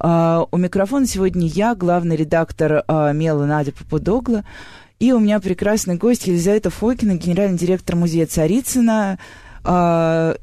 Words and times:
Uh, 0.00 0.48
у 0.50 0.56
микрофона 0.56 1.06
сегодня 1.06 1.46
я, 1.46 1.74
главный 1.74 2.16
редактор 2.16 2.84
uh, 2.88 3.12
МЕЛа 3.12 3.44
Надя 3.44 3.72
Попудогла. 3.72 4.44
И 4.98 5.12
у 5.12 5.18
меня 5.18 5.40
прекрасный 5.40 5.96
гость 5.96 6.26
Елизавета 6.26 6.70
Фойкина, 6.70 7.16
генеральный 7.16 7.58
директор 7.58 7.96
музея 7.96 8.26
Царицына, 8.26 9.18
uh, 9.62 10.40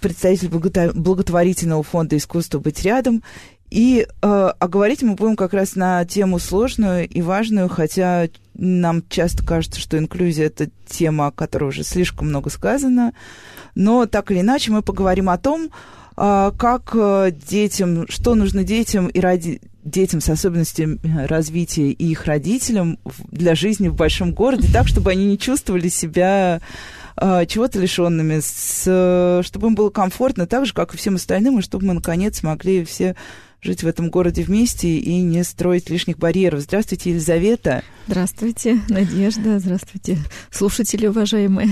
представитель 0.00 0.48
благотворительного 0.48 1.82
фонда 1.82 2.16
«Искусство 2.16 2.60
быть 2.60 2.82
рядом». 2.82 3.22
И 3.70 4.06
а 4.20 4.68
говорить 4.68 5.02
мы 5.02 5.14
будем 5.14 5.34
как 5.34 5.54
раз 5.54 5.76
на 5.76 6.04
тему 6.04 6.38
сложную 6.38 7.08
и 7.08 7.22
важную, 7.22 7.70
хотя 7.70 8.28
нам 8.52 9.02
часто 9.08 9.44
кажется, 9.44 9.80
что 9.80 9.96
инклюзия 9.96 10.46
это 10.46 10.68
тема, 10.86 11.28
о 11.28 11.30
которой 11.30 11.70
уже 11.70 11.82
слишком 11.82 12.28
много 12.28 12.50
сказано. 12.50 13.14
Но 13.74 14.04
так 14.04 14.30
или 14.30 14.40
иначе 14.40 14.70
мы 14.72 14.82
поговорим 14.82 15.30
о 15.30 15.38
том, 15.38 15.70
как 16.22 16.90
э, 16.94 17.32
детям, 17.48 18.06
что 18.08 18.36
нужно 18.36 18.62
детям 18.62 19.08
и 19.08 19.18
ради 19.18 19.60
детям 19.82 20.20
с 20.20 20.28
особенностями 20.28 21.00
развития 21.26 21.90
и 21.90 22.10
их 22.10 22.26
родителям 22.26 23.00
для 23.32 23.56
жизни 23.56 23.88
в 23.88 23.96
большом 23.96 24.32
городе, 24.32 24.68
так, 24.72 24.86
чтобы 24.86 25.10
они 25.10 25.26
не 25.26 25.36
чувствовали 25.36 25.88
себя 25.88 26.60
э, 27.16 27.46
чего-то 27.46 27.80
лишенными, 27.80 28.38
с, 28.40 29.42
чтобы 29.44 29.66
им 29.66 29.74
было 29.74 29.90
комфортно, 29.90 30.46
так 30.46 30.64
же, 30.64 30.74
как 30.74 30.94
и 30.94 30.96
всем 30.96 31.16
остальным, 31.16 31.58
и 31.58 31.62
чтобы 31.62 31.86
мы, 31.86 31.94
наконец, 31.94 32.38
смогли 32.38 32.84
все 32.84 33.16
жить 33.60 33.82
в 33.82 33.86
этом 33.88 34.08
городе 34.08 34.44
вместе 34.44 34.98
и 34.98 35.20
не 35.22 35.42
строить 35.42 35.90
лишних 35.90 36.18
барьеров. 36.18 36.60
Здравствуйте, 36.60 37.10
Елизавета. 37.10 37.82
Здравствуйте, 38.06 38.80
Надежда. 38.88 39.58
Здравствуйте, 39.58 40.18
слушатели 40.52 41.08
уважаемые. 41.08 41.68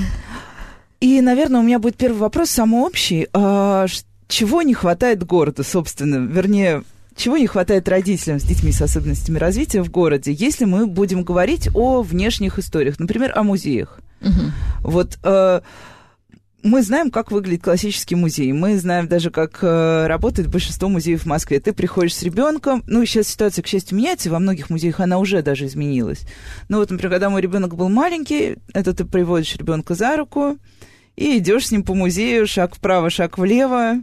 И, 1.00 1.20
наверное, 1.20 1.60
у 1.60 1.64
меня 1.64 1.78
будет 1.78 1.96
первый 1.96 2.18
вопрос, 2.18 2.50
самый 2.50 2.80
общий. 2.80 3.28
А, 3.32 3.86
чего 4.30 4.62
не 4.62 4.72
хватает 4.72 5.24
города, 5.24 5.62
собственно? 5.62 6.16
Вернее, 6.16 6.84
чего 7.16 7.36
не 7.36 7.46
хватает 7.46 7.88
родителям 7.88 8.40
с 8.40 8.44
детьми 8.44 8.72
с 8.72 8.80
особенностями 8.80 9.38
развития 9.38 9.82
в 9.82 9.90
городе, 9.90 10.32
если 10.32 10.64
мы 10.64 10.86
будем 10.86 11.22
говорить 11.22 11.68
о 11.74 12.02
внешних 12.02 12.58
историях, 12.58 12.98
например, 12.98 13.32
о 13.36 13.42
музеях? 13.42 14.00
Угу. 14.22 14.90
Вот... 14.90 15.18
Э, 15.22 15.60
мы 16.62 16.82
знаем, 16.82 17.10
как 17.10 17.30
выглядит 17.30 17.62
классический 17.62 18.16
музей. 18.16 18.52
Мы 18.52 18.76
знаем 18.76 19.08
даже, 19.08 19.30
как 19.30 19.60
э, 19.62 20.06
работает 20.06 20.50
большинство 20.50 20.90
музеев 20.90 21.22
в 21.22 21.26
Москве. 21.26 21.58
Ты 21.58 21.72
приходишь 21.72 22.14
с 22.14 22.22
ребенком. 22.22 22.82
Ну, 22.86 23.02
сейчас 23.06 23.28
ситуация, 23.28 23.62
к 23.62 23.66
счастью, 23.66 23.96
меняется. 23.96 24.30
Во 24.30 24.38
многих 24.38 24.68
музеях 24.68 25.00
она 25.00 25.18
уже 25.18 25.40
даже 25.40 25.64
изменилась. 25.64 26.26
Но 26.68 26.76
вот, 26.76 26.90
например, 26.90 27.12
когда 27.12 27.30
мой 27.30 27.40
ребенок 27.40 27.76
был 27.76 27.88
маленький, 27.88 28.56
это 28.74 28.92
ты 28.92 29.06
приводишь 29.06 29.56
ребенка 29.56 29.94
за 29.94 30.18
руку 30.18 30.58
и 31.20 31.36
идешь 31.36 31.68
с 31.68 31.70
ним 31.70 31.84
по 31.84 31.94
музею, 31.94 32.46
шаг 32.46 32.74
вправо, 32.74 33.10
шаг 33.10 33.36
влево. 33.36 33.96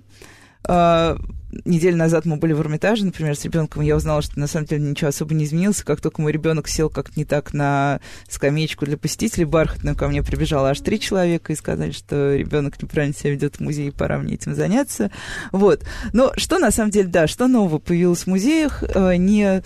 Э, 0.68 1.18
неделю 1.66 1.98
назад 1.98 2.26
мы 2.26 2.36
были 2.36 2.54
в 2.54 2.62
Эрмитаже, 2.62 3.06
например, 3.06 3.36
с 3.36 3.44
ребенком, 3.44 3.82
я 3.82 3.96
узнала, 3.96 4.22
что 4.22 4.40
на 4.40 4.46
самом 4.46 4.68
деле 4.68 4.84
ничего 4.84 5.08
особо 5.10 5.34
не 5.34 5.46
изменилось. 5.46 5.82
Как 5.82 6.00
только 6.00 6.22
мой 6.22 6.32
ребенок 6.32 6.68
сел 6.68 6.92
как-то 6.92 7.14
не 7.16 7.26
так 7.26 7.54
на 7.54 8.02
скамеечку 8.30 8.86
для 8.86 8.98
посетителей 8.98 9.46
бархатную, 9.46 9.96
ко 9.96 10.08
мне 10.08 10.22
прибежало 10.22 10.70
аж 10.70 10.80
три 10.82 11.00
человека 11.00 11.52
и 11.52 11.56
сказали, 11.56 11.90
что 11.90 12.36
ребенок 12.36 12.80
неправильно 12.80 13.16
себя 13.16 13.32
ведет 13.32 13.56
в 13.56 13.62
музее, 13.62 13.92
пора 13.92 14.20
мне 14.20 14.36
этим 14.36 14.54
заняться. 14.54 15.10
Вот. 15.52 15.84
Но 16.14 16.34
что 16.38 16.60
на 16.60 16.70
самом 16.70 16.92
деле, 16.92 17.08
да, 17.08 17.26
что 17.26 17.48
нового 17.48 17.80
появилось 17.80 18.24
в 18.24 18.28
музеях, 18.28 18.84
э, 18.84 19.16
не 19.16 19.64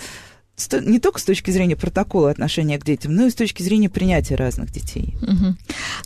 не 0.81 0.99
только 0.99 1.19
с 1.19 1.23
точки 1.23 1.51
зрения 1.51 1.75
протокола 1.75 2.31
отношения 2.31 2.77
к 2.79 2.85
детям, 2.85 3.15
но 3.15 3.25
и 3.25 3.29
с 3.29 3.35
точки 3.35 3.63
зрения 3.63 3.89
принятия 3.89 4.35
разных 4.35 4.71
детей. 4.71 5.15
Угу. 5.21 5.55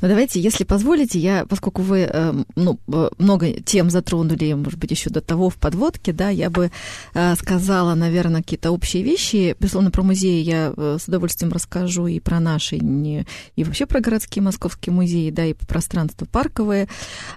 Ну, 0.02 0.08
давайте, 0.08 0.40
если 0.40 0.64
позволите, 0.64 1.20
я, 1.20 1.46
поскольку 1.46 1.82
вы 1.82 2.02
эм, 2.02 2.46
ну, 2.56 2.80
э, 2.88 3.10
много 3.18 3.52
тем 3.62 3.90
затронули, 3.90 4.54
может 4.54 4.80
быть, 4.80 4.92
еще 4.92 5.10
до 5.10 5.22
того 5.22 5.50
в 5.50 5.56
подводке, 5.56 6.14
да, 6.14 6.30
я 6.30 6.50
бы 6.50 6.72
э, 7.14 7.36
сказала, 7.36 7.96
наверное, 7.96 8.42
какие-то 8.42 8.72
общие 8.72 9.04
вещи. 9.04 9.56
Безусловно, 9.60 9.92
про 9.92 10.04
музеи 10.04 10.42
я 10.42 10.74
э, 10.76 10.98
с 11.00 11.08
удовольствием 11.08 11.52
расскажу 11.52 12.08
и 12.08 12.20
про 12.20 12.40
наши, 12.40 12.78
и 12.78 13.64
вообще 13.64 13.86
про 13.86 14.00
городские 14.00 14.44
московские 14.44 14.94
музеи, 14.94 15.30
да, 15.30 15.46
и 15.46 15.54
пространства 15.54 16.26
парковые. 16.26 16.88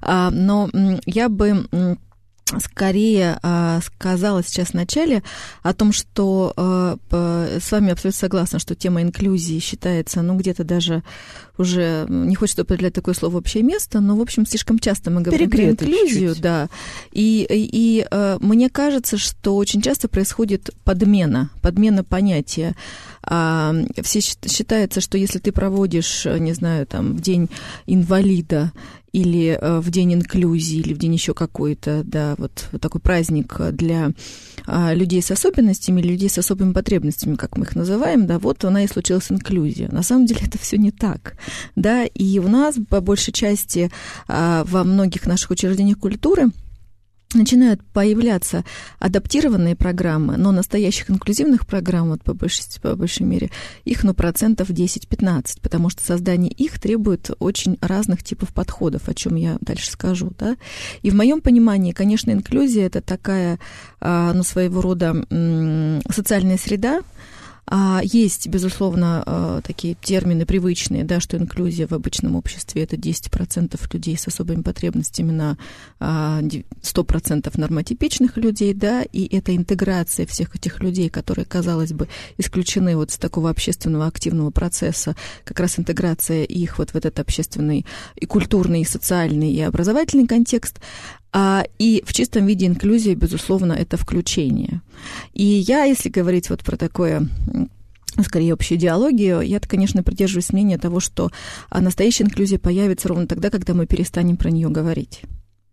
А, 0.01 0.31
но 0.31 0.71
я 1.07 1.29
бы 1.29 1.67
скорее 2.61 3.39
э, 3.43 3.81
сказала 3.85 4.43
сейчас 4.43 4.69
в 4.69 4.75
начале 4.75 5.23
о 5.63 5.75
том, 5.75 5.93
что 5.93 6.53
э, 6.57 7.59
с 7.61 7.71
вами 7.71 7.93
абсолютно 7.93 8.19
согласна, 8.19 8.59
что 8.59 8.75
тема 8.75 9.03
инклюзии 9.03 9.59
считается, 9.59 10.23
ну, 10.23 10.37
где-то 10.37 10.65
даже 10.65 11.03
уже, 11.59 12.07
не 12.09 12.35
хочется 12.37 12.63
определять 12.63 12.95
такое 12.95 13.15
слово 13.15 13.39
общее 13.39 13.63
место, 13.63 14.01
но, 14.01 14.17
в 14.17 14.21
общем, 14.21 14.47
слишком 14.47 14.79
часто 14.79 15.11
мы 15.11 15.23
говорим 15.23 15.51
про 15.51 15.71
инклюзию, 15.71 16.29
чуть-чуть. 16.31 16.41
да. 16.41 16.69
И, 17.13 17.47
и, 17.51 17.69
и 17.73 18.07
э, 18.11 18.39
мне 18.41 18.71
кажется, 18.71 19.19
что 19.19 19.57
очень 19.57 19.83
часто 19.83 20.09
происходит 20.09 20.71
подмена, 20.85 21.51
подмена 21.61 22.05
понятия. 22.05 22.75
А, 23.23 23.75
все 24.03 24.21
считается, 24.21 25.01
что 25.01 25.19
если 25.19 25.39
ты 25.39 25.53
проводишь, 25.53 26.25
не 26.25 26.53
знаю, 26.53 26.87
там, 26.87 27.15
в 27.15 27.21
день 27.21 27.51
инвалида 27.87 28.73
или 29.13 29.59
э, 29.61 29.81
в 29.81 29.91
день 29.91 30.15
инклюзии, 30.15 30.79
или 30.79 30.95
в 30.95 30.99
день 30.99 31.15
еще 31.15 31.35
какой-то, 31.35 32.03
да, 32.05 32.35
вот, 32.39 32.69
вот 32.73 32.81
такой 32.81 33.01
праздник 33.01 33.57
для 33.73 34.13
а, 34.67 34.93
людей 34.95 35.23
с 35.23 35.31
особенностями, 35.31 36.01
или 36.01 36.09
людей 36.09 36.29
с 36.29 36.39
особыми 36.39 36.73
потребностями, 36.73 37.37
как 37.37 37.57
мы 37.57 37.65
их 37.65 37.75
называем, 37.75 38.27
да, 38.27 38.39
вот 38.39 38.65
она 38.65 38.85
и 38.85 38.89
случилась 38.89 39.31
инклюзия. 39.31 39.89
На 39.91 40.03
самом 40.03 40.27
деле 40.27 40.41
это 40.47 40.59
все 40.59 40.77
не 40.77 40.91
так, 40.91 41.37
да, 41.75 42.05
и 42.05 42.39
у 42.39 42.49
нас 42.49 42.77
по 42.89 43.01
большей 43.01 43.33
части 43.33 43.91
а, 44.27 44.65
во 44.65 44.85
многих 44.85 45.27
наших 45.27 45.51
учреждениях 45.51 45.99
культуры 45.99 46.49
начинают 47.35 47.83
появляться 47.93 48.65
адаптированные 48.99 49.77
программы, 49.77 50.37
но 50.37 50.51
настоящих 50.51 51.11
инклюзивных 51.11 51.67
программ, 51.67 52.09
вот 52.09 52.23
по 52.23 52.35
большей, 52.35 52.65
по 52.81 52.95
большей 52.97 53.27
мере, 53.27 53.51
их, 53.85 54.03
ну, 54.03 54.15
процентов 54.15 54.71
10-15, 54.71 55.61
потому 55.61 55.91
что 55.91 56.03
создание 56.03 56.51
их 56.51 56.81
требует 56.81 57.31
очень 57.39 57.77
разных 57.81 58.23
типов 58.23 58.55
подходов, 58.55 59.09
о 59.09 59.15
чем 59.15 59.35
я 59.37 59.59
дальше 59.61 59.91
скажу, 59.91 60.33
да. 60.39 60.57
И 61.03 61.11
в 61.11 61.15
моем 61.15 61.41
понимании, 61.41 61.93
конечно, 61.93 62.31
инклюзия 62.31 62.87
это 62.87 63.03
такая, 63.03 63.59
а, 64.01 64.33
ну, 64.33 64.43
своего 64.43 64.81
рода 64.81 65.15
социальная 66.11 66.57
среда, 66.57 67.03
есть, 68.03 68.49
безусловно, 68.49 69.23
э, 69.27 69.61
такие 69.65 69.95
термины 70.01 70.47
привычные, 70.47 71.05
да, 71.05 71.21
что 71.21 71.37
инклюзия 71.37 71.87
в 71.87 71.93
обычном 71.93 72.37
обществе 72.37 72.83
это 72.83 72.97
10% 72.97 73.79
людей 73.93 74.17
с 74.17 74.27
особыми 74.27 74.63
потребностями 74.63 75.33
на 75.33 75.59
100% 76.01 77.51
а, 77.55 77.61
нормотипичных 77.61 78.37
людей, 78.37 78.73
да, 78.73 79.03
и 79.03 79.37
это 79.37 79.55
интеграция 79.55 80.27
всех 80.27 80.55
этих 80.57 80.81
людей, 80.81 81.11
которые, 81.11 81.45
казалось 81.45 81.93
бы, 81.93 82.09
исключены 82.39 82.97
вот 82.97 83.11
с 83.11 83.19
такого 83.19 83.51
общественного 83.51 84.07
активного 84.07 84.51
процесса, 84.51 85.15
как 85.45 85.61
раз 85.61 85.79
интеграция 85.79 86.45
их 86.45 86.79
вот 86.79 86.91
в 86.91 86.97
этот 86.97 87.19
общественный 87.19 87.85
и 88.17 88.27
культурный, 88.27 88.83
и 88.83 88.87
социальный, 88.87 89.53
и 89.53 89.61
образовательный 89.61 90.27
контекст, 90.27 90.81
а, 91.28 91.28
и 91.79 92.03
в 92.07 92.13
чистом 92.13 92.47
виде 92.47 92.67
инклюзия, 92.67 93.15
безусловно, 93.15 93.73
это 93.73 93.97
включение. 93.97 94.83
И 95.35 95.45
я, 95.45 95.85
если 95.85 96.09
говорить 96.09 96.51
вот 96.51 96.65
про 96.65 96.77
такое 96.77 97.29
скорее 98.25 98.55
общую 98.55 98.79
идеологию, 98.79 99.41
я, 99.43 99.61
конечно, 99.61 100.03
придерживаюсь 100.03 100.53
мнения 100.53 100.79
того, 100.79 101.01
что 101.01 101.31
а, 101.71 101.81
настоящая 101.81 102.25
инклюзия 102.25 102.59
появится 102.59 103.09
ровно 103.09 103.27
тогда, 103.27 103.51
когда 103.51 103.75
мы 103.75 103.87
перестанем 103.87 104.37
про 104.37 104.51
нее 104.51 104.69
говорить 104.69 105.23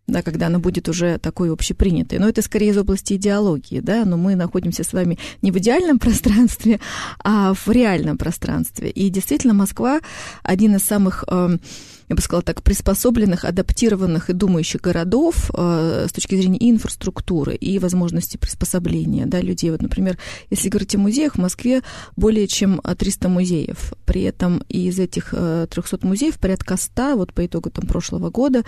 да, 0.07 0.21
когда 0.21 0.47
она 0.47 0.59
будет 0.59 0.87
уже 0.87 1.17
такой 1.17 1.51
общепринятой. 1.51 2.19
Но 2.19 2.29
это 2.29 2.41
скорее 2.41 2.69
из 2.69 2.77
области 2.77 3.13
идеологии, 3.13 3.79
да, 3.79 4.05
но 4.05 4.17
мы 4.17 4.35
находимся 4.35 4.83
с 4.83 4.93
вами 4.93 5.17
не 5.41 5.51
в 5.51 5.57
идеальном 5.57 5.99
пространстве, 5.99 6.79
а 7.23 7.53
в 7.53 7.67
реальном 7.69 8.17
пространстве. 8.17 8.89
И 8.89 9.09
действительно, 9.09 9.53
Москва 9.53 9.99
один 10.43 10.75
из 10.75 10.83
самых 10.83 11.23
эм, 11.27 11.59
я 12.07 12.15
бы 12.15 12.21
сказала 12.21 12.43
так, 12.43 12.61
приспособленных, 12.61 13.45
адаптированных 13.45 14.29
и 14.29 14.33
думающих 14.33 14.81
городов 14.81 15.49
э, 15.53 16.05
с 16.07 16.13
точки 16.13 16.35
зрения 16.35 16.69
инфраструктуры, 16.69 17.55
и 17.55 17.79
возможности 17.79 18.37
приспособления 18.37 19.25
да, 19.25 19.41
людей. 19.41 19.71
Вот, 19.71 19.81
например, 19.81 20.17
если 20.51 20.69
говорить 20.69 20.93
о 20.95 20.99
музеях, 20.99 21.33
в 21.33 21.39
Москве 21.39 21.81
более 22.15 22.47
чем 22.47 22.79
300 22.81 23.29
музеев. 23.29 23.93
При 24.05 24.21
этом 24.21 24.59
из 24.69 24.99
этих 24.99 25.31
300 25.31 25.67
э, 25.81 25.97
музеев 26.03 26.37
порядка 26.37 26.77
100, 26.77 27.15
вот 27.15 27.33
по 27.33 27.45
итогу 27.45 27.71
там, 27.71 27.87
прошлого 27.87 28.29
года, 28.29 28.63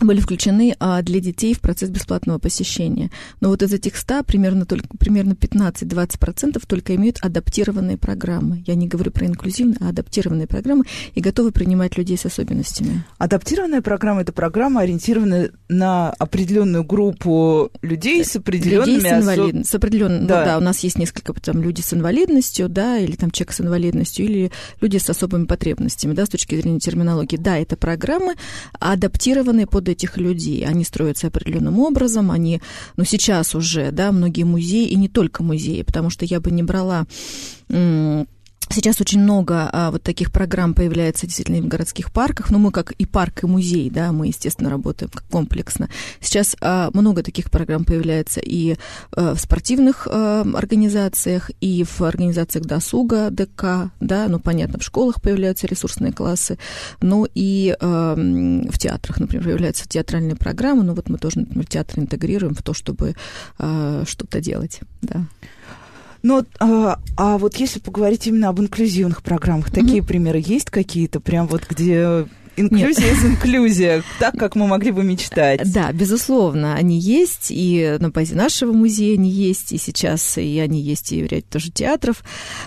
были 0.00 0.20
включены 0.20 0.76
а, 0.78 1.02
для 1.02 1.20
детей 1.20 1.54
в 1.54 1.60
процесс 1.60 1.90
бесплатного 1.90 2.38
посещения. 2.38 3.10
Но 3.40 3.48
вот 3.48 3.62
из 3.62 3.72
этих 3.72 3.96
100 3.96 4.24
примерно, 4.24 4.64
только, 4.64 4.88
примерно 4.96 5.32
15-20% 5.32 6.62
только 6.66 6.94
имеют 6.94 7.18
адаптированные 7.20 7.96
программы. 7.96 8.62
Я 8.66 8.74
не 8.74 8.86
говорю 8.86 9.10
про 9.10 9.26
инклюзивные, 9.26 9.78
а 9.80 9.88
адаптированные 9.88 10.46
программы 10.46 10.84
и 11.14 11.20
готовы 11.20 11.50
принимать 11.50 11.96
людей 11.98 12.16
с 12.16 12.26
особенностями. 12.26 13.04
Адаптированная 13.18 13.82
программа– 13.82 14.20
это 14.22 14.32
программа, 14.32 14.82
ориентированная 14.82 15.50
на 15.68 16.10
определенную 16.10 16.84
группу 16.84 17.70
людей 17.82 18.24
с 18.24 18.36
определенными... 18.36 18.96
Людей 18.96 19.10
с, 19.10 19.12
инвалид... 19.12 19.54
особ... 19.54 19.66
с 19.66 19.74
определенным... 19.74 20.26
Да. 20.26 20.40
Ну, 20.40 20.44
да, 20.46 20.58
у 20.58 20.60
нас 20.60 20.78
есть 20.80 20.98
несколько 20.98 21.32
там 21.40 21.62
люди 21.62 21.80
с 21.80 21.92
инвалидностью, 21.92 22.68
да, 22.68 22.98
или 22.98 23.16
там 23.16 23.30
человек 23.30 23.52
с 23.52 23.60
инвалидностью, 23.60 24.24
или 24.24 24.52
люди 24.80 24.98
с 24.98 25.10
особыми 25.10 25.46
потребностями, 25.46 26.14
да, 26.14 26.24
с 26.24 26.28
точки 26.28 26.54
зрения 26.54 26.78
терминологии. 26.78 27.36
Да, 27.36 27.58
это 27.58 27.76
программы, 27.76 28.34
адаптированные 28.78 29.66
под 29.66 29.87
этих 29.88 30.16
людей. 30.16 30.64
Они 30.64 30.84
строятся 30.84 31.28
определенным 31.28 31.78
образом, 31.78 32.30
они, 32.30 32.60
ну, 32.96 33.04
сейчас 33.04 33.54
уже, 33.54 33.90
да, 33.90 34.12
многие 34.12 34.44
музеи, 34.44 34.86
и 34.86 34.96
не 34.96 35.08
только 35.08 35.42
музеи, 35.42 35.82
потому 35.82 36.10
что 36.10 36.24
я 36.24 36.40
бы 36.40 36.50
не 36.50 36.62
брала 36.62 37.06
Сейчас 38.70 39.00
очень 39.00 39.20
много 39.20 39.68
а, 39.72 39.90
вот 39.90 40.02
таких 40.02 40.30
программ 40.30 40.74
появляется 40.74 41.26
действительно 41.26 41.62
в 41.62 41.68
городских 41.68 42.12
парках, 42.12 42.50
но 42.50 42.58
мы 42.58 42.70
как 42.70 42.92
и 42.92 43.06
парк, 43.06 43.44
и 43.44 43.46
музей, 43.46 43.88
да, 43.88 44.12
мы, 44.12 44.26
естественно, 44.26 44.68
работаем 44.68 45.10
комплексно. 45.30 45.88
Сейчас 46.20 46.54
а, 46.60 46.90
много 46.92 47.22
таких 47.22 47.50
программ 47.50 47.84
появляется 47.84 48.40
и 48.40 48.76
а, 49.12 49.34
в 49.34 49.40
спортивных 49.40 50.06
а, 50.10 50.44
организациях, 50.54 51.50
и 51.60 51.84
в 51.84 52.02
организациях 52.02 52.66
досуга, 52.66 53.30
ДК, 53.30 53.90
да, 54.00 54.26
ну, 54.28 54.38
понятно, 54.38 54.78
в 54.78 54.84
школах 54.84 55.22
появляются 55.22 55.66
ресурсные 55.66 56.12
классы, 56.12 56.58
но 57.00 57.26
и 57.34 57.74
а, 57.80 58.14
в 58.14 58.78
театрах, 58.78 59.18
например, 59.18 59.44
появляются 59.44 59.88
театральные 59.88 60.36
программы, 60.36 60.82
ну, 60.84 60.92
вот 60.92 61.08
мы 61.08 61.16
тоже, 61.16 61.40
например, 61.40 61.66
театр 61.66 62.00
интегрируем 62.00 62.54
в 62.54 62.62
то, 62.62 62.74
чтобы 62.74 63.14
а, 63.58 64.04
что-то 64.06 64.40
делать, 64.40 64.80
да. 65.00 65.22
Но, 66.22 66.44
а, 66.58 66.98
а 67.16 67.38
вот 67.38 67.56
если 67.56 67.78
поговорить 67.78 68.26
именно 68.26 68.48
об 68.48 68.60
инклюзивных 68.60 69.22
программах, 69.22 69.70
такие 69.70 70.02
mm-hmm. 70.02 70.06
примеры 70.06 70.42
есть 70.44 70.70
какие-то, 70.70 71.20
прям 71.20 71.46
вот 71.46 71.66
где 71.68 72.26
Инклюзия 72.58 73.12
из 73.12 73.24
инклюзия, 73.24 74.02
так, 74.18 74.34
как 74.34 74.54
мы 74.54 74.66
могли 74.66 74.90
бы 74.90 75.04
мечтать. 75.04 75.70
Да, 75.72 75.92
безусловно, 75.92 76.74
они 76.74 76.98
есть, 76.98 77.46
и 77.50 77.96
на 78.00 78.10
базе 78.10 78.34
нашего 78.34 78.72
музея 78.72 79.14
они 79.14 79.30
есть, 79.30 79.72
и 79.72 79.78
сейчас 79.78 80.38
и 80.38 80.58
они 80.58 80.80
есть 80.80 81.12
и 81.12 81.22
в 81.22 81.26
ряде 81.26 81.44
тоже 81.48 81.70
театров, 81.70 82.22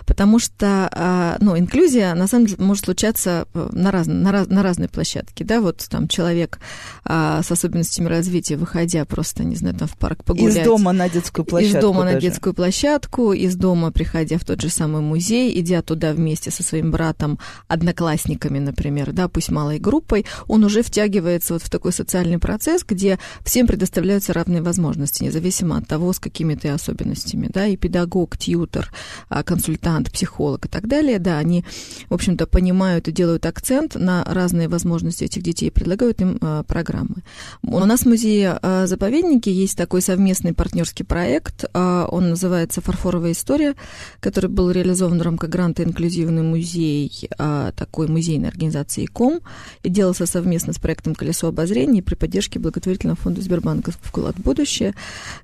потому 0.05 0.39
что, 0.39 0.89
а, 0.91 1.37
ну, 1.39 1.57
инклюзия, 1.57 2.13
на 2.15 2.27
самом 2.27 2.45
деле, 2.45 2.63
может 2.63 2.85
случаться 2.85 3.47
э, 3.53 3.69
на, 3.71 3.91
раз, 3.91 4.07
на, 4.07 4.31
раз, 4.31 4.47
на 4.47 4.63
разной 4.63 4.87
площадке, 4.87 5.43
да, 5.43 5.61
вот 5.61 5.85
там 5.89 6.07
человек 6.07 6.59
а, 7.03 7.41
с 7.43 7.51
особенностями 7.51 8.07
развития, 8.07 8.55
выходя 8.55 9.05
просто, 9.05 9.43
не 9.43 9.55
знаю, 9.55 9.75
там 9.75 9.87
в 9.87 9.97
парк 9.97 10.23
погулять. 10.23 10.57
Из 10.57 10.63
дома 10.63 10.91
на 10.91 11.09
детскую 11.09 11.45
площадку 11.45 11.77
Из 11.77 11.81
дома 11.81 12.03
даже. 12.03 12.15
на 12.15 12.21
детскую 12.21 12.53
площадку, 12.53 13.33
из 13.33 13.55
дома, 13.55 13.91
приходя 13.91 14.37
в 14.37 14.45
тот 14.45 14.61
же 14.61 14.69
самый 14.69 15.01
музей, 15.01 15.59
идя 15.59 15.81
туда 15.81 16.13
вместе 16.13 16.51
со 16.51 16.63
своим 16.63 16.91
братом, 16.91 17.39
одноклассниками, 17.67 18.59
например, 18.59 19.11
да, 19.11 19.27
пусть 19.27 19.51
малой 19.51 19.79
группой, 19.81 20.25
он 20.47 20.63
уже 20.63 20.83
втягивается 20.83 21.53
вот 21.53 21.63
в 21.63 21.69
такой 21.69 21.91
социальный 21.91 22.39
процесс, 22.39 22.83
где 22.87 23.19
всем 23.43 23.67
предоставляются 23.67 24.33
равные 24.33 24.61
возможности, 24.61 25.23
независимо 25.23 25.77
от 25.77 25.87
того, 25.87 26.13
с 26.13 26.19
какими 26.19 26.55
ты 26.55 26.69
особенностями, 26.69 27.49
да, 27.51 27.65
и 27.65 27.75
педагог, 27.75 28.37
тьютер, 28.37 28.91
а, 29.29 29.43
консультант, 29.43 30.11
психолог 30.11 30.65
и 30.65 30.69
так 30.69 30.87
далее, 30.87 31.19
да, 31.19 31.37
они, 31.37 31.65
в 32.09 32.13
общем-то, 32.13 32.45
понимают 32.47 33.07
и 33.07 33.11
делают 33.11 33.45
акцент 33.45 33.95
на 33.95 34.23
разные 34.25 34.67
возможности 34.67 35.23
этих 35.23 35.41
детей, 35.41 35.71
предлагают 35.71 36.21
им 36.21 36.37
а, 36.41 36.63
программы. 36.63 37.23
У 37.63 37.79
нас 37.79 38.01
в 38.01 38.05
музее-заповеднике 38.05 39.51
а, 39.51 39.53
есть 39.53 39.77
такой 39.77 40.01
совместный 40.01 40.53
партнерский 40.53 41.03
проект, 41.03 41.65
он 41.73 42.29
называется 42.29 42.81
«Фарфоровая 42.81 43.31
история», 43.31 43.75
который 44.19 44.49
был 44.49 44.71
реализован 44.71 45.19
в 45.19 45.21
рамках 45.21 45.49
гранта 45.49 45.83
«Инклюзивный 45.83 46.43
музей», 46.43 47.29
такой 47.75 48.07
музейной 48.07 48.49
организации 48.49 49.05
«КОМ», 49.05 49.41
и 49.83 49.89
делался 49.89 50.25
совместно 50.25 50.73
с 50.73 50.79
проектом 50.79 51.15
«Колесо 51.15 51.47
обозрения» 51.47 52.01
при 52.01 52.15
поддержке 52.15 52.59
благотворительного 52.59 53.17
фонда 53.17 53.41
Сбербанка 53.41 53.91
«Вклад 54.01 54.35
в 54.35 54.41
будущее», 54.41 54.93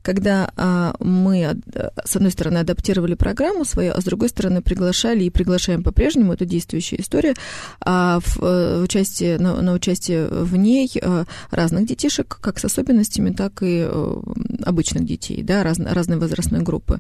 когда 0.02 0.52
а, 0.56 0.96
мы, 1.00 1.58
с 2.06 2.16
одной 2.16 2.32
стороны, 2.32 2.60
адаптировали 2.60 3.16
программу 3.16 3.66
свою, 3.66 3.94
а 3.94 4.02
с 4.02 4.04
другой 4.04 4.30
стороны, 4.30 4.62
приглашали 4.62 5.24
и 5.24 5.30
приглашаем 5.30 5.84
по-прежнему, 5.84 6.34
это 6.34 6.46
действующая 6.46 6.98
история, 7.00 7.34
а 7.82 8.20
в, 8.20 8.38
в 8.38 8.84
участие, 8.84 9.38
на, 9.40 9.62
на 9.62 9.74
участие 9.74 10.28
в 10.28 10.56
ней 10.56 10.92
а, 11.02 11.26
разных 11.52 11.86
детишек, 11.86 12.38
как 12.42 12.60
с 12.60 12.66
особенностями, 12.66 13.32
так 13.32 13.64
и 13.64 13.88
а, 13.88 14.22
обычных 14.64 15.06
детей, 15.06 15.44
да, 15.44 15.64
раз, 15.64 15.80
разной 15.80 16.18
возрастной 16.18 16.62
группы. 16.62 17.00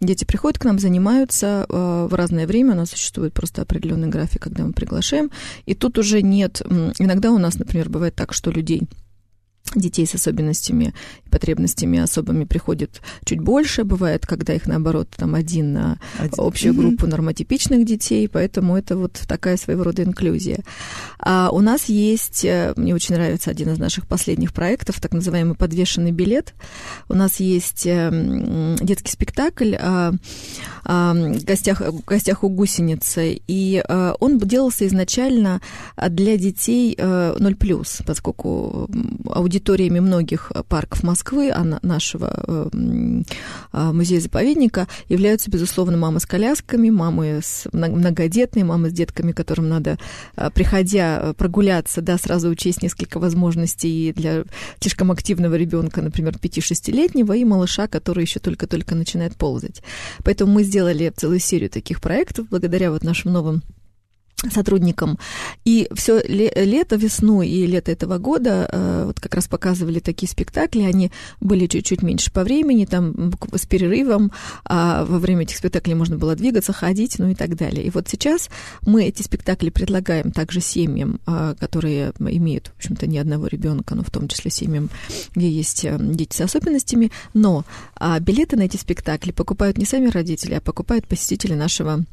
Дети 0.00 0.24
приходят 0.24 0.58
к 0.58 0.64
нам, 0.64 0.78
занимаются 0.78 1.66
в 1.68 2.14
разное 2.14 2.46
время, 2.46 2.72
у 2.72 2.76
нас 2.76 2.90
существует 2.90 3.32
просто 3.32 3.62
определенный 3.62 4.08
график, 4.08 4.42
когда 4.42 4.64
мы 4.64 4.72
приглашаем, 4.72 5.30
и 5.66 5.74
тут 5.74 5.98
уже 5.98 6.22
нет 6.22 6.62
иногда 6.98 7.30
у 7.30 7.38
нас, 7.38 7.58
например, 7.58 7.88
бывает 7.88 8.14
так, 8.14 8.32
что 8.32 8.50
людей 8.50 8.88
детей 9.74 10.06
с 10.06 10.14
особенностями 10.14 10.94
и 11.26 11.30
потребностями 11.30 11.98
особыми 11.98 12.44
приходит 12.44 13.00
чуть 13.24 13.40
больше. 13.40 13.84
Бывает, 13.84 14.26
когда 14.26 14.54
их, 14.54 14.66
наоборот, 14.66 15.08
там 15.16 15.34
один 15.34 15.72
на 15.72 15.98
один. 16.18 16.34
общую 16.36 16.74
группу 16.74 17.06
нормотипичных 17.06 17.84
детей, 17.84 18.28
поэтому 18.28 18.76
это 18.76 18.96
вот 18.96 19.20
такая 19.26 19.56
своего 19.56 19.84
рода 19.84 20.02
инклюзия. 20.02 20.60
А 21.18 21.50
у 21.50 21.60
нас 21.60 21.86
есть, 21.86 22.44
э, 22.44 22.72
мне 22.76 22.94
очень 22.94 23.14
нравится 23.14 23.50
один 23.50 23.70
из 23.70 23.78
наших 23.78 24.06
последних 24.06 24.52
проектов, 24.52 25.00
так 25.00 25.12
называемый 25.12 25.56
«Подвешенный 25.56 26.12
билет». 26.12 26.54
У 27.08 27.14
нас 27.14 27.40
есть 27.40 27.86
э, 27.86 28.76
детский 28.80 29.10
спектакль 29.10 29.74
о 29.76 30.12
гостях, 30.84 31.82
гостях 32.06 32.44
у 32.44 32.48
гусеницы, 32.48 33.40
и 33.46 33.82
э, 33.86 34.14
он 34.20 34.38
делался 34.38 34.86
изначально 34.86 35.60
для 35.96 36.36
детей 36.36 36.94
0+, 36.94 38.04
поскольку 38.06 38.88
аудитория 39.30 39.53
аудиториями 39.54 40.00
многих 40.00 40.50
парков 40.68 41.04
Москвы, 41.04 41.50
а 41.50 41.64
нашего 41.82 42.34
э, 42.46 43.22
а, 43.72 43.92
музея-заповедника 43.92 44.88
являются, 45.08 45.48
безусловно, 45.48 45.96
мамы 45.96 46.18
с 46.18 46.26
колясками, 46.26 46.90
мамы 46.90 47.40
с 47.40 47.68
многодетные, 47.72 48.64
мамы 48.64 48.90
с 48.90 48.92
детками, 48.92 49.30
которым 49.30 49.68
надо, 49.68 49.98
а, 50.34 50.50
приходя 50.50 51.34
прогуляться, 51.38 52.00
да, 52.00 52.18
сразу 52.18 52.48
учесть 52.48 52.82
несколько 52.82 53.20
возможностей 53.20 54.12
для 54.12 54.44
слишком 54.80 55.12
активного 55.12 55.54
ребенка, 55.54 56.02
например, 56.02 56.36
5-6-летнего, 56.36 57.34
и 57.34 57.44
малыша, 57.44 57.86
который 57.86 58.24
еще 58.24 58.40
только-только 58.40 58.96
начинает 58.96 59.36
ползать. 59.36 59.82
Поэтому 60.24 60.52
мы 60.52 60.64
сделали 60.64 61.12
целую 61.14 61.38
серию 61.38 61.70
таких 61.70 62.00
проектов 62.00 62.48
благодаря 62.50 62.90
вот 62.90 63.04
нашим 63.04 63.32
новым 63.32 63.62
сотрудникам. 64.50 65.18
И 65.64 65.88
все 65.94 66.22
лето, 66.22 66.96
весну 66.96 67.42
и 67.42 67.66
лето 67.66 67.92
этого 67.92 68.18
года 68.18 68.68
э, 68.70 69.04
вот 69.06 69.20
как 69.20 69.34
раз 69.34 69.48
показывали 69.48 70.00
такие 70.00 70.28
спектакли. 70.28 70.82
Они 70.82 71.10
были 71.40 71.66
чуть-чуть 71.66 72.02
меньше 72.02 72.32
по 72.32 72.44
времени, 72.44 72.84
там 72.84 73.32
с 73.52 73.66
перерывом. 73.66 74.32
А 74.64 75.04
во 75.04 75.18
время 75.18 75.42
этих 75.42 75.56
спектаклей 75.56 75.94
можно 75.94 76.16
было 76.16 76.34
двигаться, 76.34 76.72
ходить, 76.72 77.18
ну 77.18 77.28
и 77.28 77.34
так 77.34 77.56
далее. 77.56 77.84
И 77.84 77.90
вот 77.90 78.08
сейчас 78.08 78.48
мы 78.82 79.04
эти 79.04 79.22
спектакли 79.22 79.70
предлагаем 79.70 80.32
также 80.32 80.60
семьям, 80.60 81.20
а, 81.26 81.54
которые 81.54 82.12
имеют, 82.18 82.68
в 82.68 82.76
общем-то, 82.76 83.06
не 83.06 83.18
одного 83.18 83.46
ребенка, 83.46 83.94
но 83.94 84.02
в 84.02 84.10
том 84.10 84.28
числе 84.28 84.50
семьям, 84.50 84.90
где 85.34 85.48
есть 85.48 85.84
э, 85.84 85.96
дети 86.00 86.36
с 86.36 86.40
особенностями. 86.40 87.10
Но 87.32 87.64
а, 87.96 88.18
билеты 88.20 88.56
на 88.56 88.62
эти 88.62 88.76
спектакли 88.76 89.32
покупают 89.32 89.78
не 89.78 89.84
сами 89.84 90.08
родители, 90.08 90.54
а 90.54 90.60
покупают 90.60 91.06
посетители 91.06 91.54
нашего 91.54 92.04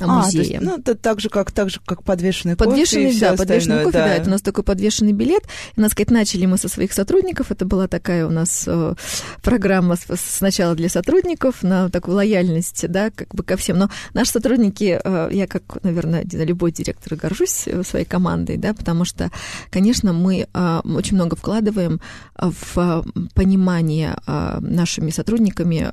музея. 0.00 0.58
А, 0.60 0.64
ну, 0.64 0.78
это 0.78 0.94
так 0.94 1.20
же, 1.20 1.28
как, 1.28 1.52
так 1.52 1.70
же, 1.70 1.80
как 1.84 2.02
подвешенный, 2.02 2.56
подвешенный 2.56 3.12
кофе. 3.12 3.20
Да, 3.20 3.36
подвешенный 3.36 3.84
кофе, 3.84 3.98
да. 3.98 4.06
да. 4.06 4.14
Это 4.14 4.28
у 4.28 4.30
нас 4.30 4.42
такой 4.42 4.64
подвешенный 4.64 5.12
билет. 5.12 5.42
И, 5.76 5.80
надо 5.80 5.92
сказать, 5.92 6.10
начали 6.10 6.46
мы 6.46 6.58
со 6.58 6.68
своих 6.68 6.92
сотрудников. 6.92 7.50
Это 7.50 7.64
была 7.64 7.88
такая 7.88 8.26
у 8.26 8.30
нас 8.30 8.64
э, 8.66 8.94
программа 9.42 9.96
сначала 10.14 10.74
для 10.74 10.88
сотрудников 10.88 11.62
на 11.62 11.88
такую 11.90 12.16
лояльность, 12.16 12.88
да, 12.88 13.10
как 13.10 13.34
бы 13.34 13.42
ко 13.42 13.56
всем. 13.56 13.78
Но 13.78 13.90
наши 14.14 14.32
сотрудники, 14.32 15.00
э, 15.02 15.28
я 15.32 15.46
как, 15.46 15.82
наверное, 15.82 16.24
любой 16.24 16.72
директор 16.72 17.16
горжусь 17.16 17.64
э, 17.66 17.82
своей 17.82 18.04
командой, 18.04 18.56
да, 18.56 18.74
потому 18.74 19.04
что, 19.04 19.30
конечно, 19.70 20.12
мы 20.12 20.46
очень 20.54 21.14
много 21.14 21.36
вкладываем 21.36 22.00
в 22.36 23.04
понимание 23.34 24.16
нашими 24.26 25.10
сотрудниками 25.10 25.88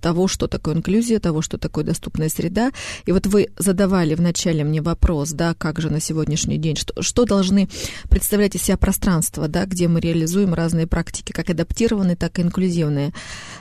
того, 0.00 0.28
что 0.28 0.46
такое 0.46 0.74
инклюзия, 0.74 1.18
того, 1.20 1.42
что 1.42 1.58
такое 1.58 1.84
доступная 1.84 2.28
среда. 2.28 2.72
И 3.06 3.12
вот 3.12 3.17
вы 3.26 3.48
задавали 3.58 4.14
вначале 4.14 4.64
мне 4.64 4.82
вопрос, 4.82 5.30
да, 5.30 5.54
как 5.54 5.80
же 5.80 5.90
на 5.90 6.00
сегодняшний 6.00 6.58
день, 6.58 6.76
что, 6.76 7.02
что 7.02 7.24
должны 7.24 7.68
представлять 8.10 8.54
из 8.54 8.62
себя 8.62 8.76
пространства, 8.76 9.48
да, 9.48 9.64
где 9.66 9.88
мы 9.88 10.00
реализуем 10.00 10.54
разные 10.54 10.86
практики, 10.86 11.32
как 11.32 11.50
адаптированные, 11.50 12.16
так 12.16 12.38
и 12.38 12.42
инклюзивные. 12.42 13.12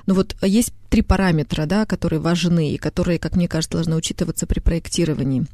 Ну 0.05 0.13
вот 0.13 0.35
есть 0.41 0.73
три 0.89 1.01
параметра, 1.01 1.65
да, 1.65 1.85
которые 1.85 2.19
важны 2.19 2.71
и 2.71 2.77
которые, 2.77 3.19
как 3.19 3.35
мне 3.35 3.47
кажется, 3.47 3.77
должны 3.77 3.95
учитываться 3.95 4.47
при 4.47 4.59
проектировании. 4.59 5.45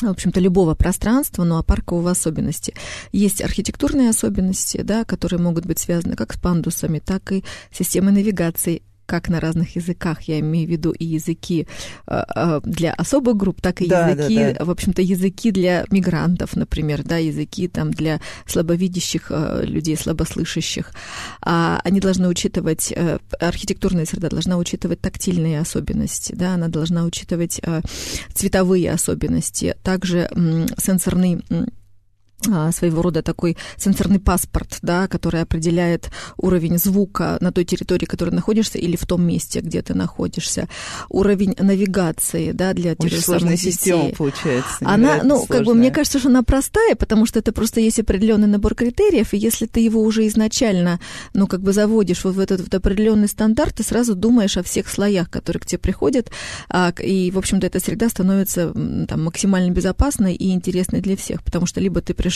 в 0.00 0.10
общем-то, 0.10 0.38
любого 0.40 0.74
пространства, 0.74 1.44
ну 1.44 1.56
а 1.56 1.62
паркового 1.62 2.12
особенности. 2.12 2.74
Есть 3.12 3.42
архитектурные 3.42 4.10
особенности, 4.10 4.82
да, 4.82 5.04
которые 5.04 5.40
могут 5.40 5.66
быть 5.66 5.80
связаны 5.80 6.14
как 6.14 6.32
с 6.32 6.38
пандусами, 6.38 7.00
так 7.00 7.32
и 7.32 7.44
с 7.72 7.78
системой 7.78 8.12
навигации, 8.12 8.82
как 9.08 9.30
на 9.30 9.40
разных 9.40 9.74
языках, 9.74 10.22
я 10.22 10.38
имею 10.40 10.68
в 10.68 10.70
виду 10.70 10.90
и 10.90 11.04
языки 11.06 11.66
э, 12.06 12.24
э, 12.36 12.60
для 12.62 12.92
особых 12.92 13.38
групп, 13.38 13.62
так 13.62 13.80
и 13.80 13.88
да, 13.88 14.10
языки, 14.10 14.36
да, 14.36 14.52
да. 14.52 14.64
в 14.66 14.70
общем-то, 14.70 15.00
языки 15.00 15.50
для 15.50 15.86
мигрантов, 15.90 16.54
например, 16.56 17.02
да, 17.02 17.16
языки 17.16 17.68
там 17.68 17.90
для 17.90 18.20
слабовидящих 18.44 19.28
э, 19.30 19.62
людей, 19.64 19.96
слабослышащих. 19.96 20.92
А 21.40 21.80
они 21.84 22.00
должны 22.00 22.28
учитывать, 22.28 22.92
архитектурная 23.40 24.04
среда 24.04 24.28
должна 24.28 24.58
учитывать 24.58 25.00
тактильные 25.00 25.60
особенности, 25.60 26.34
да, 26.34 26.54
она 26.54 26.68
должна 26.68 27.04
учитывать 27.04 27.62
цветовые 28.34 28.92
особенности, 28.92 29.74
также 29.82 30.28
сенсорный 30.76 31.42
своего 32.72 33.02
рода 33.02 33.22
такой 33.22 33.56
сенсорный 33.76 34.20
паспорт, 34.20 34.78
да, 34.82 35.08
который 35.08 35.42
определяет 35.42 36.10
уровень 36.36 36.78
звука 36.78 37.36
на 37.40 37.52
той 37.52 37.64
территории, 37.64 38.06
в 38.06 38.08
которой 38.08 38.30
находишься, 38.30 38.78
или 38.78 38.96
в 38.96 39.06
том 39.06 39.26
месте, 39.26 39.60
где 39.60 39.82
ты 39.82 39.94
находишься. 39.94 40.68
Уровень 41.08 41.54
навигации, 41.58 42.52
да, 42.52 42.72
для 42.72 42.94
тех 42.94 43.12
Очень 43.12 43.22
сложная 43.22 43.56
детей. 43.56 43.72
система 43.72 44.10
получается. 44.10 44.76
Она, 44.80 45.22
ну, 45.24 45.36
сложная. 45.36 45.58
как 45.58 45.66
бы, 45.66 45.74
мне 45.74 45.90
кажется, 45.90 46.18
что 46.18 46.28
она 46.28 46.42
простая, 46.42 46.94
потому 46.94 47.26
что 47.26 47.40
это 47.40 47.52
просто 47.52 47.80
есть 47.80 47.98
определенный 47.98 48.46
набор 48.48 48.74
критериев, 48.74 49.34
и 49.34 49.38
если 49.38 49.66
ты 49.66 49.80
его 49.80 50.02
уже 50.02 50.26
изначально, 50.28 51.00
ну, 51.34 51.46
как 51.46 51.60
бы 51.60 51.72
заводишь 51.72 52.24
вот 52.24 52.36
в 52.36 52.40
этот 52.40 52.60
вот 52.60 52.74
определенный 52.74 53.28
стандарт, 53.28 53.76
ты 53.76 53.82
сразу 53.82 54.14
думаешь 54.14 54.56
о 54.56 54.62
всех 54.62 54.88
слоях, 54.88 55.28
которые 55.28 55.60
к 55.60 55.66
тебе 55.66 55.78
приходят, 55.78 56.30
а, 56.68 56.92
и, 57.02 57.30
в 57.30 57.38
общем-то, 57.38 57.66
эта 57.66 57.80
среда 57.80 58.08
становится 58.08 58.72
там 59.08 59.24
максимально 59.24 59.72
безопасной 59.72 60.34
и 60.34 60.52
интересной 60.52 61.00
для 61.00 61.16
всех, 61.16 61.42
потому 61.42 61.66
что 61.66 61.80
либо 61.80 62.00
ты 62.00 62.14
пришел 62.14 62.27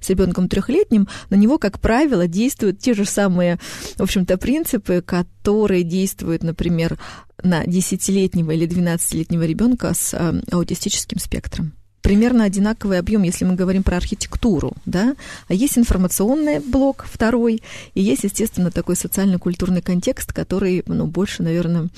с 0.00 0.10
ребенком 0.10 0.48
трехлетним, 0.48 1.08
на 1.30 1.36
него, 1.36 1.58
как 1.58 1.80
правило, 1.80 2.26
действуют 2.26 2.80
те 2.80 2.94
же 2.94 3.04
самые, 3.04 3.58
в 3.96 4.02
общем-то, 4.02 4.38
принципы, 4.38 5.02
которые 5.04 5.82
действуют, 5.82 6.42
например, 6.42 6.98
на 7.42 7.64
10-летнего 7.64 8.50
или 8.50 8.66
12-летнего 8.66 9.44
ребенка 9.44 9.94
с 9.94 10.14
э, 10.14 10.42
аутистическим 10.50 11.18
спектром 11.18 11.77
примерно 12.08 12.44
одинаковый 12.44 12.98
объем, 12.98 13.22
если 13.22 13.44
мы 13.44 13.54
говорим 13.54 13.82
про 13.82 13.98
архитектуру, 13.98 14.72
да, 14.86 15.14
а 15.46 15.52
есть 15.52 15.76
информационный 15.76 16.58
блок 16.58 17.04
второй, 17.06 17.62
и 17.92 18.00
есть, 18.00 18.24
естественно, 18.24 18.70
такой 18.70 18.96
социально-культурный 18.96 19.82
контекст, 19.82 20.32
который, 20.32 20.82
ну, 20.86 21.06
больше, 21.06 21.42
наверное, 21.42 21.88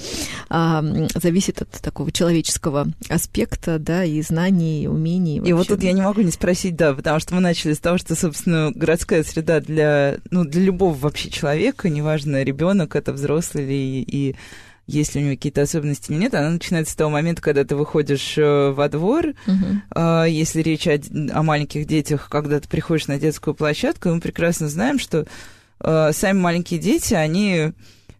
а, 0.48 0.82
зависит 1.14 1.62
от 1.62 1.70
такого 1.70 2.10
человеческого 2.10 2.88
аспекта, 3.08 3.78
да, 3.78 4.02
и 4.02 4.20
знаний, 4.22 4.82
и 4.82 4.86
умений. 4.88 5.38
И, 5.38 5.50
и 5.50 5.52
вот 5.52 5.68
тут 5.68 5.80
я 5.84 5.92
не 5.92 6.02
могу 6.02 6.22
не 6.22 6.32
спросить, 6.32 6.74
да, 6.74 6.92
потому 6.92 7.20
что 7.20 7.36
мы 7.36 7.40
начали 7.40 7.72
с 7.72 7.78
того, 7.78 7.96
что, 7.96 8.16
собственно, 8.16 8.72
городская 8.74 9.22
среда 9.22 9.60
для, 9.60 10.16
ну, 10.32 10.44
для 10.44 10.62
любого 10.62 10.92
вообще 10.92 11.30
человека, 11.30 11.88
неважно, 11.88 12.42
ребенок 12.42 12.96
это 12.96 13.12
взрослый 13.12 13.62
или 13.62 14.04
и 14.10 14.34
есть 14.90 15.14
ли 15.14 15.20
у 15.20 15.24
него 15.24 15.36
какие-то 15.36 15.62
особенности 15.62 16.10
или 16.10 16.18
нет, 16.18 16.34
она 16.34 16.50
начинается 16.50 16.92
с 16.92 16.96
того 16.96 17.10
момента, 17.10 17.42
когда 17.42 17.64
ты 17.64 17.76
выходишь 17.76 18.36
э, 18.36 18.70
во 18.70 18.88
двор. 18.88 19.26
Uh-huh. 19.46 20.30
Если 20.30 20.62
речь 20.62 20.86
о, 20.86 20.98
о 21.32 21.42
маленьких 21.42 21.86
детях, 21.86 22.28
когда 22.30 22.60
ты 22.60 22.68
приходишь 22.68 23.06
на 23.06 23.18
детскую 23.18 23.54
площадку, 23.54 24.08
мы 24.08 24.20
прекрасно 24.20 24.68
знаем, 24.68 24.98
что 24.98 25.26
э, 25.80 26.10
сами 26.12 26.38
маленькие 26.38 26.80
дети, 26.80 27.14
они 27.14 27.72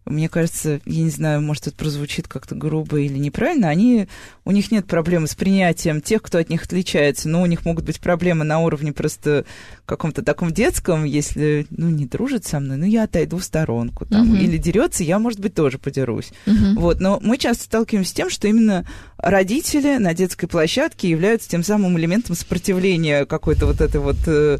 мне 0.05 0.29
кажется, 0.29 0.81
я 0.85 1.03
не 1.03 1.09
знаю, 1.09 1.41
может, 1.41 1.67
это 1.67 1.75
прозвучит 1.75 2.27
как-то 2.27 2.55
грубо 2.55 2.99
или 2.99 3.17
неправильно, 3.17 3.69
они, 3.69 4.07
у 4.45 4.51
них 4.51 4.71
нет 4.71 4.85
проблемы 4.87 5.27
с 5.27 5.35
принятием 5.35 6.01
тех, 6.01 6.21
кто 6.21 6.39
от 6.39 6.49
них 6.49 6.63
отличается, 6.63 7.29
но 7.29 7.41
у 7.41 7.45
них 7.45 7.65
могут 7.65 7.85
быть 7.85 7.99
проблемы 7.99 8.43
на 8.43 8.59
уровне 8.59 8.93
просто 8.93 9.45
каком-то 9.85 10.23
таком 10.23 10.51
детском, 10.51 11.03
если, 11.03 11.67
ну, 11.69 11.89
не 11.89 12.05
дружит 12.05 12.45
со 12.45 12.59
мной, 12.59 12.77
ну, 12.77 12.85
я 12.85 13.03
отойду 13.03 13.37
в 13.37 13.43
сторонку, 13.43 14.05
там, 14.05 14.33
uh-huh. 14.33 14.39
или 14.39 14.57
дерется, 14.57 15.03
я, 15.03 15.19
может 15.19 15.39
быть, 15.39 15.53
тоже 15.53 15.77
подерусь. 15.77 16.31
Uh-huh. 16.45 16.75
Вот, 16.75 16.99
но 16.99 17.19
мы 17.21 17.37
часто 17.37 17.65
сталкиваемся 17.65 18.11
с 18.11 18.13
тем, 18.13 18.29
что 18.29 18.47
именно 18.47 18.87
родители 19.17 19.97
на 19.97 20.13
детской 20.13 20.47
площадке 20.47 21.09
являются 21.09 21.49
тем 21.49 21.63
самым 21.63 21.97
элементом 21.97 22.35
сопротивления 22.35 23.25
какой-то 23.25 23.65
вот 23.67 23.81
этой 23.81 24.01
вот 24.01 24.17
э, 24.25 24.57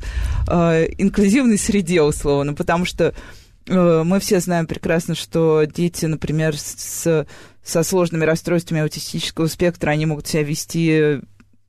э, 0.47 0.87
инклюзивной 0.97 1.57
среде, 1.57 2.01
условно, 2.01 2.53
потому 2.53 2.85
что 2.85 3.15
мы 3.71 4.19
все 4.19 4.39
знаем 4.39 4.67
прекрасно, 4.67 5.15
что 5.15 5.63
дети, 5.63 6.05
например, 6.05 6.57
с, 6.57 7.25
со 7.63 7.83
сложными 7.83 8.25
расстройствами 8.25 8.81
аутистического 8.81 9.47
спектра, 9.47 9.91
они 9.91 10.05
могут 10.05 10.27
себя 10.27 10.43
вести 10.43 11.19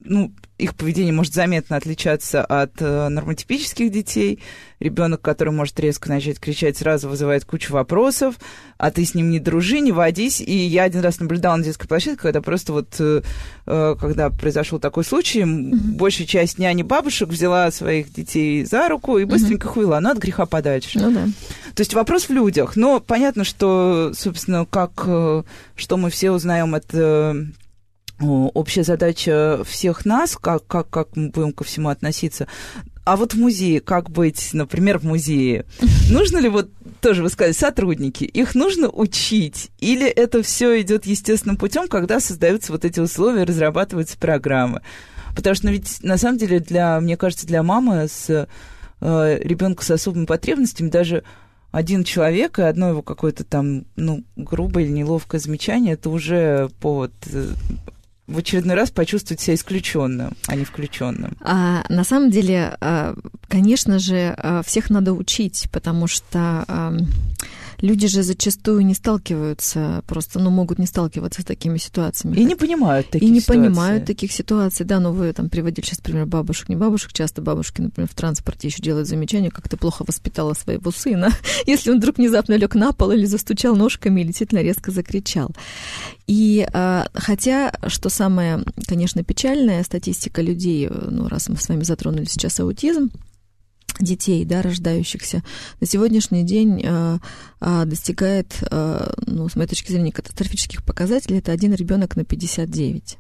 ну, 0.05 0.33
их 0.59 0.75
поведение 0.77 1.13
может 1.13 1.35
заметно 1.35 1.77
отличаться 1.77 2.45
от 2.45 2.81
э, 2.81 3.09
нормотипических 3.09 3.91
детей. 3.91 4.39
Ребенок, 4.79 5.21
который 5.21 5.53
может 5.53 5.79
резко 5.81 6.09
начать 6.09 6.39
кричать, 6.39 6.77
сразу 6.77 7.09
вызывает 7.09 7.45
кучу 7.45 7.73
вопросов, 7.73 8.37
а 8.79 8.91
ты 8.91 9.05
с 9.05 9.15
ним 9.15 9.31
не 9.31 9.39
дружи, 9.39 9.81
не 9.81 9.93
водись. 9.93 10.41
И 10.41 10.53
я 10.53 10.85
один 10.85 11.01
раз 11.01 11.21
наблюдала 11.21 11.57
на 11.57 11.65
детской 11.65 11.89
площадке, 11.89 12.23
когда 12.23 12.41
просто 12.41 12.73
вот, 12.73 12.97
э, 13.01 13.23
э 13.67 13.97
когда 14.01 14.31
произошел 14.31 14.79
такой 14.79 15.05
случай, 15.05 15.43
mm-hmm. 15.43 15.97
большая 15.97 16.27
часть 16.27 16.59
няни 16.59 16.83
бабушек 16.83 17.29
взяла 17.29 17.71
своих 17.71 18.13
детей 18.13 18.65
за 18.65 18.89
руку 18.89 19.19
и 19.19 19.25
быстренько 19.25 19.69
mm-hmm. 19.69 19.79
увела, 19.79 20.01
ну, 20.01 20.11
от 20.11 20.19
греха 20.19 20.47
подальше. 20.47 20.99
Ну 20.99 21.13
да. 21.13 21.27
То 21.75 21.81
есть 21.81 21.95
вопрос 21.95 22.29
в 22.29 22.31
людях. 22.31 22.77
Но 22.77 23.01
понятно, 23.01 23.45
что, 23.45 24.13
собственно, 24.15 24.65
как, 24.67 25.05
э, 25.07 25.43
что 25.75 25.97
мы 25.97 26.11
все 26.11 26.31
узнаем, 26.31 26.75
это 26.75 27.47
общая 28.21 28.85
задача 28.85 29.63
всех 29.65 30.05
нас, 30.05 30.37
как, 30.37 30.67
как, 30.67 30.89
как 30.91 31.17
мы 31.17 31.31
будем 31.31 31.53
ко 31.53 31.65
всему 31.65 31.89
относиться. 31.89 32.47
А 33.05 33.17
вот 33.17 33.35
в 33.35 33.37
музее, 33.39 33.81
как 33.81 34.11
быть, 34.11 34.51
например, 34.53 34.99
в 34.99 35.05
музее? 35.05 35.67
Нужно 36.11 36.39
ли 36.39 36.49
вот 36.49 36.71
тоже 37.01 37.23
вы 37.23 37.31
сказали, 37.31 37.53
сотрудники, 37.53 38.23
их 38.23 38.55
нужно 38.55 38.89
учить? 38.89 39.71
Или 39.81 40.07
это 40.07 40.43
все 40.45 40.81
идет 40.81 41.05
естественным 41.05 41.57
путем, 41.57 41.89
когда 41.89 42.21
создаются 42.21 42.71
вот 42.71 42.85
эти 42.85 43.01
условия, 43.01 43.43
разрабатываются 43.43 44.17
программы? 44.17 44.83
Потому 45.35 45.55
что 45.57 45.67
ну, 45.67 45.73
ведь 45.73 46.03
на 46.03 46.17
самом 46.17 46.39
деле 46.39 46.61
для, 46.61 47.01
мне 47.01 47.17
кажется, 47.17 47.47
для 47.47 47.65
мамы 47.65 48.07
с 48.07 48.47
э, 49.01 49.39
ребенка 49.43 49.85
с 49.85 49.91
особыми 49.91 50.27
потребностями 50.27 50.89
даже 50.89 51.25
один 51.73 52.05
человек 52.05 52.59
и 52.59 52.63
одно 52.63 52.91
его 52.91 53.03
какое-то 53.03 53.45
там, 53.45 53.87
ну, 53.97 54.23
грубое 54.37 54.85
или 54.85 54.93
неловкое 54.93 55.41
замечание, 55.41 55.95
это 55.95 56.11
уже 56.11 56.71
повод 56.81 57.13
э, 57.33 57.49
в 58.33 58.39
очередной 58.39 58.75
раз 58.75 58.91
почувствовать 58.91 59.41
себя 59.41 59.55
исключенным, 59.55 60.37
а 60.47 60.57
не 60.57 60.65
включенным? 60.65 61.37
А, 61.41 61.85
на 61.89 62.05
самом 62.05 62.31
деле, 62.31 62.77
а, 62.81 63.15
конечно 63.49 63.99
же, 63.99 64.35
а, 64.37 64.63
всех 64.63 64.91
надо 64.91 65.13
учить, 65.13 65.69
потому 65.73 66.07
что 66.07 66.65
люди 67.83 68.07
же 68.07 68.23
зачастую 68.23 68.87
не 68.87 68.95
сталкиваются, 68.95 70.03
просто, 70.07 70.39
ну, 70.39 70.51
могут 70.51 70.79
не 70.79 70.87
сталкиваться 70.87 71.43
с 71.43 71.45
такими 71.45 71.77
ситуациями. 71.79 72.37
И 72.37 72.45
не 72.45 72.55
понимают 72.55 73.11
таких 73.11 73.29
И 73.29 73.31
не 73.31 73.41
ситуаций. 73.41 73.63
понимают 73.63 74.07
таких 74.07 74.33
ситуаций. 74.33 74.87
Да, 74.87 75.01
но 75.01 75.13
вы 75.13 75.33
там 75.33 75.51
приводили 75.51 75.85
сейчас, 75.85 75.99
например, 75.99 76.27
бабушек, 76.27 76.69
не 76.69 76.77
бабушек. 76.77 77.13
Часто 77.13 77.43
бабушки, 77.43 77.83
например, 77.83 78.09
в 78.09 78.15
транспорте 78.15 78.69
еще 78.69 78.81
делают 78.83 79.09
замечание, 79.09 79.51
как 79.51 79.69
ты 79.69 79.77
плохо 79.77 80.05
воспитала 80.07 80.55
своего 80.55 80.91
сына, 80.93 81.31
если 81.67 81.91
он 81.91 81.99
вдруг 81.99 82.17
внезапно 82.19 82.55
лег 82.55 82.75
на 82.75 82.93
пол 82.93 83.11
или 83.11 83.27
застучал 83.27 83.77
ножками, 83.77 84.21
или 84.21 84.29
действительно 84.29 84.63
резко 84.63 84.91
закричал. 84.93 85.51
И 86.29 86.67
а, 86.73 87.09
хотя, 87.15 87.73
что 87.89 88.09
самое, 88.09 88.65
конечно, 88.87 89.25
печальное, 89.25 89.83
статистика 89.83 90.41
людей, 90.41 90.89
ну, 90.89 91.29
раз 91.29 91.49
мы 91.49 91.57
с 91.57 91.69
вами 91.69 91.83
затронули 91.83 92.25
сейчас 92.27 92.61
аутизм, 92.61 93.11
детей, 94.01 94.45
да, 94.45 94.63
рождающихся, 94.63 95.43
на 95.81 95.87
сегодняшний 95.87 96.45
день 96.45 96.83
э, 96.85 97.19
достигает, 97.87 98.55
э, 98.71 99.13
ну, 99.27 99.49
с 99.49 99.57
моей 99.57 99.69
точки 99.69 99.93
зрения, 99.93 100.13
катастрофических 100.13 100.85
показателей, 100.85 101.39
это 101.39 101.53
один 101.53 101.75
ребенок 101.75 102.17
на 102.17 102.25
59. 102.25 103.19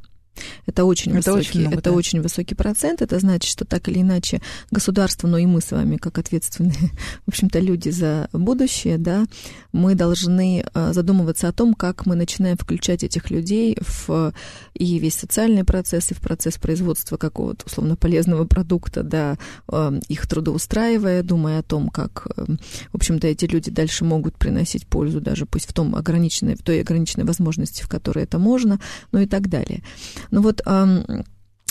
Это 0.66 0.84
очень 0.84 1.12
это 1.12 1.32
высокий, 1.32 1.48
очень 1.48 1.60
много, 1.60 1.76
это 1.78 1.90
да. 1.90 1.96
очень 1.96 2.20
высокий 2.20 2.54
процент. 2.54 3.02
Это 3.02 3.18
значит, 3.18 3.50
что 3.50 3.64
так 3.64 3.88
или 3.88 4.00
иначе 4.00 4.40
государство, 4.70 5.28
но 5.28 5.38
и 5.38 5.46
мы 5.46 5.60
с 5.60 5.70
вами, 5.70 5.96
как 5.96 6.18
ответственные, 6.18 6.72
в 7.26 7.28
общем-то, 7.28 7.58
люди 7.58 7.90
за 7.90 8.28
будущее, 8.32 8.98
да, 8.98 9.24
мы 9.72 9.94
должны 9.94 10.64
э, 10.72 10.92
задумываться 10.92 11.48
о 11.48 11.52
том, 11.52 11.74
как 11.74 12.06
мы 12.06 12.14
начинаем 12.14 12.56
включать 12.56 13.04
этих 13.04 13.30
людей 13.30 13.76
в 13.80 14.32
и 14.74 14.98
весь 14.98 15.14
социальный 15.14 15.64
процесс, 15.64 16.10
и 16.10 16.14
в 16.14 16.20
процесс 16.20 16.58
производства 16.58 17.16
какого-то 17.16 17.66
условно 17.66 17.96
полезного 17.96 18.44
продукта, 18.44 19.02
да, 19.02 19.38
э, 19.68 20.00
их 20.08 20.26
трудоустраивая, 20.26 21.22
думая 21.22 21.60
о 21.60 21.62
том, 21.62 21.88
как, 21.88 22.28
э, 22.36 22.44
в 22.92 22.96
общем-то, 22.96 23.26
эти 23.26 23.44
люди 23.44 23.70
дальше 23.70 24.04
могут 24.04 24.36
приносить 24.36 24.86
пользу, 24.86 25.20
даже 25.20 25.46
пусть 25.46 25.68
в 25.68 25.72
том 25.72 25.94
ограниченной, 25.94 26.56
в 26.56 26.62
той 26.62 26.80
ограниченной 26.80 27.24
возможности, 27.24 27.82
в 27.82 27.88
которой 27.88 28.24
это 28.24 28.38
можно, 28.38 28.80
ну 29.12 29.20
и 29.20 29.26
так 29.26 29.48
далее. 29.48 29.82
Ну 30.30 30.42
вот 30.42 30.62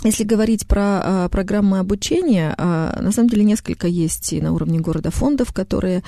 Если 0.03 0.23
говорить 0.23 0.65
про 0.65 1.01
а, 1.03 1.29
программы 1.29 1.77
обучения, 1.77 2.55
а, 2.57 2.99
на 2.99 3.11
самом 3.11 3.29
деле 3.29 3.43
несколько 3.43 3.87
есть 3.87 4.33
и 4.33 4.41
на 4.41 4.51
уровне 4.51 4.79
города 4.79 5.11
фондов, 5.11 5.53
которые 5.53 6.01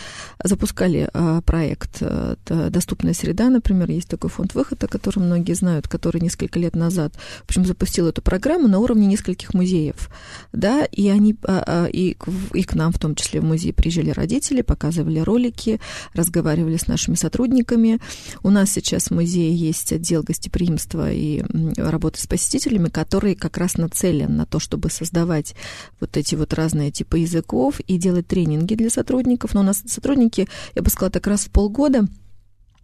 запускали 0.44 1.10
а, 1.14 1.42
проект 1.42 1.98
а, 2.02 2.36
«Доступная 2.72 3.14
среда», 3.14 3.50
например, 3.50 3.92
есть 3.92 4.08
такой 4.08 4.32
фонд 4.32 4.56
выхода, 4.56 4.88
который 4.88 5.20
многие 5.20 5.54
знают, 5.54 5.88
который 5.88 6.22
несколько 6.22 6.58
лет 6.58 6.76
назад, 6.76 7.14
в 7.44 7.50
общем, 7.50 7.66
запустил 7.66 8.08
эту 8.08 8.24
программу 8.24 8.68
на 8.68 8.80
уровне 8.80 9.06
нескольких 9.06 9.54
музеев, 9.54 10.10
да, 10.54 10.86
и 10.86 11.10
они, 11.10 11.36
а, 11.44 11.64
а, 11.66 11.86
и, 11.86 12.18
и 12.54 12.64
к 12.64 12.74
нам 12.74 12.94
в 12.94 12.98
том 12.98 13.14
числе 13.14 13.42
в 13.42 13.44
музей 13.44 13.74
приезжали 13.74 14.10
родители, 14.10 14.64
показывали 14.64 15.20
ролики, 15.20 15.80
разговаривали 16.16 16.78
с 16.78 16.88
нашими 16.88 17.14
сотрудниками. 17.14 18.00
У 18.42 18.50
нас 18.50 18.72
сейчас 18.72 19.10
в 19.10 19.12
музее 19.12 19.56
есть 19.56 19.94
отдел 19.94 20.24
гостеприимства 20.24 21.12
и 21.12 21.44
работы 21.78 22.20
с 22.20 22.26
посетителями, 22.26 22.90
который 22.90 23.36
как 23.36 23.58
раз 23.58 23.78
нацелен 23.84 24.36
на 24.36 24.46
то, 24.46 24.60
чтобы 24.60 24.90
создавать 24.90 25.56
вот 26.00 26.18
эти 26.18 26.36
вот 26.36 26.54
разные 26.54 26.92
типы 26.92 27.20
языков 27.20 27.80
и 27.82 27.98
делать 27.98 28.28
тренинги 28.28 28.75
для 28.75 28.90
сотрудников. 28.90 29.54
Но 29.54 29.62
у 29.62 29.63
нас 29.63 29.84
сотрудники, 29.86 30.48
я 30.75 30.82
бы 30.82 30.90
сказала, 30.90 31.12
так 31.12 31.28
раз 31.28 31.46
в 31.46 31.52
полгода 31.52 32.08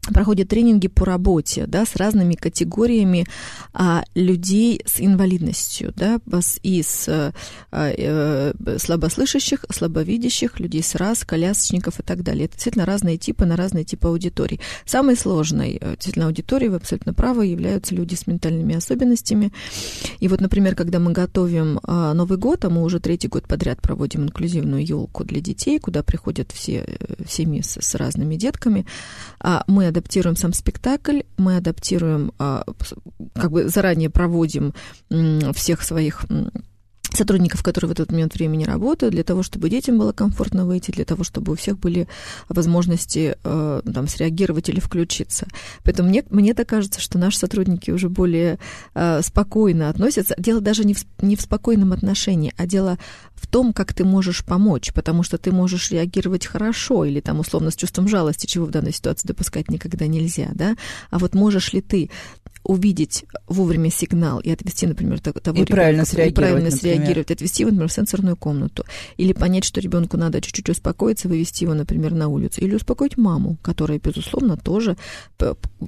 проходят 0.08 0.50
тренинги 0.50 0.88
по 0.88 1.06
работе, 1.06 1.66
да, 1.68 1.86
с 1.86 1.96
разными 1.96 2.36
категориями 2.36 3.26
а, 3.74 4.04
людей 4.16 4.82
с 4.86 5.00
инвалидностью, 5.00 5.94
да, 5.96 6.20
и 6.64 6.82
с 6.82 7.34
а, 7.72 8.54
слабослышащих, 8.78 9.66
слабовидящих, 9.72 10.60
людей 10.60 10.84
с 10.84 10.96
раз, 10.96 11.24
колясочников 11.24 12.00
и 12.00 12.04
так 12.04 12.24
далее. 12.24 12.46
Это 12.46 12.56
действительно 12.56 12.86
разные 12.86 13.18
типы 13.18 13.46
на 13.46 13.56
разные 13.56 13.84
типы 13.84 14.08
аудиторий. 14.08 14.60
Самой 14.86 15.16
сложной 15.16 15.78
э, 15.80 15.92
действительно 15.92 16.28
аудиторией, 16.28 16.70
вы 16.70 16.78
абсолютно 16.78 17.14
правы, 17.14 17.48
являются 17.48 17.94
люди 17.94 18.16
с 18.16 18.28
ментальными 18.28 18.76
особенностями. 18.76 19.52
И 20.20 20.28
вот, 20.28 20.42
например, 20.42 20.76
когда 20.76 21.00
мы 21.00 21.12
готовим 21.12 21.80
а, 21.84 22.14
Новый 22.14 22.38
год, 22.38 22.66
а 22.66 22.70
мы 22.70 22.84
уже 22.84 23.00
третий 23.00 23.28
год 23.28 23.48
подряд 23.48 23.82
проводим 23.82 24.24
инклюзивную 24.24 24.86
елку 24.86 25.24
для 25.24 25.42
детей, 25.42 25.80
куда 25.80 26.04
приходят 26.04 26.52
все 26.52 26.86
семьи 27.28 27.62
с, 27.62 27.80
с 27.80 27.96
разными 27.96 28.36
детками, 28.36 28.86
а, 29.40 29.64
мы 29.68 29.89
адаптируем 29.90 30.36
сам 30.36 30.54
спектакль, 30.54 31.22
мы 31.38 31.58
адаптируем, 31.58 32.32
а, 32.40 32.64
как 33.34 33.52
бы 33.52 33.68
заранее 33.68 34.10
проводим 34.10 34.74
всех 35.54 35.82
своих 35.82 36.26
сотрудников, 37.14 37.64
которые 37.64 37.90
в 37.90 37.92
этот 37.92 38.12
момент 38.12 38.34
времени 38.36 38.64
работают, 38.64 39.14
для 39.14 39.24
того, 39.24 39.44
чтобы 39.44 39.70
детям 39.70 39.98
было 39.98 40.12
комфортно 40.12 40.66
выйти, 40.66 40.92
для 40.92 41.06
того, 41.06 41.24
чтобы 41.24 41.54
у 41.54 41.56
всех 41.56 41.80
были 41.80 42.08
возможности 42.48 43.38
э, 43.44 43.82
там, 43.94 44.08
среагировать 44.08 44.70
или 44.70 44.80
включиться. 44.80 45.48
Поэтому 45.84 46.10
мне, 46.10 46.24
мне 46.30 46.54
так 46.54 46.68
кажется, 46.68 47.02
что 47.02 47.18
наши 47.18 47.38
сотрудники 47.38 47.92
уже 47.92 48.10
более 48.10 48.60
э, 48.94 49.22
спокойно 49.24 49.90
относятся. 49.90 50.36
Дело 50.38 50.62
даже 50.62 50.86
не 50.86 50.94
в, 50.94 51.06
не 51.22 51.36
в 51.36 51.42
спокойном 51.42 51.94
отношении, 51.94 52.54
а 52.58 52.66
дело 52.66 52.98
в 53.36 53.48
том, 53.48 53.74
как 53.74 53.94
ты 53.94 54.04
можешь 54.04 54.44
помочь, 54.44 54.94
потому 54.94 55.24
что 55.24 55.38
ты 55.38 55.52
можешь 55.52 55.92
реагировать 55.92 56.46
хорошо 56.46 57.06
или 57.06 57.22
там 57.22 57.40
условно 57.40 57.72
с 57.72 57.76
чувством 57.76 58.08
жалости, 58.08 58.46
чего 58.46 58.66
в 58.66 58.72
данной 58.72 58.94
ситуации 58.94 59.28
допускать 59.28 59.70
никогда 59.70 60.08
нельзя, 60.08 60.50
да, 60.54 60.76
а 61.10 61.20
вот 61.20 61.36
можешь 61.36 61.74
ли 61.74 61.82
ты 61.82 62.10
увидеть 62.64 63.26
вовремя 63.48 63.90
сигнал 63.90 64.40
и 64.40 64.52
отвести, 64.52 64.86
например, 64.86 65.20
того 65.20 65.34
и 65.58 65.62
ребенка, 65.62 65.74
правильно 65.74 66.06
среагировать, 66.06 66.32
и 66.32 66.36
правильно 66.36 66.72
среагировать, 66.72 66.99
отвести 67.32 67.64
его, 67.64 67.72
например, 67.72 67.90
в 67.90 67.94
сенсорную 67.94 68.36
комнату, 68.36 68.86
или 69.18 69.34
понять, 69.34 69.64
что 69.64 69.82
ребенку 69.82 70.18
надо 70.18 70.42
чуть-чуть 70.42 70.70
успокоиться, 70.70 71.28
вывести 71.28 71.64
его, 71.64 71.74
например, 71.74 72.14
на 72.14 72.28
улицу, 72.28 72.62
или 72.62 72.76
успокоить 72.76 73.18
маму, 73.18 73.58
которая, 73.62 74.00
безусловно, 74.00 74.58
тоже 74.58 74.98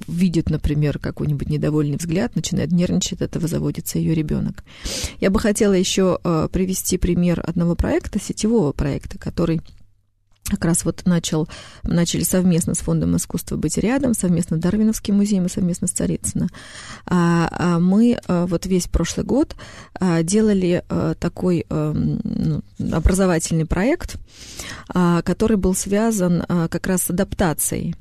видит, 0.08 0.50
например, 0.50 0.98
какой-нибудь 0.98 1.48
недовольный 1.48 1.96
взгляд, 1.96 2.34
начинает 2.36 2.72
нервничать, 2.72 3.12
от 3.14 3.22
этого 3.22 3.48
заводится 3.48 3.98
ее 3.98 4.14
ребенок. 4.14 4.64
Я 5.20 5.30
бы 5.30 5.38
хотела 5.38 5.72
еще 5.72 6.18
э, 6.22 6.48
привести 6.52 6.98
пример 6.98 7.42
одного 7.46 7.74
проекта, 7.74 8.20
сетевого 8.20 8.72
проекта, 8.72 9.18
который 9.18 9.60
как 10.48 10.64
раз 10.64 10.84
вот 10.84 11.02
начал, 11.04 11.48
начали 11.82 12.22
совместно 12.22 12.74
с 12.74 12.78
Фондом 12.78 13.16
искусства 13.16 13.56
быть 13.56 13.78
рядом, 13.78 14.14
совместно 14.14 14.58
Дарвиновским 14.58 15.16
музеем 15.16 15.46
и 15.46 15.48
совместно 15.48 15.86
с 15.86 15.92
Царицыно. 15.92 16.48
А, 17.06 17.48
а 17.50 17.78
мы 17.78 18.18
а, 18.26 18.46
вот 18.46 18.66
весь 18.66 18.86
прошлый 18.86 19.24
год 19.24 19.54
делали 20.22 20.84
такой 21.20 21.66
ну, 21.68 22.62
образовательный 22.92 23.66
проект, 23.66 24.16
который 24.88 25.56
был 25.56 25.74
связан 25.74 26.44
как 26.48 26.86
раз 26.86 27.04
с 27.04 27.10
адаптацией 27.10 27.94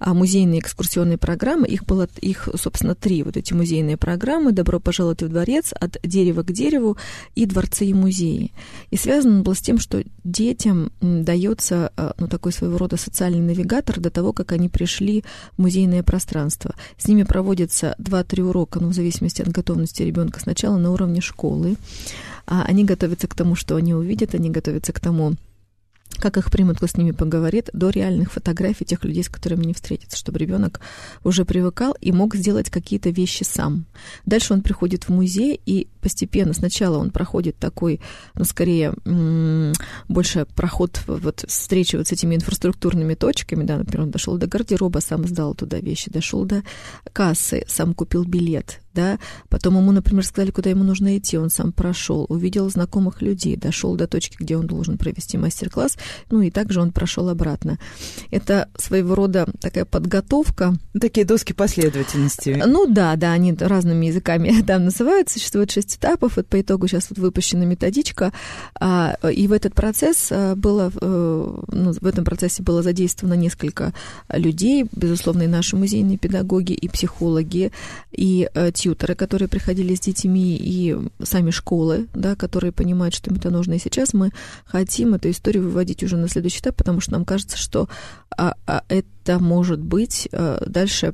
музейные 0.00 0.60
экскурсионные 0.60 1.18
программы. 1.18 1.66
Их 1.66 1.84
было, 1.84 2.08
их, 2.20 2.48
собственно, 2.56 2.94
три 2.94 3.22
вот 3.22 3.36
эти 3.36 3.52
музейные 3.52 3.96
программы 3.96 4.52
«Добро 4.52 4.80
пожаловать 4.80 5.22
в 5.22 5.28
дворец», 5.28 5.72
«От 5.78 5.98
дерева 6.02 6.42
к 6.42 6.52
дереву» 6.52 6.96
и 7.34 7.46
«Дворцы 7.46 7.86
и 7.86 7.94
музеи». 7.94 8.52
И 8.90 8.96
связано 8.96 9.36
он 9.36 9.42
был 9.42 9.54
с 9.54 9.60
тем, 9.60 9.78
что 9.78 10.02
детям 10.24 10.92
дается 11.00 11.92
а, 11.96 12.14
ну, 12.18 12.28
такой 12.28 12.52
своего 12.52 12.78
рода 12.78 12.96
социальный 12.96 13.40
навигатор 13.40 14.00
до 14.00 14.10
того, 14.10 14.32
как 14.32 14.52
они 14.52 14.68
пришли 14.68 15.24
в 15.52 15.58
музейное 15.62 16.02
пространство. 16.02 16.74
С 16.98 17.06
ними 17.06 17.22
проводятся 17.22 17.94
2-3 17.98 18.42
урока, 18.42 18.80
ну, 18.80 18.88
в 18.88 18.94
зависимости 18.94 19.42
от 19.42 19.48
готовности 19.48 20.02
ребенка, 20.02 20.40
сначала 20.40 20.78
на 20.78 20.90
уровне 20.90 21.20
школы. 21.20 21.76
А 22.46 22.64
они 22.64 22.84
готовятся 22.84 23.28
к 23.28 23.34
тому, 23.34 23.54
что 23.54 23.76
они 23.76 23.94
увидят, 23.94 24.34
они 24.34 24.50
готовятся 24.50 24.92
к 24.92 25.00
тому, 25.00 25.34
как 26.20 26.36
их 26.36 26.50
примут, 26.50 26.76
кто 26.76 26.86
с 26.86 26.96
ними 26.96 27.10
поговорит, 27.12 27.70
до 27.72 27.90
реальных 27.90 28.32
фотографий 28.32 28.84
тех 28.84 29.04
людей, 29.04 29.24
с 29.24 29.28
которыми 29.28 29.64
они 29.64 29.74
встретятся, 29.74 30.16
чтобы 30.16 30.38
ребенок 30.38 30.80
уже 31.24 31.44
привыкал 31.44 31.96
и 32.00 32.12
мог 32.12 32.34
сделать 32.34 32.70
какие-то 32.70 33.10
вещи 33.10 33.42
сам. 33.42 33.86
Дальше 34.26 34.52
он 34.52 34.62
приходит 34.62 35.04
в 35.04 35.08
музей, 35.10 35.60
и 35.66 35.88
постепенно 36.00 36.52
сначала 36.52 36.98
он 36.98 37.10
проходит 37.10 37.56
такой, 37.56 38.00
ну, 38.34 38.44
скорее, 38.44 38.94
больше 40.08 40.46
проход, 40.56 41.00
вот 41.06 41.44
встречи 41.48 41.96
вот 41.96 42.08
с 42.08 42.12
этими 42.12 42.36
инфраструктурными 42.36 43.14
точками, 43.14 43.64
да, 43.64 43.78
например, 43.78 44.02
он 44.02 44.10
дошел 44.10 44.36
до 44.36 44.46
гардероба, 44.46 45.00
сам 45.00 45.26
сдал 45.26 45.54
туда 45.54 45.80
вещи, 45.80 46.10
дошел 46.10 46.44
до 46.44 46.62
кассы, 47.12 47.64
сам 47.68 47.94
купил 47.94 48.24
билет, 48.24 48.79
да, 49.00 49.18
потом 49.48 49.78
ему, 49.78 49.92
например, 49.92 50.24
сказали, 50.24 50.50
куда 50.50 50.70
ему 50.70 50.84
нужно 50.84 51.16
идти, 51.16 51.38
он 51.38 51.48
сам 51.48 51.72
прошел, 51.72 52.26
увидел 52.28 52.68
знакомых 52.68 53.22
людей, 53.22 53.56
дошел 53.56 53.96
до 53.96 54.06
точки, 54.06 54.36
где 54.38 54.56
он 54.56 54.66
должен 54.66 54.98
провести 54.98 55.38
мастер-класс, 55.38 55.96
ну 56.30 56.42
и 56.42 56.50
также 56.50 56.80
он 56.80 56.92
прошел 56.92 57.28
обратно. 57.28 57.78
Это 58.30 58.68
своего 58.76 59.14
рода 59.14 59.46
такая 59.60 59.84
подготовка. 59.84 60.74
Такие 61.00 61.24
доски 61.24 61.54
последовательности. 61.54 62.62
Ну 62.66 62.86
да, 62.86 63.16
да, 63.16 63.32
они 63.32 63.54
разными 63.58 64.06
языками 64.06 64.62
там 64.66 64.84
называют, 64.84 65.30
существует 65.30 65.70
шесть 65.70 65.96
этапов, 65.96 66.36
вот 66.36 66.46
по 66.46 66.60
итогу 66.60 66.86
сейчас 66.86 67.06
вот 67.10 67.18
выпущена 67.18 67.64
методичка, 67.64 68.32
а, 68.78 69.16
и 69.32 69.46
в 69.46 69.52
этот 69.52 69.74
процесс 69.74 70.28
а, 70.30 70.54
было, 70.56 70.92
э, 71.00 71.62
ну, 71.72 71.92
в 71.92 72.06
этом 72.06 72.24
процессе 72.24 72.62
было 72.62 72.82
задействовано 72.82 73.34
несколько 73.34 73.94
людей, 74.28 74.84
безусловно, 74.92 75.44
и 75.44 75.46
наши 75.46 75.76
музейные 75.76 76.18
педагоги, 76.18 76.72
и 76.72 76.88
психологи, 76.88 77.72
и 78.12 78.50
э, 78.52 78.72
тьютеры, 78.90 79.14
которые 79.14 79.48
приходили 79.48 79.94
с 79.94 80.00
детьми, 80.00 80.56
и 80.60 80.96
сами 81.22 81.50
школы, 81.50 82.08
да, 82.14 82.34
которые 82.34 82.72
понимают, 82.72 83.14
что 83.14 83.30
им 83.30 83.36
это 83.36 83.50
нужно. 83.50 83.74
И 83.74 83.78
сейчас 83.78 84.14
мы 84.14 84.32
хотим 84.64 85.14
эту 85.14 85.30
историю 85.30 85.64
выводить 85.64 86.02
уже 86.02 86.16
на 86.16 86.28
следующий 86.28 86.60
этап, 86.60 86.76
потому 86.76 87.00
что 87.00 87.12
нам 87.12 87.24
кажется, 87.24 87.56
что 87.56 87.88
а, 88.36 88.54
а 88.66 88.82
это 88.88 89.06
может 89.28 89.80
быть 89.80 90.28
а, 90.32 90.62
дальше 90.66 91.12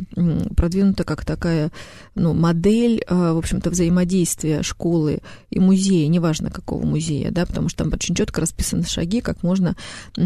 продвинута 0.57 1.05
как 1.05 1.25
такая 1.25 1.71
ну, 2.15 2.33
модель, 2.33 3.03
а, 3.09 3.35
в 3.35 3.39
общем-то, 3.39 3.71
взаимодействия 3.71 4.63
школы 4.63 5.21
и 5.51 5.59
музея, 5.59 6.09
неважно 6.09 6.51
какого 6.51 6.85
музея, 6.85 7.31
да, 7.31 7.47
потому 7.47 7.69
что 7.69 7.85
там 7.85 7.93
очень 7.93 8.15
четко 8.15 8.41
расписаны 8.41 8.85
шаги, 8.85 9.21
как 9.21 9.43
можно 9.43 9.77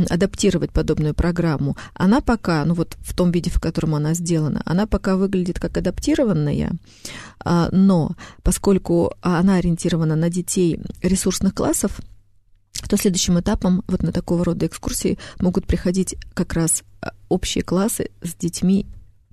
адаптировать 0.08 0.72
подобную 0.72 1.14
программу. 1.14 1.76
Она 1.94 2.20
пока, 2.20 2.64
ну 2.64 2.74
вот 2.74 2.96
в 3.00 3.14
том 3.14 3.30
виде, 3.30 3.50
в 3.50 3.60
котором 3.60 3.94
она 3.94 4.14
сделана, 4.14 4.62
она 4.64 4.86
пока 4.86 5.16
выглядит 5.16 5.58
как 5.58 5.76
адаптированная, 5.76 6.72
а, 7.44 7.68
но 7.72 8.16
поскольку 8.42 9.12
она 9.20 9.56
ориентирована 9.56 10.16
на 10.16 10.28
детей 10.28 10.80
ресурсных 11.02 11.54
классов, 11.54 12.00
то 12.88 12.96
следующим 12.96 13.38
этапом 13.38 13.84
вот 13.88 14.02
на 14.02 14.12
такого 14.12 14.44
рода 14.44 14.66
экскурсии 14.66 15.18
могут 15.38 15.66
приходить 15.66 16.16
как 16.34 16.54
раз 16.54 16.82
общие 17.30 17.64
классы 17.64 18.10
с 18.22 18.34
детьми 18.34 18.84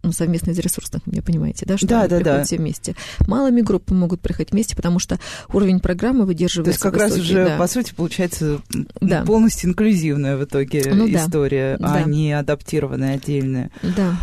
ну, 0.03 0.13
совместно 0.13 0.51
из 0.51 0.59
ресурсных, 0.59 1.01
вы 1.05 1.21
понимаете, 1.21 1.65
да, 1.65 1.75
что 1.77 1.87
да, 1.87 2.01
они 2.01 2.09
да, 2.09 2.15
приходят 2.17 2.37
да. 2.39 2.43
все 2.45 2.57
вместе. 2.57 2.95
Малыми 3.27 3.61
группами 3.61 3.97
могут 3.97 4.21
приходить 4.21 4.53
вместе, 4.53 4.75
потому 4.75 4.99
что 4.99 5.19
уровень 5.51 5.81
программы 5.81 6.25
выдерживается 6.25 6.63
То 6.63 6.87
есть 6.89 6.97
как 6.97 7.09
высокий, 7.09 7.11
раз 7.11 7.19
уже, 7.19 7.45
да. 7.49 7.57
по 7.57 7.67
сути, 7.67 7.93
получается 7.93 8.61
Да. 9.01 9.23
полностью 9.25 9.71
инклюзивная 9.71 10.37
в 10.37 10.45
итоге 10.45 10.83
Ну 10.93 11.09
да. 11.09 11.25
история, 11.25 11.75
а 11.81 11.95
Да. 11.95 12.03
не 12.03 12.31
адаптированная 12.31 13.15
отдельная. 13.15 13.69
Да. 13.81 14.15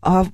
А 0.00 0.26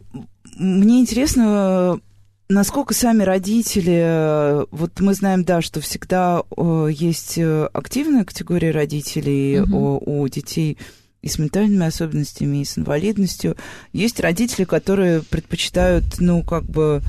мне 0.57 1.01
интересно, 1.01 2.01
насколько 2.49 2.95
сами 2.95 3.25
родители, 3.25 4.01
э, 4.03 4.64
вот 4.71 5.01
мы 5.01 5.12
знаем, 5.12 5.45
да, 5.45 5.61
что 5.61 5.81
всегда 5.81 6.43
э, 6.57 6.88
есть 6.91 7.35
э, 7.37 7.69
активная 7.75 8.25
категория 8.25 8.71
родителей 8.71 9.61
Мгм. 9.61 9.75
у, 9.75 10.23
у 10.23 10.29
детей 10.29 10.79
и 11.22 11.28
с 11.28 11.38
ментальными 11.38 11.87
особенностями, 11.87 12.59
и 12.59 12.64
с 12.64 12.78
инвалидностью. 12.78 13.57
Есть 13.92 14.20
родители, 14.20 14.64
которые 14.64 15.22
предпочитают, 15.22 16.20
ну, 16.20 16.42
как 16.42 16.64
бы 16.64 17.02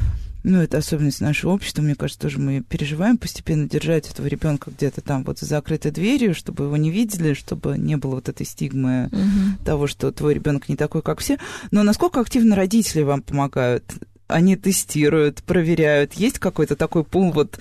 ну, 0.43 0.61
это 0.61 0.77
особенность 0.77 1.19
нашего 1.21 1.51
общества, 1.51 1.81
мне 1.81 1.95
кажется, 1.95 2.21
тоже 2.21 2.39
мы 2.39 2.61
переживаем 2.61 3.17
постепенно 3.17 3.67
держать 3.67 4.09
этого 4.09 4.27
ребенка 4.27 4.71
где-то 4.71 5.01
там 5.01 5.23
вот 5.23 5.39
за 5.39 5.45
закрытой 5.45 5.91
дверью, 5.91 6.33
чтобы 6.33 6.65
его 6.65 6.77
не 6.77 6.91
видели, 6.91 7.33
чтобы 7.33 7.77
не 7.77 7.97
было 7.97 8.15
вот 8.15 8.29
этой 8.29 8.45
стигмы 8.45 9.09
угу. 9.11 9.65
того, 9.65 9.87
что 9.87 10.11
твой 10.11 10.33
ребенок 10.33 10.69
не 10.69 10.77
такой, 10.77 11.01
как 11.01 11.19
все. 11.19 11.37
Но 11.71 11.83
насколько 11.83 12.21
активно 12.21 12.55
родители 12.55 13.01
вам 13.01 13.21
помогают? 13.21 13.83
Они 14.27 14.55
тестируют, 14.55 15.43
проверяют. 15.43 16.13
Есть 16.13 16.39
какой-то 16.39 16.75
такой 16.75 17.03
пул, 17.03 17.31
вот 17.31 17.59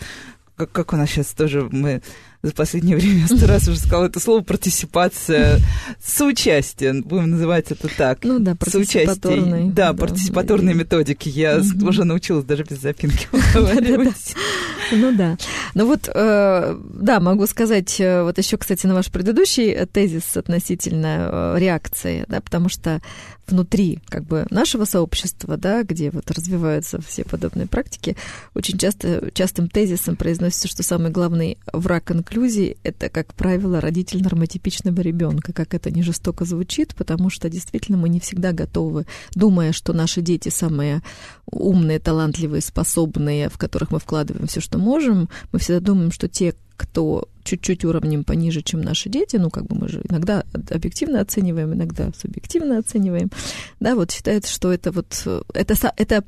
как, 0.57 0.71
как 0.71 0.93
у 0.93 0.97
нас 0.97 1.09
сейчас 1.11 1.29
тоже 1.29 1.69
мы 1.71 2.03
за 2.43 2.53
последнее 2.53 2.97
время 2.99 3.27
сто 3.27 3.47
раз 3.47 3.69
уже 3.69 3.79
сказала 3.79 4.07
это 4.07 4.21
слово 4.21 4.43
партисипация, 4.43 5.61
соучастие, 6.03 7.03
будем 7.03 7.31
называть 7.31 7.71
это 7.71 7.89
так. 7.89 8.19
Ну 8.23 8.39
да, 8.39 8.55
партисипаторные. 8.55 9.71
Да, 9.71 9.93
да, 9.93 9.99
партисипаторные 9.99 10.75
методики. 10.75 11.29
Я 11.29 11.59
угу. 11.59 11.89
уже 11.89 12.05
научилась 12.05 12.45
даже 12.45 12.65
без 12.65 12.81
запинки. 12.81 13.29
Ну 14.93 15.15
да. 15.15 15.37
Ну 15.75 15.87
вот, 15.87 16.09
э, 16.13 16.79
да, 16.95 17.21
могу 17.21 17.47
сказать, 17.47 18.01
э, 18.01 18.23
вот 18.23 18.39
еще, 18.39 18.57
кстати, 18.57 18.87
на 18.87 18.95
ваш 18.95 19.11
предыдущий 19.11 19.87
тезис 19.87 20.37
относительно 20.37 21.29
э, 21.31 21.59
реакции, 21.59 22.25
да, 22.29 22.41
потому 22.41 22.69
что 22.69 23.01
внутри 23.51 24.01
как 24.09 24.25
бы 24.25 24.47
нашего 24.51 24.85
сообщества, 24.85 25.57
да, 25.57 25.83
где 25.83 26.11
вот 26.11 26.31
развиваются 26.31 27.01
все 27.01 27.25
подобные 27.25 27.67
практики, 27.67 28.17
очень 28.55 28.79
часто 28.79 29.31
частым 29.33 29.69
тезисом 29.69 30.17
произносится, 30.17 30.69
что 30.69 30.83
самый 30.83 31.11
главный 31.11 31.59
враг 31.73 32.11
инклюзии– 32.11 32.77
это, 32.83 33.09
как 33.09 33.35
правило, 33.35 33.81
родитель 33.81 34.23
нормотипичного 34.23 35.01
ребенка. 35.01 35.53
Как 35.53 35.75
это 35.75 35.91
не 35.91 36.03
жестоко 36.03 36.45
звучит, 36.45 36.95
потому 36.95 37.31
что 37.31 37.49
действительно 37.49 37.99
мы 37.99 38.09
не 38.09 38.21
всегда 38.21 38.53
готовы, 38.53 39.07
думая, 39.35 39.73
что 39.73 39.93
наши 39.93 40.21
дети 40.21 40.49
самые 40.49 41.03
умные, 41.51 41.99
талантливые, 41.99 42.61
способные, 42.61 43.49
в 43.49 43.59
которых 43.59 43.91
мы 43.91 43.99
вкладываем 43.99 44.47
все, 44.47 44.61
что 44.61 44.78
можем, 44.79 45.29
мы 45.53 45.59
всегда 45.59 45.81
думаем, 45.81 46.11
что 46.11 46.29
те, 46.29 46.55
кто 46.77 47.29
чуть-чуть 47.43 47.85
уровнем 47.85 48.25
пониже, 48.25 48.63
чем 48.63 48.83
наши 48.83 49.09
дети, 49.09 49.37
ну, 49.37 49.51
как 49.51 49.67
бы 49.67 49.77
мы 49.77 49.89
же 49.89 50.03
иногда 50.09 50.45
объективно 50.71 51.21
оцениваем, 51.21 51.75
иногда 51.75 52.11
субъективно 52.17 52.79
оцениваем, 52.79 53.31
да, 53.81 53.95
вот 53.95 54.13
считается, 54.13 54.53
что 54.53 54.73
это 54.73 54.93
вот, 54.93 55.27
это, 55.55 55.93
это, 55.97 56.25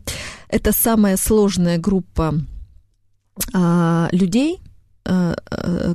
это 0.49 0.73
самая 0.73 1.17
сложная 1.17 1.79
группа 1.79 2.35
а, 3.53 4.09
людей, 4.13 4.61
а, 5.05 5.37
а, 5.51 5.95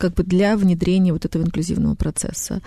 как 0.00 0.14
бы 0.14 0.24
для 0.24 0.56
внедрения 0.56 1.12
вот 1.12 1.24
этого 1.24 1.42
инклюзивного 1.42 1.94
процесса. 1.94 2.62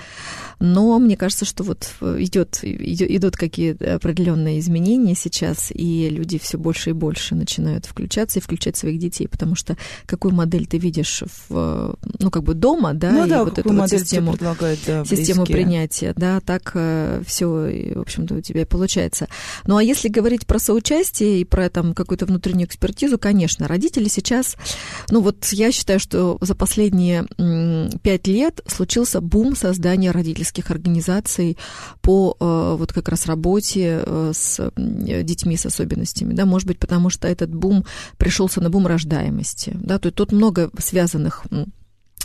Но 0.59 0.97
мне 0.99 1.17
кажется, 1.17 1.45
что 1.45 1.63
вот 1.63 1.89
идет, 2.01 2.59
идут 2.63 3.35
какие-то 3.35 3.95
определенные 3.95 4.59
изменения 4.59 5.15
сейчас, 5.15 5.71
и 5.73 6.09
люди 6.09 6.37
все 6.37 6.57
больше 6.57 6.91
и 6.91 6.93
больше 6.93 7.35
начинают 7.35 7.85
включаться 7.85 8.39
и 8.39 8.41
включать 8.41 8.77
своих 8.77 8.99
детей, 8.99 9.27
потому 9.27 9.55
что 9.55 9.75
какую 10.05 10.33
модель 10.33 10.67
ты 10.67 10.77
видишь 10.77 11.23
в, 11.49 11.97
ну, 12.19 12.29
как 12.29 12.43
бы 12.43 12.53
дома, 12.53 12.93
да, 12.93 13.11
ну, 13.11 13.25
и 13.25 13.29
да, 13.29 13.43
вот 13.43 13.57
эту 13.57 13.73
вот 13.73 13.89
систему, 13.89 14.37
да, 14.39 15.03
систему 15.05 15.45
принятия, 15.45 16.13
да, 16.15 16.39
так 16.39 16.71
э, 16.75 17.23
все, 17.25 17.47
в 17.95 18.01
общем-то, 18.01 18.35
у 18.35 18.41
тебя 18.41 18.65
получается. 18.65 19.27
Ну, 19.65 19.77
а 19.77 19.83
если 19.83 20.07
говорить 20.07 20.45
про 20.45 20.59
соучастие 20.59 21.41
и 21.41 21.45
про 21.45 21.69
там 21.69 21.93
какую-то 21.93 22.25
внутреннюю 22.25 22.67
экспертизу, 22.67 23.17
конечно, 23.17 23.67
родители 23.67 24.07
сейчас, 24.07 24.55
ну, 25.09 25.21
вот 25.21 25.45
я 25.51 25.71
считаю, 25.71 25.99
что 25.99 26.37
за 26.41 26.55
последние 26.55 27.22
пять 28.01 28.27
лет 28.27 28.61
случился 28.67 29.21
бум 29.21 29.55
создания 29.55 30.11
родительских 30.11 30.71
организаций 30.71 31.57
по 32.01 32.35
э, 32.39 32.75
вот 32.77 32.93
как 32.93 33.09
раз 33.09 33.25
работе 33.25 34.01
э, 34.05 34.31
с 34.33 34.71
детьми 34.75 35.57
с 35.57 35.65
особенностями, 35.65 36.33
да, 36.33 36.45
может 36.45 36.67
быть, 36.67 36.79
потому 36.79 37.09
что 37.09 37.27
этот 37.27 37.53
бум 37.53 37.85
пришелся 38.17 38.61
на 38.61 38.69
бум 38.69 38.87
рождаемости, 38.87 39.71
да, 39.75 39.99
то 39.99 40.07
есть 40.07 40.15
тут 40.15 40.31
много 40.31 40.69
связанных 40.77 41.45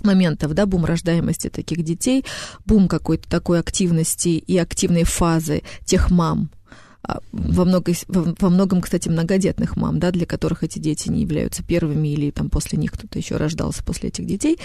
моментов, 0.03 0.55
да, 0.55 0.67
бум 0.67 0.85
рождаемости 0.85 1.49
таких 1.49 1.83
детей, 1.83 2.25
бум 2.65 2.89
какой-то 2.89 3.29
такой 3.29 3.59
активности 3.59 4.29
и 4.29 4.57
активной 4.59 5.05
фазы 5.05 5.63
тех 5.85 6.11
мам, 6.11 6.51
во, 7.33 7.65
много, 7.65 7.93
во 8.09 8.51
многом, 8.51 8.81
кстати, 8.81 9.09
многодетных 9.09 9.77
мам, 9.77 9.99
да, 9.99 10.11
для 10.11 10.27
которых 10.27 10.65
эти 10.65 10.79
дети 10.79 11.09
не 11.09 11.23
являются 11.23 11.63
первыми 11.63 12.09
или 12.09 12.31
там 12.31 12.51
после 12.51 12.79
них 12.79 12.93
кто-то 12.93 13.19
еще 13.19 13.37
рождался 13.37 13.83
после 13.83 14.09
этих 14.09 14.27
детей. 14.27 14.59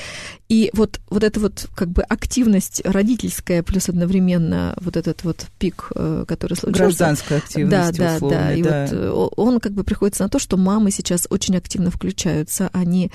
И 0.49 0.69
вот, 0.73 0.99
вот 1.09 1.23
эта 1.23 1.39
вот 1.39 1.69
как 1.75 1.89
бы 1.89 2.01
активность 2.03 2.81
родительская 2.83 3.63
плюс 3.63 3.89
одновременно 3.89 4.75
вот 4.81 4.97
этот 4.97 5.23
вот 5.23 5.45
пик, 5.57 5.91
э, 5.95 6.25
который 6.27 6.55
случился. 6.55 6.83
Гражданская 6.83 7.37
активность, 7.39 7.97
Да, 7.97 8.19
да, 8.19 8.29
да. 8.29 8.53
И 8.53 8.61
да. 8.61 8.81
вот 8.81 8.93
э, 8.93 9.09
он 9.37 9.59
как 9.59 9.73
бы 9.73 9.83
приходится 9.83 10.23
на 10.23 10.29
то, 10.29 10.39
что 10.39 10.57
мамы 10.57 10.91
сейчас 10.91 11.27
очень 11.29 11.55
активно 11.55 11.91
включаются, 11.91 12.69
они 12.73 13.11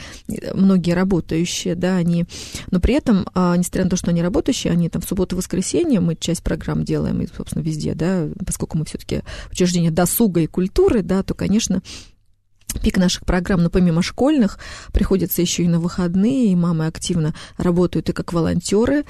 многие 0.55 0.93
работающие, 0.93 1.75
да, 1.75 1.97
они, 1.97 2.25
но 2.71 2.81
при 2.81 2.95
этом, 2.95 3.27
а, 3.35 3.57
несмотря 3.57 3.85
на 3.85 3.91
то, 3.91 3.97
что 3.97 4.11
они 4.11 4.23
работающие, 4.23 4.73
они 4.73 4.89
там 4.89 5.03
в 5.03 5.07
субботу-воскресенье, 5.07 6.01
мы 6.01 6.17
часть 6.17 6.43
программ 6.43 6.85
делаем, 6.85 7.21
и, 7.21 7.27
собственно, 7.35 7.63
везде, 7.63 7.95
да, 7.95 8.29
поскольку 8.47 8.79
мы 8.79 8.85
все-таки 8.85 9.08
все-таки 9.09 9.23
учреждения 9.51 9.91
досуга 9.91 10.41
и 10.41 10.47
культуры, 10.47 11.03
да, 11.03 11.23
то, 11.23 11.35
конечно, 11.35 11.83
пик 12.83 12.99
наших 12.99 13.25
программ, 13.25 13.63
но 13.63 13.71
помимо 13.71 14.03
школьных, 14.03 14.59
приходится 14.93 15.41
еще 15.41 15.65
и 15.65 15.69
на 15.69 15.81
выходные, 15.81 16.53
и 16.53 16.57
мамы 16.57 16.87
активно 16.87 17.35
работают 17.57 18.11
и 18.11 18.13
как 18.13 18.33
волонтеры. 18.33 19.05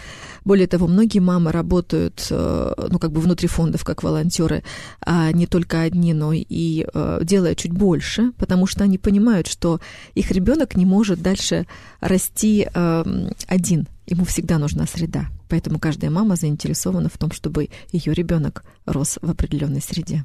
Более 0.44 0.68
того, 0.68 0.87
многие 0.87 1.18
мамы 1.18 1.50
работают, 1.50 2.28
э, 2.30 2.72
ну, 2.88 2.98
как 2.98 3.11
бы 3.11 3.20
внутри 3.20 3.48
фондов 3.48 3.84
как 3.84 4.04
волонтеры, 4.04 4.62
а 5.04 5.32
не 5.32 5.46
только 5.46 5.82
одни, 5.82 6.14
но 6.14 6.32
и 6.32 6.87
э, 6.87 7.20
делая 7.22 7.56
чуть 7.56 7.72
больше, 7.72 8.32
потому 8.38 8.66
что 8.66 8.84
они 8.84 8.96
понимают, 8.96 9.48
что 9.48 9.80
их 10.14 10.30
ребенок 10.30 10.76
не 10.76 10.87
может 10.87 11.20
дальше 11.20 11.66
расти 12.00 12.68
эм, 12.72 13.32
один. 13.48 13.88
Ему 14.09 14.25
всегда 14.25 14.57
нужна 14.57 14.87
среда. 14.87 15.27
Поэтому 15.51 15.79
каждая 15.79 16.11
мама 16.11 16.37
заинтересована 16.37 17.11
в 17.11 17.18
том, 17.18 17.31
чтобы 17.31 17.68
ее 17.92 18.14
ребенок 18.14 18.64
рос 18.87 19.18
в 19.21 19.31
определенной 19.31 19.83
среде. 19.83 20.25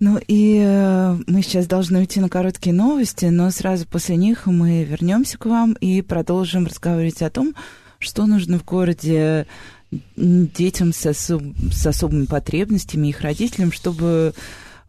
Ну 0.00 0.18
и 0.26 0.62
э, 0.64 1.18
мы 1.26 1.42
сейчас 1.42 1.66
должны 1.66 1.98
уйти 1.98 2.20
на 2.20 2.30
короткие 2.30 2.74
новости, 2.74 3.26
но 3.26 3.50
сразу 3.50 3.86
после 3.86 4.16
них 4.16 4.46
мы 4.46 4.84
вернемся 4.84 5.36
к 5.36 5.44
вам 5.44 5.74
и 5.74 6.00
продолжим 6.00 6.66
разговаривать 6.66 7.20
о 7.20 7.30
том, 7.30 7.54
что 7.98 8.24
нужно 8.26 8.58
в 8.58 8.64
городе 8.64 9.46
детям 10.16 10.94
с, 10.94 11.04
особ... 11.04 11.42
с 11.70 11.86
особыми 11.86 12.24
потребностями, 12.24 13.08
их 13.08 13.20
родителям, 13.20 13.72
чтобы 13.72 14.34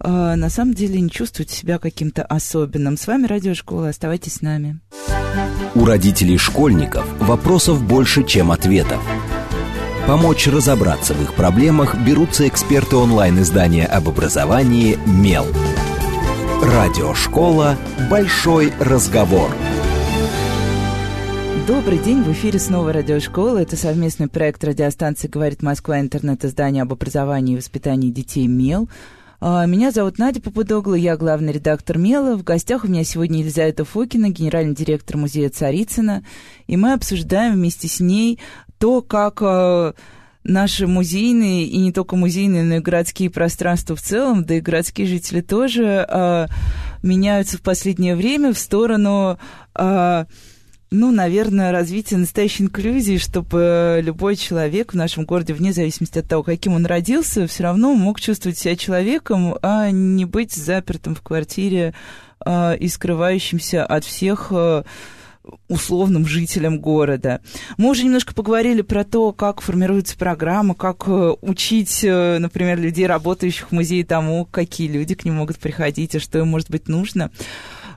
э, 0.03 0.35
на 0.35 0.49
самом 0.49 0.73
деле 0.73 0.99
не 0.99 1.09
чувствовать 1.09 1.49
себя 1.49 1.79
каким-то 1.79 2.23
особенным. 2.23 2.97
С 2.97 3.07
вами 3.07 3.27
Радиошкола, 3.27 3.89
оставайтесь 3.89 4.35
с 4.35 4.41
нами. 4.41 4.79
У 5.75 5.85
родителей 5.85 6.37
школьников 6.37 7.05
вопросов 7.19 7.83
больше, 7.83 8.23
чем 8.23 8.51
ответов. 8.51 9.01
Помочь 10.07 10.47
разобраться 10.47 11.13
в 11.13 11.21
их 11.21 11.35
проблемах 11.35 11.95
берутся 11.95 12.47
эксперты 12.47 12.95
онлайн-издания 12.95 13.85
об 13.85 14.09
образовании 14.09 14.97
«Мел». 15.05 15.45
Радиошкола 16.63 17.77
«Большой 18.09 18.73
разговор». 18.79 19.51
Добрый 21.67 21.99
день, 21.99 22.23
в 22.23 22.31
эфире 22.31 22.57
снова 22.57 22.91
радиошкола. 22.91 23.59
Это 23.59 23.75
совместный 23.75 24.27
проект 24.27 24.63
радиостанции 24.63 25.27
«Говорит 25.27 25.61
Москва» 25.61 25.99
интернет-издание 25.99 26.81
об 26.81 26.91
образовании 26.91 27.53
и 27.53 27.57
воспитании 27.57 28.09
детей 28.09 28.47
«Мел». 28.47 28.89
А, 29.41 29.65
меня 29.65 29.91
зовут 29.91 30.17
Надя 30.17 30.41
Попудогла, 30.41 30.95
я 30.95 31.15
главный 31.15 31.53
редактор 31.53 31.97
«Мела». 31.97 32.35
В 32.35 32.43
гостях 32.43 32.83
у 32.83 32.89
меня 32.89 33.05
сегодня 33.05 33.39
Елизавета 33.39 33.85
Фокина, 33.85 34.29
генеральный 34.29 34.75
директор 34.75 35.15
музея 35.15 35.49
Царицына. 35.49 36.25
И 36.67 36.75
мы 36.75 36.91
обсуждаем 36.91 37.53
вместе 37.53 37.87
с 37.87 38.01
ней 38.01 38.39
то, 38.79 39.01
как 39.01 39.41
а, 39.41 39.93
наши 40.43 40.87
музейные, 40.87 41.67
и 41.67 41.77
не 41.77 41.93
только 41.93 42.17
музейные, 42.17 42.63
но 42.63 42.75
и 42.75 42.79
городские 42.79 43.29
пространства 43.29 43.95
в 43.95 44.01
целом, 44.01 44.43
да 44.43 44.55
и 44.55 44.61
городские 44.61 45.07
жители 45.07 45.39
тоже 45.39 46.05
э, 46.09 46.47
меняются 47.03 47.57
в 47.57 47.61
последнее 47.61 48.15
время 48.15 48.53
в 48.53 48.57
сторону 48.57 49.37
э, 49.75 50.25
ну, 50.91 51.11
наверное, 51.11 51.71
развитие 51.71 52.19
настоящей 52.19 52.63
инклюзии, 52.63 53.17
чтобы 53.17 53.99
любой 54.03 54.35
человек 54.35 54.93
в 54.93 54.95
нашем 54.95 55.25
городе, 55.25 55.53
вне 55.53 55.71
зависимости 55.71 56.19
от 56.19 56.27
того, 56.27 56.41
каким 56.41 56.73
он 56.73 56.85
родился, 56.85 57.45
все 57.47 57.63
равно 57.63 57.93
мог 57.93 58.19
чувствовать 58.19 58.57
себя 58.57 58.75
человеком, 58.75 59.55
а 59.61 59.91
не 59.91 60.25
быть 60.25 60.53
запертым 60.53 61.13
в 61.13 61.21
квартире 61.21 61.93
а, 62.39 62.73
и 62.73 62.87
скрывающимся 62.87 63.85
от 63.85 64.03
всех 64.03 64.47
а, 64.51 64.83
условным 65.67 66.25
жителям 66.25 66.79
города. 66.79 67.41
Мы 67.77 67.89
уже 67.89 68.03
немножко 68.03 68.33
поговорили 68.33 68.81
про 68.81 69.03
то, 69.03 69.31
как 69.31 69.61
формируется 69.61 70.17
программа, 70.17 70.75
как 70.75 71.07
э, 71.07 71.35
учить, 71.41 72.03
э, 72.03 72.37
например, 72.39 72.79
людей, 72.79 73.07
работающих 73.07 73.69
в 73.69 73.71
музее 73.71 74.05
тому, 74.05 74.45
какие 74.45 74.87
люди 74.87 75.15
к 75.15 75.25
ним 75.25 75.35
могут 75.35 75.57
приходить 75.57 76.15
и 76.15 76.19
что 76.19 76.39
им 76.39 76.47
может 76.47 76.69
быть 76.69 76.87
нужно. 76.87 77.31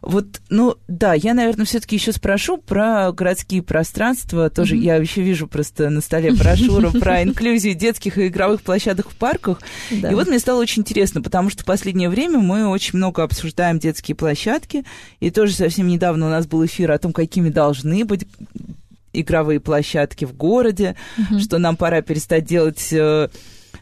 Вот, 0.02 0.40
ну, 0.50 0.76
да, 0.88 1.14
я, 1.14 1.32
наверное, 1.32 1.64
все-таки 1.64 1.94
еще 1.94 2.12
спрошу 2.12 2.58
про 2.58 3.12
городские 3.12 3.62
пространства. 3.62 4.50
Тоже 4.50 4.74
mm-hmm. 4.74 4.84
я 4.84 4.96
еще 4.96 5.22
вижу 5.22 5.46
просто 5.46 5.90
на 5.90 6.00
столе 6.00 6.32
брошюру 6.32 6.90
про 7.00 7.22
инклюзию 7.22 7.74
детских 7.74 8.18
и 8.18 8.26
игровых 8.26 8.62
площадок 8.62 9.10
в 9.10 9.16
парках. 9.16 9.60
Да. 9.92 10.10
И 10.10 10.14
вот 10.14 10.26
мне 10.26 10.40
стало 10.40 10.60
очень 10.60 10.82
интересно, 10.82 11.22
потому 11.22 11.50
что 11.50 11.62
в 11.62 11.66
последнее 11.66 12.10
время 12.10 12.40
мы 12.40 12.66
очень 12.66 12.98
много 12.98 13.22
обсуждаем 13.22 13.78
детские 13.78 14.16
площадки. 14.16 14.84
И 15.20 15.30
тоже 15.30 15.54
совсем 15.54 15.86
недавно 15.86 16.26
у 16.26 16.30
нас 16.30 16.46
был 16.48 16.66
эфир 16.66 16.90
о 16.90 16.98
том, 16.98 17.12
какими 17.12 17.48
должны 17.48 18.04
быть 18.04 18.26
игровые 19.12 19.60
площадки 19.60 20.24
в 20.24 20.34
городе, 20.34 20.96
mm-hmm. 21.16 21.38
что 21.38 21.58
нам 21.58 21.76
пора 21.76 22.02
перестать 22.02 22.44
делать 22.44 22.92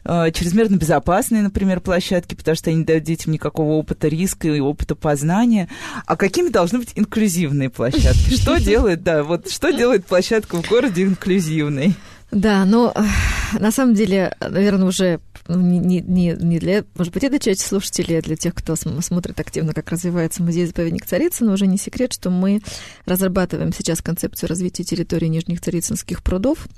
э, 0.05 0.31
чрезмерно 0.33 0.77
безопасные, 0.77 1.43
например, 1.43 1.81
площадки, 1.81 2.35
потому 2.35 2.57
что 2.57 2.71
они 2.71 2.81
не 2.81 2.85
дают 2.85 3.05
детям 3.05 3.33
никакого 3.33 3.73
опыта 3.73 4.09
риска 4.09 4.49
и 4.49 4.61
опыта 4.61 4.95
познания. 4.95 5.69
А 6.07 6.17
какими 6.17 6.49
должны 6.49 6.79
быть 6.79 6.93
инклюзивные 6.95 7.71
площадки? 7.71 8.35
Что 8.35 8.57
делает, 8.61 9.03
да, 9.03 9.23
вот 9.23 9.51
что 9.51 9.73
делает 9.73 10.07
площадка 10.07 10.61
в 10.61 10.69
городе 10.69 11.05
инклюзивной? 11.05 11.95
Да, 12.31 12.65
но 12.65 12.93
э, 12.95 13.59
на 13.59 13.73
самом 13.73 13.95
деле, 13.95 14.37
наверное, 14.41 14.87
уже 14.87 15.21
ну, 15.49 15.61
не, 15.61 16.01
не, 16.01 16.37
не 16.39 16.59
для, 16.61 16.85
может 16.95 17.13
быть, 17.13 17.25
это 17.25 17.41
часть 17.41 17.63
слушателей, 17.63 18.19
а 18.19 18.23
для 18.23 18.37
тех, 18.37 18.55
кто 18.55 18.77
смотрит 18.77 19.39
активно, 19.41 19.75
как 19.75 19.91
развивается 19.91 20.43
музей-заповедник 20.43 21.07
Царицын, 21.07 21.49
уже 21.49 21.67
не 21.67 21.77
секрет, 21.77 22.13
что 22.13 22.31
мы 22.31 22.63
разрабатываем 23.05 23.73
сейчас 23.73 24.01
концепцию 24.01 24.49
развития 24.49 24.85
территории 24.85 25.27
Нижних 25.27 25.61
Царицынских 25.61 26.23
прудов. 26.23 26.69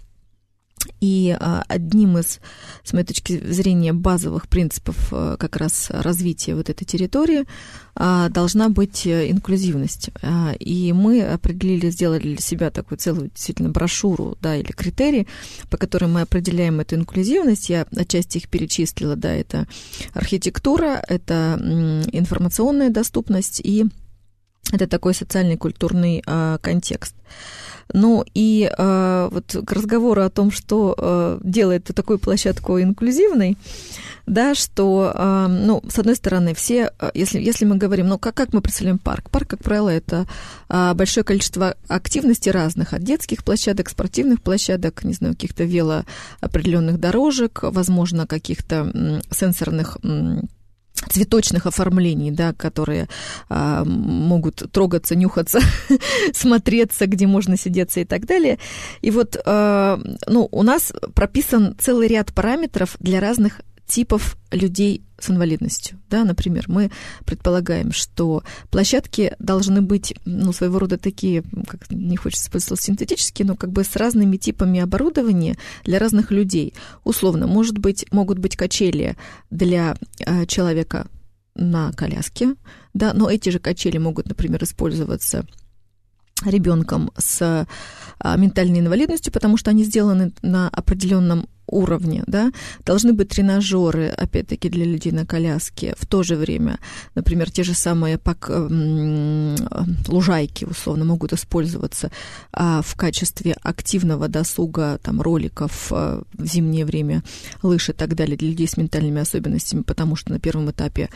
И 1.01 1.37
а, 1.39 1.65
одним 1.69 2.19
из, 2.19 2.41
с 2.83 2.93
моей 2.93 3.05
точки 3.05 3.39
зрения, 3.53 3.93
базовых 3.93 4.49
принципов 4.49 4.97
а, 5.13 5.37
как 5.37 5.57
раз 5.57 5.89
развития 5.91 6.55
вот 6.55 6.71
этой 6.71 6.85
территории 6.85 7.45
а, 7.95 8.29
должна 8.29 8.69
быть 8.69 9.07
э, 9.07 9.31
инклюзивность. 9.31 10.11
И 10.59 10.93
мы 10.93 11.23
определили, 11.23 11.91
сделали 11.91 12.23
для 12.23 12.39
себя 12.39 12.71
такую 12.71 12.99
целую 12.99 13.31
действительно 13.35 13.69
брошюру, 13.69 14.37
да, 14.41 14.57
или 14.57 14.73
критерии, 14.73 15.27
по 15.71 15.77
которым 15.77 16.15
мы 16.15 16.23
определяем 16.23 16.81
эту 16.81 16.97
инклюзивность. 16.97 17.69
Я 17.69 17.87
отчасти 17.97 18.39
их 18.39 18.49
перечислила, 18.49 19.17
да, 19.17 19.33
это 19.33 19.67
архитектура, 20.15 21.03
это 21.07 21.59
информационная 22.13 22.91
доступность 22.91 23.61
и 23.61 23.87
это 24.71 24.87
такой 24.87 25.15
социальный 25.15 25.57
культурный 25.57 26.23
контекст. 26.61 27.15
Ну 27.93 28.25
и 28.35 28.71
э, 28.71 29.29
вот 29.31 29.57
к 29.67 29.73
разговору 29.73 30.23
о 30.23 30.31
том, 30.31 30.51
что 30.51 30.95
э, 30.97 31.41
делает 31.43 31.85
такую 31.95 32.19
площадку 32.19 32.81
инклюзивной, 32.81 33.59
да, 34.27 34.55
что, 34.55 35.13
э, 35.15 35.47
ну, 35.49 35.83
с 35.89 35.99
одной 35.99 36.17
стороны, 36.17 36.55
все, 36.55 36.93
э, 36.99 37.11
если, 37.15 37.41
если 37.41 37.65
мы 37.65 37.77
говорим, 37.77 38.09
ну, 38.09 38.19
как, 38.19 38.35
как 38.35 38.53
мы 38.53 38.63
представляем 38.63 38.99
парк? 38.99 39.31
Парк, 39.31 39.49
как 39.49 39.63
правило, 39.63 39.91
это 39.91 40.27
э, 40.69 40.95
большое 40.95 41.25
количество 41.25 41.77
активностей 41.89 42.51
разных, 42.51 42.93
от 42.93 43.03
детских 43.03 43.45
площадок, 43.45 43.91
спортивных 43.91 44.43
площадок, 44.43 45.05
не 45.05 45.13
знаю, 45.13 45.35
каких-то 45.35 45.65
вело 45.65 46.05
определенных 46.41 46.99
дорожек, 46.99 47.61
возможно, 47.63 48.27
каких-то 48.27 49.21
сенсорных 49.31 49.99
цветочных 51.11 51.67
оформлений, 51.67 52.31
да, 52.31 52.53
которые 52.53 53.09
а, 53.49 53.85
могут 53.85 54.71
трогаться, 54.73 55.15
нюхаться, 55.17 55.61
смотреться, 56.33 57.07
где 57.07 57.27
можно 57.27 57.57
сидеться 57.57 58.01
и 58.01 58.05
так 58.05 58.27
далее. 58.27 58.59
И 59.01 59.11
вот, 59.11 59.37
а, 59.45 60.01
ну, 60.27 60.49
у 60.51 60.63
нас 60.63 60.93
прописан 61.15 61.75
целый 61.79 62.09
ряд 62.09 62.33
параметров 62.33 62.97
для 63.01 63.21
разных 63.21 63.61
типов 63.93 64.39
людей 64.51 65.03
с 65.19 65.29
инвалидностью. 65.29 66.01
Да, 66.09 66.25
например, 66.25 66.65
мы 66.67 66.91
предполагаем, 67.27 67.93
что 67.93 68.43
площадки 68.71 69.35
должны 69.39 69.83
быть, 69.83 70.15
ну, 70.25 70.53
своего 70.55 70.79
рода 70.79 70.97
такие, 70.97 71.43
как 71.69 71.91
не 71.91 72.17
хочется 72.17 72.47
использовать 72.47 72.81
синтетические, 72.81 73.47
но 73.47 73.55
как 73.55 73.71
бы 73.71 73.85
с 73.85 73.95
разными 73.97 74.39
типами 74.39 74.81
оборудования 74.81 75.59
для 75.85 75.99
разных 75.99 76.31
людей. 76.31 76.73
Условно, 77.05 77.47
может 77.47 77.77
быть, 77.77 78.07
могут 78.11 78.39
быть 78.39 78.57
качели 78.57 79.17
для 79.51 79.97
э, 80.21 80.47
человека 80.47 81.07
на 81.55 81.93
коляске, 81.93 82.55
да, 82.95 83.13
но 83.13 83.29
эти 83.29 83.51
же 83.51 83.59
качели 83.59 83.99
могут, 83.99 84.27
например, 84.27 84.65
использоваться 84.65 85.47
ребенком 86.47 87.11
с 87.17 87.67
а, 88.19 88.37
ментальной 88.37 88.81
инвалидностью, 88.81 89.33
потому 89.33 89.57
что 89.57 89.71
они 89.71 89.85
сделаны 89.85 90.33
на 90.43 90.69
определенном 90.69 91.47
уровне, 91.67 92.23
да, 92.27 92.53
должны 92.85 93.13
быть 93.13 93.31
тренажеры, 93.31 94.09
опять-таки, 94.09 94.69
для 94.69 94.85
людей 94.85 95.13
на 95.13 95.27
коляске. 95.27 95.95
В 95.99 96.07
то 96.07 96.23
же 96.23 96.37
время, 96.37 96.79
например, 97.15 97.51
те 97.51 97.63
же 97.63 97.75
самые 97.75 98.19
пак, 98.19 98.51
лужайки, 100.09 100.65
условно, 100.65 101.05
могут 101.05 101.33
использоваться 101.33 102.11
а, 102.53 102.83
в 102.83 102.95
качестве 102.95 103.57
активного 103.63 104.29
досуга, 104.29 104.99
там, 105.03 105.21
роликов 105.21 105.89
а, 105.91 106.23
в 106.35 106.47
зимнее 106.47 106.85
время, 106.85 107.23
лыж 107.63 107.89
и 107.89 107.93
так 107.93 108.15
далее 108.15 108.37
для 108.37 108.49
людей 108.49 108.69
с 108.69 108.77
ментальными 108.77 109.21
особенностями, 109.21 109.83
потому 109.83 110.17
что 110.17 110.33
на 110.33 110.39
первом 110.39 110.71
этапе 110.71 111.09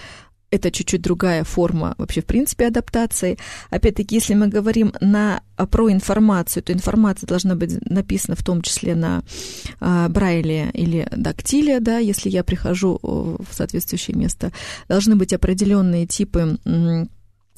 это 0.51 0.71
чуть-чуть 0.71 1.03
другая 1.03 1.45
форма 1.45 1.95
вообще, 1.99 2.21
в 2.21 2.27
принципе, 2.27 2.67
адаптации. 2.67 3.39
Опять-таки, 3.71 4.15
если 4.17 4.35
мы 4.35 4.49
говорим 4.49 4.93
на, 5.01 5.43
про 5.71 5.91
информацию, 5.91 6.63
то 6.63 6.73
информация 6.73 7.27
должна 7.27 7.55
быть 7.55 7.79
написана 7.89 8.37
в 8.37 8.45
том 8.45 8.63
числе 8.63 8.95
на 8.95 9.23
а, 9.81 10.09
Брайле 10.09 10.71
или 10.73 11.09
дактиле, 11.11 11.81
да, 11.81 11.99
если 11.99 12.29
я 12.29 12.45
прихожу 12.45 12.99
в 13.03 13.47
соответствующее 13.51 14.17
место. 14.17 14.53
Должны 14.89 15.17
быть 15.17 15.33
определенные 15.33 16.07
типы 16.07 16.59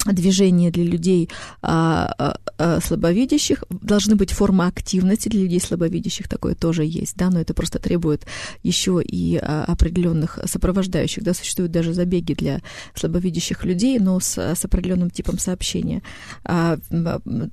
движения 0.05 0.71
для 0.71 0.85
людей 0.85 1.29
а, 1.61 2.13
а, 2.17 2.37
а, 2.57 2.79
слабовидящих, 2.79 3.63
должны 3.69 4.15
быть 4.15 4.31
формы 4.31 4.65
активности 4.65 5.27
для 5.29 5.41
людей 5.41 5.59
слабовидящих, 5.59 6.27
такое 6.27 6.55
тоже 6.55 6.85
есть, 6.85 7.15
да, 7.17 7.29
но 7.29 7.39
это 7.39 7.53
просто 7.53 7.79
требует 7.79 8.25
еще 8.63 9.01
и 9.03 9.37
а, 9.37 9.65
определенных 9.67 10.39
сопровождающих, 10.45 11.23
да, 11.23 11.33
существуют 11.33 11.71
даже 11.71 11.93
забеги 11.93 12.33
для 12.33 12.61
слабовидящих 12.95 13.65
людей, 13.65 13.99
но 13.99 14.19
с, 14.19 14.37
с 14.37 14.65
определенным 14.65 15.09
типом 15.09 15.37
сообщения. 15.37 16.01
А, 16.45 16.77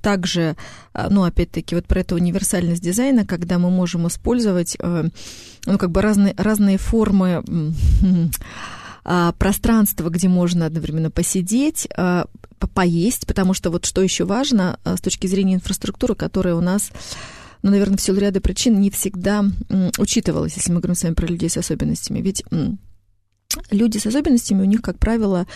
также, 0.01 0.57
а, 0.93 1.09
ну, 1.11 1.25
опять-таки, 1.25 1.75
вот 1.75 1.87
про 1.87 2.01
эту 2.01 2.15
универсальность 2.15 2.83
дизайна, 2.83 3.27
когда 3.27 3.59
мы 3.59 3.71
можем 3.71 4.07
использовать, 4.07 4.77
а, 4.81 5.05
ну, 5.67 5.79
как 5.79 5.91
бы 5.91 6.01
разные, 6.01 6.35
разные 6.37 6.79
формы 6.79 7.43
а, 9.09 9.31
пространство, 9.39 10.09
где 10.09 10.27
можно 10.27 10.67
одновременно 10.67 11.13
посидеть, 11.13 11.87
а, 11.97 12.27
поесть, 12.75 13.25
потому 13.29 13.55
что 13.55 13.71
вот 13.71 13.85
что 13.85 14.03
еще 14.03 14.25
важно 14.25 14.81
а, 14.83 14.97
с 14.97 15.01
точки 15.01 15.29
зрения 15.29 15.55
инфраструктуры, 15.55 16.17
которая 16.17 16.57
у 16.57 16.61
нас 16.61 16.91
ну, 17.63 17.71
наверное, 17.71 17.99
в 17.99 18.01
силу 18.01 18.19
ряда 18.19 18.41
причин 18.41 18.81
не 18.81 18.91
всегда 18.91 19.45
учитывалась, 19.99 20.57
если 20.57 20.73
мы 20.73 20.81
говорим 20.81 20.97
с 20.97 21.05
вами 21.05 21.15
про 21.15 21.27
людей 21.27 21.49
с 21.49 21.57
особенностями. 21.57 22.21
Ведь 22.21 22.45
люди 23.71 23.99
с 23.99 24.07
особенностями, 24.07 24.63
у 24.63 24.67
них, 24.67 24.83
как 24.83 24.99
правило, 24.99 25.47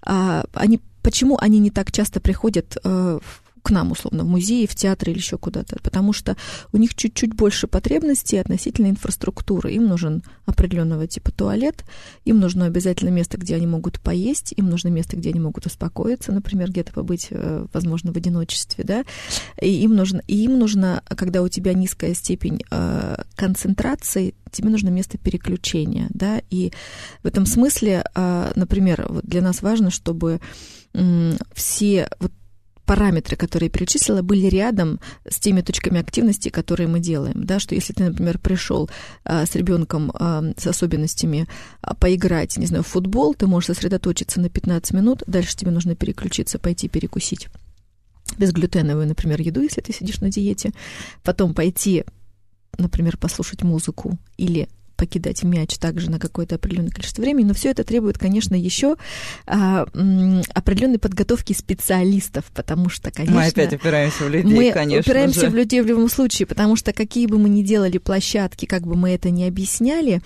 они, 0.00 0.80
почему 1.02 1.36
они 1.38 1.58
не 1.58 1.70
так 1.70 1.92
часто 1.92 2.18
приходят 2.18 2.76
в 2.82 3.22
к 3.62 3.70
нам, 3.70 3.92
условно, 3.92 4.24
в 4.24 4.28
музей, 4.28 4.66
в 4.66 4.74
театр 4.74 5.10
или 5.10 5.18
еще 5.18 5.38
куда-то, 5.38 5.76
потому 5.82 6.12
что 6.12 6.36
у 6.72 6.76
них 6.76 6.94
чуть-чуть 6.94 7.34
больше 7.34 7.66
потребностей 7.66 8.38
относительно 8.38 8.88
инфраструктуры. 8.88 9.72
Им 9.72 9.86
нужен 9.86 10.22
определенного 10.46 11.06
типа 11.06 11.30
туалет, 11.32 11.84
им 12.24 12.40
нужно 12.40 12.66
обязательно 12.66 13.10
место, 13.10 13.38
где 13.38 13.56
они 13.56 13.66
могут 13.66 14.00
поесть, 14.00 14.54
им 14.56 14.68
нужно 14.68 14.88
место, 14.88 15.16
где 15.16 15.30
они 15.30 15.40
могут 15.40 15.66
успокоиться, 15.66 16.32
например, 16.32 16.70
где-то 16.70 16.92
побыть, 16.92 17.28
э, 17.30 17.66
возможно, 17.72 18.12
в 18.12 18.16
одиночестве, 18.16 18.84
да, 18.84 19.04
и 19.60 19.70
им 19.82 19.94
нужно, 19.94 20.22
и 20.26 20.44
им 20.44 20.58
нужно, 20.58 21.02
когда 21.06 21.42
у 21.42 21.48
тебя 21.48 21.74
низкая 21.74 22.14
степень 22.14 22.62
э, 22.70 23.16
концентрации, 23.36 24.34
тебе 24.50 24.70
нужно 24.70 24.88
место 24.88 25.18
переключения, 25.18 26.08
да, 26.10 26.42
и 26.50 26.72
в 27.22 27.26
этом 27.26 27.46
смысле, 27.46 28.04
э, 28.14 28.52
например, 28.54 29.08
для 29.22 29.42
нас 29.42 29.62
важно, 29.62 29.90
чтобы 29.90 30.40
все 31.54 32.08
вот 32.18 32.32
параметры, 32.90 33.36
которые 33.36 33.68
я 33.68 33.70
перечислила, 33.70 34.20
были 34.20 34.46
рядом 34.46 34.98
с 35.24 35.38
теми 35.38 35.60
точками 35.60 36.00
активности, 36.00 36.48
которые 36.48 36.88
мы 36.88 36.98
делаем. 36.98 37.44
Да, 37.44 37.60
что 37.60 37.76
если 37.76 37.92
ты, 37.92 38.02
например, 38.02 38.40
пришел 38.40 38.90
а, 39.22 39.46
с 39.46 39.54
ребенком 39.54 40.10
а, 40.12 40.42
с 40.56 40.66
особенностями 40.66 41.46
а, 41.82 41.94
поиграть, 41.94 42.56
не 42.56 42.66
знаю, 42.66 42.82
в 42.82 42.88
футбол, 42.88 43.36
ты 43.36 43.46
можешь 43.46 43.68
сосредоточиться 43.68 44.40
на 44.40 44.48
15 44.48 44.92
минут, 44.92 45.22
дальше 45.28 45.54
тебе 45.54 45.70
нужно 45.70 45.94
переключиться, 45.94 46.58
пойти 46.58 46.88
перекусить 46.88 47.46
безглютеновую, 48.38 49.06
например, 49.06 49.40
еду, 49.40 49.60
если 49.60 49.82
ты 49.82 49.92
сидишь 49.92 50.20
на 50.20 50.28
диете, 50.28 50.72
потом 51.22 51.54
пойти 51.54 52.04
например, 52.78 53.16
послушать 53.18 53.62
музыку 53.62 54.18
или 54.36 54.68
покидать 55.00 55.42
мяч 55.44 55.78
также 55.78 56.10
на 56.10 56.18
какое-то 56.18 56.56
определенное 56.56 56.90
количество 56.90 57.22
времени, 57.22 57.46
но 57.46 57.54
все 57.54 57.70
это 57.70 57.84
требует, 57.84 58.18
конечно, 58.18 58.54
еще 58.54 58.96
а, 59.46 59.86
определенной 60.52 60.98
подготовки 60.98 61.54
специалистов, 61.54 62.44
потому 62.54 62.90
что, 62.90 63.10
конечно... 63.10 63.34
Мы 63.34 63.46
опять 63.46 63.72
упираемся 63.72 64.24
в 64.24 64.28
людей, 64.28 64.54
мы 64.54 64.72
конечно 64.72 65.00
упираемся 65.00 65.40
же. 65.40 65.48
в 65.48 65.54
людей 65.54 65.80
в 65.80 65.86
любом 65.86 66.10
случае, 66.10 66.44
потому 66.44 66.76
что 66.76 66.92
какие 66.92 67.26
бы 67.26 67.38
мы 67.38 67.48
ни 67.48 67.62
делали 67.62 67.96
площадки, 67.96 68.66
как 68.66 68.82
бы 68.82 68.94
мы 68.94 69.12
это 69.12 69.30
ни 69.30 69.44
объясняли, 69.44 70.20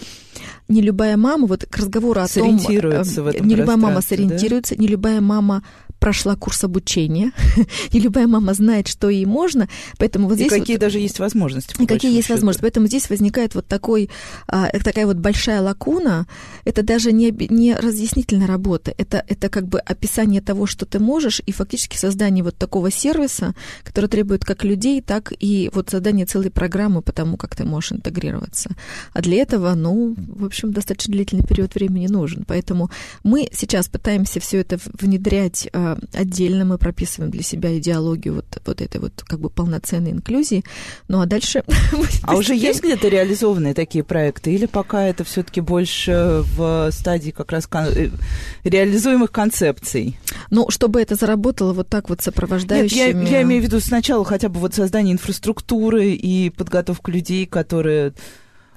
не 0.66 0.82
любая 0.82 1.16
мама, 1.16 1.46
вот 1.46 1.66
к 1.66 1.76
разговору 1.76 2.20
о 2.20 2.26
том... 2.26 2.58
Сориентируется 2.58 3.22
в 3.22 3.28
этом 3.28 3.46
Не 3.46 3.54
любая 3.54 3.76
мама 3.76 4.00
сориентируется, 4.00 4.74
да? 4.74 4.82
не 4.82 4.88
любая 4.88 5.20
мама 5.20 5.62
прошла 6.05 6.37
курс 6.37 6.62
обучения. 6.64 7.33
Не 7.95 8.01
любая 8.01 8.27
мама 8.27 8.53
знает, 8.53 8.88
что 8.88 9.09
ей 9.09 9.25
можно, 9.25 9.69
поэтому 9.97 10.29
вот 10.29 10.35
здесь... 10.35 10.53
И 10.53 10.61
какие 10.61 10.77
вот, 10.77 10.81
даже 10.83 10.99
есть 10.99 11.19
возможности. 11.19 11.83
И 11.83 11.87
какие 11.87 12.12
есть 12.12 12.27
счету. 12.27 12.35
возможности. 12.35 12.61
Поэтому 12.61 12.87
здесь 12.88 13.09
возникает 13.09 13.55
вот 13.55 13.67
такой, 13.67 14.11
а, 14.47 14.69
такая 14.81 15.07
вот 15.07 15.17
большая 15.17 15.62
лакуна. 15.62 16.27
Это 16.67 16.83
даже 16.83 17.11
не, 17.11 17.31
не 17.49 17.75
разъяснительная 17.75 18.47
работа, 18.47 18.93
это, 18.99 19.25
это 19.27 19.49
как 19.49 19.67
бы 19.67 19.79
описание 19.79 20.43
того, 20.43 20.67
что 20.67 20.85
ты 20.85 20.99
можешь, 20.99 21.40
и 21.47 21.53
фактически 21.53 21.97
создание 21.97 22.45
вот 22.45 22.59
такого 22.59 22.90
сервиса, 22.90 23.55
который 23.83 24.11
требует 24.11 24.45
как 24.45 24.62
людей, 24.62 25.01
так 25.01 25.33
и 25.40 25.71
вот 25.73 25.88
создание 25.88 26.27
целой 26.27 26.51
программы 26.51 27.01
по 27.01 27.12
тому, 27.12 27.38
как 27.38 27.57
ты 27.57 27.64
можешь 27.64 27.93
интегрироваться. 27.93 28.69
А 29.14 29.23
для 29.23 29.40
этого, 29.40 29.73
ну, 29.75 30.14
в 30.19 30.45
общем, 30.45 30.71
достаточно 30.71 31.14
длительный 31.14 31.47
период 31.47 31.75
времени 31.75 32.09
нужен. 32.09 32.45
Поэтому 32.47 32.90
мы 33.23 33.49
сейчас 33.53 33.88
пытаемся 33.88 34.38
все 34.38 34.59
это 34.59 34.79
внедрять 34.93 35.67
а, 35.94 36.18
отдельно, 36.20 36.64
мы 36.64 36.78
прописываем 36.78 37.30
для 37.30 37.42
себя 37.42 37.76
идеологию 37.78 38.35
вот, 38.35 38.46
вот 38.64 38.80
этой 38.80 39.00
вот 39.00 39.22
как 39.26 39.40
бы 39.40 39.50
полноценной 39.50 40.12
инклюзии. 40.12 40.64
Ну 41.09 41.20
а 41.20 41.26
дальше... 41.26 41.62
А 42.22 42.37
уже 42.37 42.54
есть 42.54 42.83
где-то 42.83 43.09
реализованные 43.09 43.74
такие 43.74 44.02
проекты? 44.02 44.54
Или 44.54 44.66
пока 44.66 45.07
это 45.07 45.24
все-таки 45.24 45.61
больше 45.61 46.42
в 46.57 46.90
стадии 46.90 47.30
как 47.30 47.52
раз 47.52 47.68
э, 47.72 48.11
реализуемых 48.64 49.30
концепций? 49.30 50.18
Ну, 50.50 50.70
чтобы 50.70 51.00
это 51.02 51.14
заработало 51.14 51.72
вот 51.72 51.88
так 51.88 52.09
вот 52.09 52.22
сопровождающими... 52.22 53.12
Нет, 53.12 53.28
я, 53.28 53.38
я 53.38 53.42
имею 53.42 53.61
в 53.61 53.64
виду 53.64 53.80
сначала 53.80 54.24
хотя 54.24 54.48
бы 54.48 54.61
вот 54.61 54.74
создание 54.74 55.12
инфраструктуры 55.12 56.11
и 56.12 56.50
подготовку 56.50 57.11
людей, 57.11 57.46
которые 57.46 58.14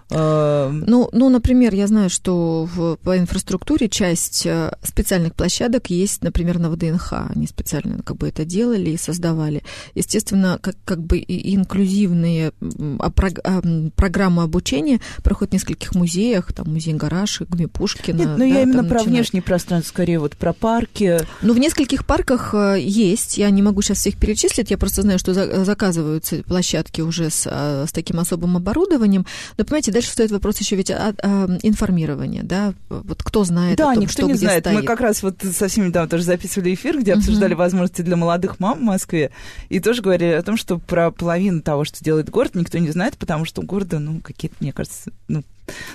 ну, 0.09 1.09
ну, 1.11 1.29
например, 1.29 1.73
я 1.75 1.87
знаю, 1.87 2.09
что 2.09 2.63
в, 2.65 2.95
по 2.97 3.17
инфраструктуре 3.17 3.89
часть 3.89 4.45
э, 4.45 4.71
специальных 4.81 5.35
площадок 5.35 5.89
есть, 5.89 6.23
например, 6.23 6.59
на 6.59 6.69
ВДНХ. 6.69 7.13
Они 7.35 7.47
специально 7.47 8.01
как 8.03 8.17
бы 8.17 8.29
это 8.29 8.45
делали 8.45 8.91
и 8.91 8.97
создавали. 8.97 9.63
Естественно, 9.95 10.59
как, 10.61 10.75
как 10.85 11.03
бы 11.03 11.17
и 11.17 11.55
инклюзивные 11.55 12.53
а, 12.99 13.11
а, 13.43 13.61
программы 13.95 14.43
обучения 14.43 15.01
проходят 15.23 15.51
в 15.51 15.53
нескольких 15.55 15.93
музеях, 15.95 16.53
там 16.53 16.71
музей 16.71 16.93
Гараж, 16.93 17.41
ГМИ 17.41 17.67
Пушкина. 17.67 18.17
Нет, 18.17 18.27
но 18.27 18.33
ну, 18.33 18.39
да, 18.39 18.45
я 18.45 18.61
именно 18.61 18.83
про 18.83 18.95
начинать. 18.95 19.07
внешнее 19.07 19.41
пространство, 19.41 19.89
скорее 19.89 20.19
вот 20.19 20.37
про 20.37 20.53
парки. 20.53 21.19
Ну, 21.41 21.53
в 21.53 21.59
нескольких 21.59 22.05
парках 22.05 22.53
э, 22.53 22.77
есть. 22.79 23.37
Я 23.37 23.49
не 23.49 23.61
могу 23.61 23.81
сейчас 23.81 23.99
всех 23.99 24.17
перечислить, 24.17 24.71
я 24.71 24.77
просто 24.77 25.01
знаю, 25.01 25.19
что 25.19 25.33
заказываются 25.33 26.43
площадки 26.43 27.01
уже 27.01 27.29
с, 27.29 27.47
э, 27.49 27.85
с 27.87 27.91
таким 27.91 28.19
особым 28.19 28.55
оборудованием. 28.57 29.25
Но, 29.57 29.65
понимаете, 29.65 29.91
дальше 29.97 30.09
встает 30.09 30.31
вопрос 30.31 30.59
еще 30.59 30.75
ведь 30.75 30.91
о, 30.91 31.09
о 31.09 31.57
информировании, 31.63 32.41
да, 32.41 32.73
вот 32.89 33.23
кто 33.23 33.43
знает 33.43 33.77
да, 33.77 33.91
о 33.91 33.93
том, 33.95 34.03
никто 34.03 34.13
что 34.13 34.27
не 34.27 34.35
знает. 34.35 34.63
стоит. 34.63 34.75
Мы 34.75 34.83
как 34.83 35.01
раз 35.01 35.23
вот 35.23 35.41
совсем 35.41 35.87
недавно 35.87 36.07
тоже 36.07 36.23
записывали 36.23 36.73
эфир, 36.75 36.99
где 36.99 37.13
обсуждали 37.13 37.55
uh-huh. 37.55 37.57
возможности 37.57 38.03
для 38.03 38.15
молодых 38.15 38.59
мам 38.59 38.77
в 38.77 38.83
Москве, 38.83 39.31
и 39.69 39.79
тоже 39.79 40.03
говорили 40.03 40.33
о 40.33 40.43
том, 40.43 40.55
что 40.55 40.77
про 40.77 41.09
половину 41.09 41.61
того, 41.61 41.83
что 41.83 42.03
делает 42.03 42.29
город, 42.29 42.53
никто 42.53 42.77
не 42.77 42.91
знает, 42.91 43.17
потому 43.17 43.45
что 43.45 43.61
у 43.61 43.65
города, 43.65 43.97
ну, 43.97 44.19
какие-то, 44.21 44.55
мне 44.59 44.71
кажется, 44.71 45.11
ну, 45.27 45.43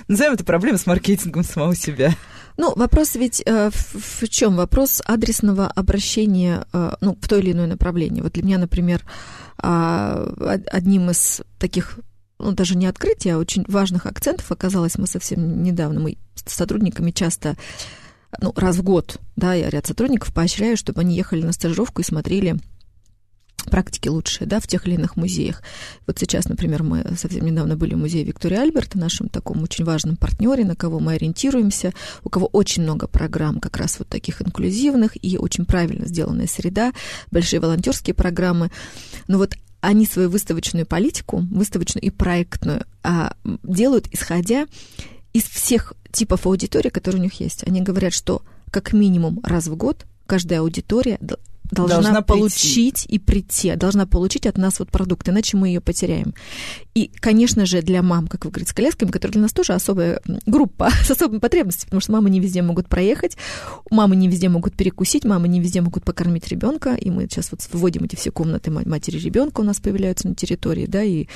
назовем 0.09 0.33
это 0.33 0.43
проблемы 0.43 0.77
с 0.77 0.85
маркетингом 0.85 1.43
самого 1.43 1.75
себя. 1.75 2.13
Ну, 2.57 2.73
вопрос 2.75 3.15
ведь 3.15 3.41
э, 3.45 3.69
в, 3.71 4.23
в 4.23 4.29
чем? 4.29 4.57
Вопрос 4.57 5.01
адресного 5.05 5.67
обращения 5.67 6.65
э, 6.73 6.91
ну, 6.99 7.17
в 7.19 7.27
то 7.27 7.37
или 7.37 7.53
иное 7.53 7.67
направление. 7.67 8.21
Вот 8.21 8.33
для 8.33 8.43
меня, 8.43 8.57
например, 8.57 9.01
э, 9.61 10.59
одним 10.71 11.09
из 11.09 11.41
таких 11.57 11.99
ну, 12.43 12.51
даже 12.51 12.77
не 12.77 12.85
открытие, 12.85 13.35
а 13.35 13.37
очень 13.37 13.65
важных 13.67 14.05
акцентов 14.05 14.51
оказалось. 14.51 14.97
Мы 14.97 15.07
совсем 15.07 15.63
недавно, 15.63 15.99
мы 15.99 16.17
с 16.35 16.53
сотрудниками 16.53 17.11
часто 17.11 17.55
ну, 18.39 18.53
раз 18.55 18.77
в 18.77 18.83
год, 18.83 19.19
да, 19.35 19.53
я 19.53 19.69
ряд 19.69 19.85
сотрудников 19.85 20.33
поощряю, 20.33 20.77
чтобы 20.77 21.01
они 21.01 21.15
ехали 21.15 21.43
на 21.43 21.53
стажировку 21.53 22.01
и 22.01 22.05
смотрели 22.05 22.57
практики 23.65 24.09
лучшие, 24.09 24.47
да, 24.47 24.59
в 24.59 24.67
тех 24.67 24.85
или 24.85 24.95
иных 24.95 25.15
музеях. 25.15 25.61
Вот 26.05 26.19
сейчас, 26.19 26.45
например, 26.45 26.83
мы 26.83 27.03
совсем 27.17 27.45
недавно 27.45 27.75
были 27.75 27.93
в 27.93 27.97
музее 27.97 28.23
Виктории 28.23 28.57
Альберта, 28.57 28.97
нашем 28.97 29.29
таком 29.29 29.63
очень 29.63 29.85
важном 29.85 30.17
партнере, 30.17 30.65
на 30.65 30.75
кого 30.75 30.99
мы 30.99 31.13
ориентируемся, 31.13 31.93
у 32.23 32.29
кого 32.29 32.47
очень 32.47 32.83
много 32.83 33.07
программ 33.07 33.59
как 33.59 33.77
раз 33.77 33.99
вот 33.99 34.07
таких 34.09 34.41
инклюзивных 34.41 35.11
и 35.23 35.37
очень 35.37 35.65
правильно 35.65 36.05
сделанная 36.07 36.47
среда, 36.47 36.93
большие 37.31 37.59
волонтерские 37.59 38.13
программы. 38.13 38.69
Но 39.27 39.37
вот 39.37 39.55
они 39.83 40.05
свою 40.05 40.29
выставочную 40.29 40.85
политику, 40.85 41.45
выставочную 41.51 42.05
и 42.05 42.09
проектную, 42.09 42.85
а, 43.03 43.35
делают 43.63 44.07
исходя 44.11 44.65
из 45.33 45.43
всех 45.43 45.91
типов 46.09 46.45
аудитории, 46.45 46.87
которые 46.87 47.19
у 47.19 47.23
них 47.23 47.33
есть. 47.41 47.67
Они 47.67 47.81
говорят, 47.81 48.13
что 48.13 48.43
как 48.71 48.93
минимум 48.93 49.41
раз 49.43 49.67
в 49.67 49.75
год 49.75 50.05
каждая 50.25 50.61
аудитория 50.61 51.19
должна, 51.73 52.01
должна 52.01 52.21
получить 52.21 53.05
прийти. 53.05 53.15
и 53.15 53.19
прийти, 53.19 53.75
должна 53.75 54.05
получить 54.05 54.45
от 54.45 54.57
нас 54.57 54.79
вот 54.79 54.89
продукт, 54.89 55.27
иначе 55.29 55.57
мы 55.57 55.67
ее 55.67 55.81
потеряем. 55.81 56.33
И, 56.93 57.11
конечно 57.19 57.65
же, 57.65 57.81
для 57.81 58.01
мам, 58.01 58.27
как 58.27 58.45
вы 58.45 58.51
говорите, 58.51 58.71
с 58.71 58.73
колясками, 58.73 59.11
которые 59.11 59.33
для 59.33 59.41
нас 59.41 59.53
тоже 59.53 59.73
особая 59.73 60.21
группа 60.45 60.89
с 61.05 61.11
особыми 61.11 61.39
потребностями, 61.39 61.85
потому 61.85 62.01
что 62.01 62.11
мамы 62.11 62.29
не 62.29 62.39
везде 62.39 62.61
могут 62.61 62.87
проехать, 62.87 63.37
мамы 63.89 64.15
не 64.15 64.27
везде 64.27 64.49
могут 64.49 64.75
перекусить, 64.75 65.25
мамы 65.25 65.47
не 65.47 65.59
везде 65.59 65.81
могут 65.81 66.03
покормить 66.03 66.47
ребенка, 66.47 66.95
и 66.95 67.09
мы 67.09 67.23
сейчас 67.23 67.51
вот 67.51 67.61
вводим 67.71 68.03
эти 68.03 68.15
все 68.15 68.31
комнаты 68.31 68.71
матери 68.71 69.17
ребенка 69.17 69.61
у 69.61 69.63
нас 69.63 69.79
появляются 69.79 70.27
на 70.27 70.35
территории, 70.35 70.85
да, 70.85 71.03
и 71.03 71.27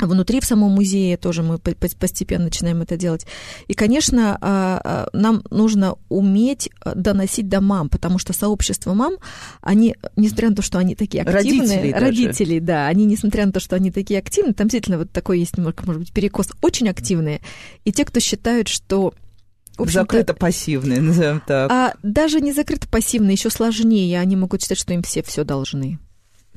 Внутри 0.00 0.40
в 0.40 0.44
самом 0.44 0.72
музее 0.72 1.16
тоже 1.16 1.42
мы 1.42 1.58
постепенно 1.58 2.44
начинаем 2.44 2.82
это 2.82 2.96
делать. 2.96 3.26
И, 3.66 3.74
конечно, 3.74 4.38
а, 4.40 4.80
а, 4.84 5.08
нам 5.12 5.42
нужно 5.50 5.96
уметь 6.08 6.70
а, 6.80 6.94
доносить 6.94 7.48
до 7.48 7.60
мам, 7.60 7.88
потому 7.88 8.18
что 8.18 8.32
сообщество 8.32 8.94
мам, 8.94 9.16
они, 9.60 9.96
несмотря 10.14 10.50
на 10.50 10.56
то, 10.56 10.62
что 10.62 10.78
они 10.78 10.94
такие 10.94 11.24
активные, 11.24 11.92
родители, 11.92 11.92
родители 11.92 12.58
да, 12.60 12.86
они, 12.86 13.06
несмотря 13.06 13.46
на 13.46 13.52
то, 13.52 13.58
что 13.58 13.74
они 13.74 13.90
такие 13.90 14.20
активные, 14.20 14.54
там 14.54 14.68
действительно 14.68 14.98
вот 14.98 15.10
такой 15.10 15.40
есть, 15.40 15.58
может 15.58 15.98
быть, 15.98 16.12
перекос, 16.12 16.50
очень 16.62 16.88
активные. 16.88 17.40
И 17.84 17.90
те, 17.90 18.04
кто 18.04 18.20
считают, 18.20 18.68
что 18.68 19.14
закрыто 19.78 20.34
пассивные, 20.34 21.00
назовем 21.00 21.42
так. 21.44 21.70
А 21.70 21.94
даже 22.02 22.40
не 22.40 22.52
закрыто 22.52 22.88
пассивные, 22.88 23.34
еще 23.34 23.50
сложнее. 23.50 24.20
Они 24.20 24.36
могут 24.36 24.62
считать, 24.62 24.78
что 24.78 24.92
им 24.92 25.02
все 25.02 25.22
все 25.22 25.44
должны. 25.44 25.98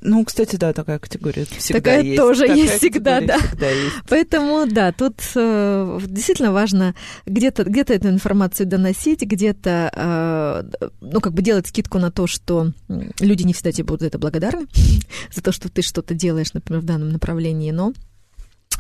Ну, 0.02 0.26
кстати, 0.26 0.56
да, 0.56 0.74
такая 0.74 0.98
категория 0.98 1.46
всегда 1.46 1.80
такая 1.80 2.02
есть. 2.02 2.18
тоже 2.18 2.42
такая 2.42 2.58
есть 2.58 2.74
всегда, 2.78 3.22
да. 3.22 3.38
Всегда 3.38 3.70
есть. 3.70 3.96
Поэтому, 4.10 4.66
да, 4.66 4.92
тут 4.92 5.22
э, 5.36 6.00
действительно 6.08 6.52
важно 6.52 6.96
где-то 7.26 7.64
где 7.66 7.82
эту 7.82 8.10
информацию 8.10 8.68
доносить, 8.68 9.22
где-то, 9.22 9.92
э, 9.94 10.90
ну, 11.02 11.22
как 11.22 11.34
бы 11.34 11.44
делать 11.44 11.68
скидку 11.68 12.00
на 12.00 12.12
то, 12.12 12.26
что 12.26 12.72
люди 13.20 13.44
не 13.44 13.54
всегда 13.54 13.72
тебе 13.72 13.86
будут 13.86 14.02
это 14.02 14.18
благодарны 14.18 14.66
за 15.32 15.42
то, 15.42 15.52
что 15.52 15.70
ты 15.70 15.84
что-то 15.84 16.16
делаешь, 16.16 16.54
например, 16.54 16.82
в 16.82 16.86
данном 16.86 17.10
направлении, 17.10 17.72
но 17.72 17.94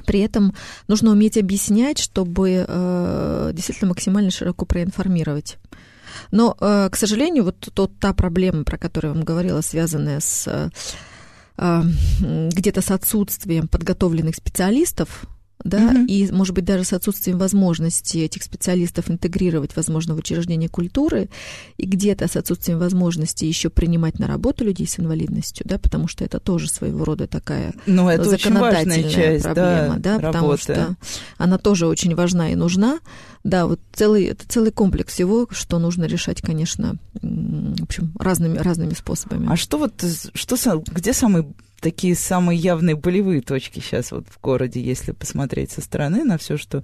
при 0.05 0.21
этом 0.21 0.55
нужно 0.87 1.11
уметь 1.11 1.37
объяснять, 1.37 1.99
чтобы 1.99 2.65
э, 2.67 3.51
действительно 3.53 3.89
максимально 3.89 4.31
широко 4.31 4.65
проинформировать. 4.65 5.57
Но, 6.31 6.55
э, 6.59 6.89
к 6.91 6.95
сожалению, 6.95 7.45
вот 7.45 7.69
тот, 7.73 7.99
та 7.99 8.13
проблема, 8.13 8.63
про 8.63 8.77
которую 8.77 9.11
я 9.11 9.15
вам 9.15 9.23
говорила, 9.23 9.61
связанная 9.61 10.19
с 10.19 10.71
а, 11.57 11.83
где-то 12.23 12.81
с 12.81 12.89
отсутствием 12.89 13.67
подготовленных 13.67 14.35
специалистов, 14.35 15.25
да, 15.63 15.91
угу. 15.91 16.05
и, 16.07 16.31
может 16.31 16.55
быть, 16.55 16.65
даже 16.65 16.83
с 16.83 16.93
отсутствием 16.93 17.37
возможности 17.37 18.17
этих 18.19 18.43
специалистов 18.43 19.09
интегрировать, 19.09 19.75
возможно, 19.75 20.15
в 20.15 20.17
учреждение 20.17 20.69
культуры, 20.69 21.29
и 21.77 21.85
где-то 21.85 22.27
с 22.27 22.35
отсутствием 22.35 22.79
возможности 22.79 23.45
еще 23.45 23.69
принимать 23.69 24.19
на 24.19 24.27
работу 24.27 24.63
людей 24.63 24.87
с 24.87 24.99
инвалидностью, 24.99 25.65
да, 25.67 25.77
потому 25.77 26.07
что 26.07 26.23
это 26.23 26.39
тоже 26.39 26.69
своего 26.69 27.05
рода 27.05 27.27
такая 27.27 27.73
ну, 27.85 28.09
это 28.09 28.23
законодательная 28.23 28.99
очень 28.99 29.09
часть, 29.09 29.43
проблема, 29.43 29.97
да, 29.97 30.17
да 30.17 30.31
потому 30.31 30.57
что 30.57 30.95
она 31.37 31.57
тоже 31.57 31.87
очень 31.87 32.15
важна 32.15 32.51
и 32.51 32.55
нужна, 32.55 32.99
да, 33.43 33.65
вот 33.65 33.79
целый, 33.93 34.25
это 34.25 34.47
целый 34.47 34.71
комплекс 34.71 35.13
всего, 35.13 35.47
что 35.51 35.79
нужно 35.79 36.05
решать, 36.05 36.41
конечно, 36.41 36.97
в 37.21 37.83
общем, 37.83 38.13
разными, 38.17 38.57
разными 38.57 38.93
способами. 38.93 39.47
А 39.49 39.55
что 39.55 39.77
вот, 39.77 39.93
что, 40.33 40.83
где 40.87 41.13
самые 41.13 41.47
такие 41.81 42.15
самые 42.15 42.57
явные 42.57 42.95
болевые 42.95 43.41
точки 43.41 43.79
сейчас 43.79 44.11
вот 44.11 44.27
в 44.29 44.39
городе, 44.39 44.79
если 44.79 45.11
посмотреть 45.11 45.71
со 45.71 45.81
стороны 45.81 46.23
на 46.23 46.37
все, 46.37 46.55
что 46.55 46.83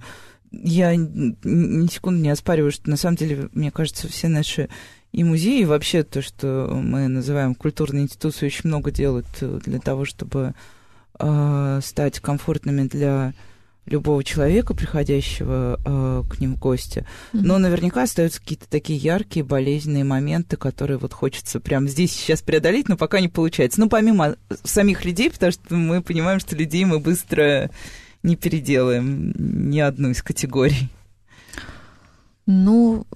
я 0.50 0.94
ни 0.96 1.86
секунды 1.86 2.22
не 2.22 2.30
оспариваю, 2.30 2.72
что 2.72 2.90
на 2.90 2.96
самом 2.96 3.16
деле, 3.16 3.48
мне 3.52 3.70
кажется, 3.70 4.08
все 4.08 4.28
наши 4.28 4.68
и 5.12 5.24
музеи, 5.24 5.62
и 5.62 5.66
вообще 5.66 6.02
то, 6.02 6.20
что 6.20 6.70
мы 6.74 7.08
называем 7.08 7.54
культурной 7.54 8.02
институцией, 8.02 8.48
очень 8.48 8.68
много 8.68 8.90
делают 8.90 9.26
для 9.40 9.78
того, 9.78 10.04
чтобы 10.04 10.54
э, 11.18 11.80
стать 11.82 12.20
комфортными 12.20 12.86
для 12.88 13.34
любого 13.88 14.22
человека, 14.24 14.74
приходящего 14.74 15.80
э, 15.84 16.22
к 16.30 16.40
ним 16.40 16.54
в 16.54 16.58
гости. 16.58 17.00
Mm-hmm. 17.32 17.40
Но 17.42 17.58
наверняка 17.58 18.02
остаются 18.02 18.40
какие-то 18.40 18.68
такие 18.68 18.98
яркие, 18.98 19.44
болезненные 19.44 20.04
моменты, 20.04 20.56
которые 20.56 20.98
вот 20.98 21.12
хочется 21.12 21.60
прямо 21.60 21.88
здесь 21.88 22.12
сейчас 22.12 22.42
преодолеть, 22.42 22.88
но 22.88 22.96
пока 22.96 23.20
не 23.20 23.28
получается. 23.28 23.80
Ну, 23.80 23.88
помимо 23.88 24.36
самих 24.64 25.04
людей, 25.04 25.30
потому 25.30 25.52
что 25.52 25.74
мы 25.74 26.02
понимаем, 26.02 26.40
что 26.40 26.56
людей 26.56 26.84
мы 26.84 26.98
быстро 26.98 27.70
не 28.22 28.36
переделаем 28.36 29.32
ни 29.36 29.80
одну 29.80 30.10
из 30.10 30.22
категорий. 30.22 30.88
Ну, 32.46 33.06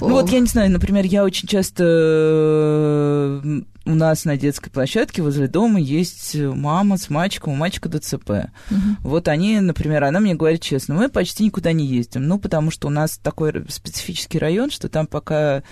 ну 0.00 0.10
вот 0.10 0.30
я 0.30 0.40
не 0.40 0.46
знаю, 0.46 0.70
например, 0.70 1.04
я 1.04 1.24
очень 1.24 1.48
часто 1.48 3.42
нас 3.84 4.24
на 4.24 4.36
детской 4.36 4.70
площадке 4.70 5.22
возле 5.22 5.48
дома 5.48 5.80
есть 5.80 6.36
мама 6.36 6.96
с 6.96 7.10
мальчиком, 7.10 7.52
у 7.52 7.56
мальчика 7.56 7.88
ДЦП. 7.88 8.30
Угу. 8.70 8.80
Вот 9.00 9.28
они, 9.28 9.60
например, 9.60 10.04
она 10.04 10.20
мне 10.20 10.34
говорит 10.34 10.62
честно, 10.62 10.94
мы 10.94 11.08
почти 11.08 11.44
никуда 11.44 11.72
не 11.72 11.84
ездим, 11.84 12.26
ну, 12.26 12.38
потому 12.38 12.70
что 12.70 12.88
у 12.88 12.90
нас 12.90 13.18
такой 13.18 13.64
специфический 13.68 14.38
район, 14.38 14.70
что 14.70 14.88
там 14.88 15.06
пока 15.06 15.62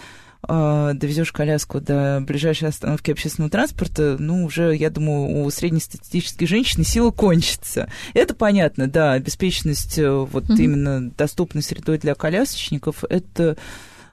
э, 0.49 0.91
довезешь 0.95 1.33
коляску 1.33 1.81
до 1.81 2.23
ближайшей 2.27 2.68
остановки 2.68 3.11
общественного 3.11 3.51
транспорта, 3.51 4.16
ну, 4.18 4.45
уже, 4.45 4.75
я 4.75 4.91
думаю, 4.91 5.45
у 5.45 5.51
среднестатистической 5.51 6.47
женщины 6.47 6.85
сила 6.85 7.11
кончится. 7.11 7.89
Это 8.14 8.35
понятно, 8.35 8.89
да, 8.89 9.12
обеспеченность, 9.12 9.99
э, 9.99 10.11
вот 10.11 10.45
mm-hmm. 10.45 10.62
именно 10.62 11.11
доступной 11.11 11.62
средой 11.62 11.99
для 11.99 12.14
колясочников, 12.14 13.05
это 13.09 13.57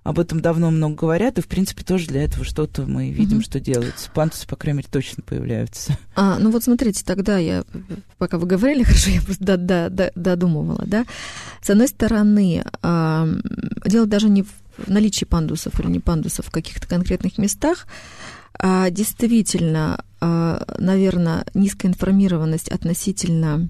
об 0.07 0.19
этом 0.19 0.39
давно 0.39 0.71
много 0.71 0.95
говорят, 0.95 1.37
и, 1.37 1.41
в 1.41 1.49
принципе, 1.49 1.83
тоже 1.83 2.07
для 2.07 2.23
этого 2.23 2.45
что-то 2.45 2.83
мы 2.83 3.09
видим, 3.11 3.39
mm-hmm. 3.39 3.43
что 3.43 3.59
делается. 3.59 4.09
Пантусы, 4.13 4.47
по 4.47 4.55
крайней 4.55 4.77
мере, 4.77 4.87
точно 4.89 5.21
появляются. 5.21 5.97
А, 6.15 6.39
ну 6.39 6.49
вот 6.49 6.63
смотрите, 6.63 7.03
тогда 7.05 7.37
я, 7.37 7.63
пока 8.17 8.37
вы 8.37 8.47
говорили, 8.47 8.83
хорошо, 8.85 9.11
я 9.11 9.21
просто 9.21 10.11
додумывала, 10.15 10.83
да. 10.87 11.05
С 11.61 11.69
одной 11.69 11.89
стороны, 11.89 12.63
а, 12.81 13.27
дело 13.85 14.07
даже 14.07 14.29
не 14.29 14.43
в 14.43 14.49
наличии 14.87 15.25
пандусов 15.25 15.77
или 15.79 15.87
не 15.87 15.99
пандусов 15.99 16.45
в 16.47 16.51
каких-то 16.51 16.87
конкретных 16.87 17.37
местах, 17.37 17.85
а 18.57 18.89
действительно, 18.89 20.05
а, 20.21 20.65
наверное, 20.79 21.45
низкая 21.53 21.91
информированность 21.91 22.69
относительно 22.69 23.67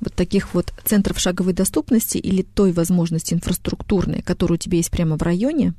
вот 0.00 0.14
таких 0.14 0.54
вот 0.54 0.72
центров 0.84 1.18
шаговой 1.18 1.52
доступности 1.52 2.18
или 2.18 2.42
той 2.42 2.72
возможности 2.72 3.34
инфраструктурной, 3.34 4.22
которая 4.22 4.56
у 4.56 4.58
тебя 4.58 4.78
есть 4.78 4.90
прямо 4.90 5.16
в 5.16 5.22
районе, 5.22 5.74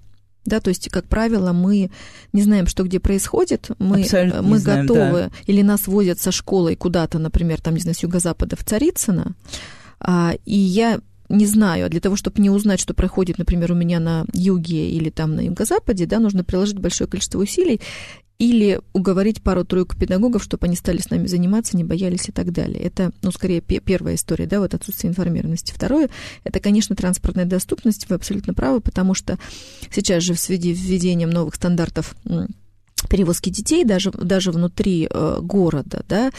да, 0.45 0.59
то 0.59 0.69
есть, 0.69 0.89
как 0.89 1.05
правило, 1.05 1.53
мы 1.53 1.89
не 2.33 2.41
знаем, 2.41 2.67
что 2.67 2.83
где 2.83 2.99
происходит, 2.99 3.69
мы, 3.79 4.05
мы 4.41 4.57
знаем, 4.59 4.85
готовы, 4.85 5.19
да. 5.19 5.31
или 5.45 5.61
нас 5.61 5.87
возят 5.87 6.19
со 6.19 6.31
школой 6.31 6.75
куда-то, 6.75 7.17
например, 7.17 7.61
там, 7.61 7.75
не 7.75 7.79
знаю, 7.79 7.95
с 7.95 8.03
юго-запада 8.03 8.57
в 8.57 8.63
Царицыно, 8.63 9.35
а, 9.99 10.33
и 10.45 10.57
я 10.57 10.99
не 11.29 11.45
знаю, 11.45 11.85
а 11.85 11.89
для 11.89 12.01
того, 12.01 12.17
чтобы 12.17 12.41
не 12.41 12.49
узнать, 12.49 12.81
что 12.81 12.93
происходит, 12.93 13.37
например, 13.37 13.71
у 13.71 13.75
меня 13.75 14.01
на 14.01 14.25
юге 14.33 14.89
или 14.89 15.09
там 15.09 15.35
на 15.35 15.41
юго-западе, 15.41 16.05
да, 16.05 16.19
нужно 16.19 16.43
приложить 16.43 16.77
большое 16.77 17.09
количество 17.09 17.39
усилий 17.39 17.79
или 18.43 18.81
уговорить 18.91 19.41
пару-тройку 19.41 19.95
педагогов, 19.95 20.43
чтобы 20.43 20.67
они 20.67 20.75
стали 20.75 20.97
с 20.97 21.09
нами 21.09 21.27
заниматься, 21.27 21.77
не 21.77 21.85
боялись 21.85 22.27
и 22.27 22.33
так 22.33 22.51
далее. 22.51 22.83
Это, 22.83 23.13
ну, 23.21 23.31
скорее, 23.31 23.61
первая 23.61 24.15
история, 24.15 24.47
да, 24.47 24.59
вот 24.59 24.73
отсутствие 24.73 25.11
информированности. 25.11 25.71
Второе, 25.71 26.09
это, 26.43 26.59
конечно, 26.59 26.93
транспортная 26.93 27.45
доступность, 27.45 28.09
вы 28.09 28.15
абсолютно 28.15 28.53
правы, 28.53 28.81
потому 28.81 29.13
что 29.13 29.39
сейчас 29.89 30.23
же 30.23 30.33
в 30.33 30.39
связи 30.39 30.75
с 30.75 30.83
введением 30.83 31.29
новых 31.29 31.55
стандартов 31.55 32.15
перевозки 33.07 33.49
детей 33.49 33.83
даже, 33.83 34.11
даже 34.11 34.51
внутри 34.51 35.07
э, 35.09 35.39
города, 35.41 36.03
да, 36.07 36.31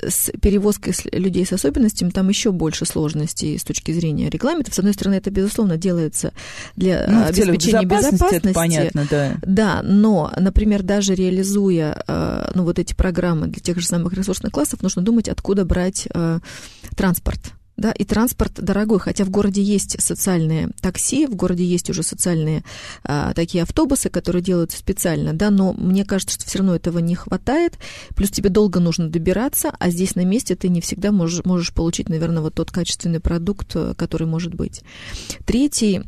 с 0.00 0.30
перевозкой 0.40 0.94
людей 1.12 1.44
с 1.44 1.52
особенностями 1.52 2.10
там 2.10 2.28
еще 2.28 2.52
больше 2.52 2.84
сложностей 2.84 3.58
с 3.58 3.64
точки 3.64 3.92
зрения 3.92 4.30
регламентов. 4.30 4.74
С 4.74 4.78
одной 4.78 4.94
стороны, 4.94 5.16
это, 5.16 5.30
безусловно, 5.30 5.76
делается 5.76 6.32
для 6.76 7.06
ну, 7.08 7.24
обеспечения 7.24 7.84
безопасности. 7.84 8.22
безопасности. 8.22 8.54
понятно, 8.54 9.06
да. 9.10 9.36
Да, 9.42 9.80
но, 9.82 10.32
например, 10.36 10.82
даже 10.82 11.14
реализуя 11.14 12.02
э, 12.06 12.50
ну, 12.54 12.64
вот 12.64 12.78
эти 12.78 12.94
программы 12.94 13.48
для 13.48 13.60
тех 13.60 13.78
же 13.80 13.86
самых 13.86 14.12
ресурсных 14.12 14.52
классов, 14.52 14.82
нужно 14.82 15.02
думать, 15.02 15.28
откуда 15.28 15.64
брать 15.64 16.08
э, 16.12 16.40
транспорт 16.96 17.54
да, 17.78 17.92
и 17.92 18.04
транспорт 18.04 18.52
дорогой, 18.56 18.98
хотя 18.98 19.24
в 19.24 19.30
городе 19.30 19.62
есть 19.62 20.00
социальные 20.02 20.70
такси, 20.82 21.26
в 21.26 21.36
городе 21.36 21.64
есть 21.64 21.88
уже 21.88 22.02
социальные 22.02 22.64
а, 23.04 23.32
такие 23.34 23.62
автобусы, 23.62 24.10
которые 24.10 24.42
делаются 24.42 24.76
специально, 24.76 25.32
да, 25.32 25.50
но 25.50 25.72
мне 25.72 26.04
кажется, 26.04 26.34
что 26.34 26.44
все 26.44 26.58
равно 26.58 26.74
этого 26.74 26.98
не 26.98 27.14
хватает, 27.14 27.78
плюс 28.16 28.30
тебе 28.30 28.50
долго 28.50 28.80
нужно 28.80 29.08
добираться, 29.08 29.72
а 29.78 29.90
здесь 29.90 30.16
на 30.16 30.24
месте 30.24 30.56
ты 30.56 30.68
не 30.68 30.80
всегда 30.80 31.12
можешь, 31.12 31.44
можешь 31.44 31.72
получить, 31.72 32.08
наверное, 32.08 32.42
вот 32.42 32.54
тот 32.54 32.70
качественный 32.72 33.20
продукт, 33.20 33.70
э, 33.76 33.94
который 33.96 34.26
может 34.26 34.54
быть. 34.54 34.82
Третий 35.46 36.02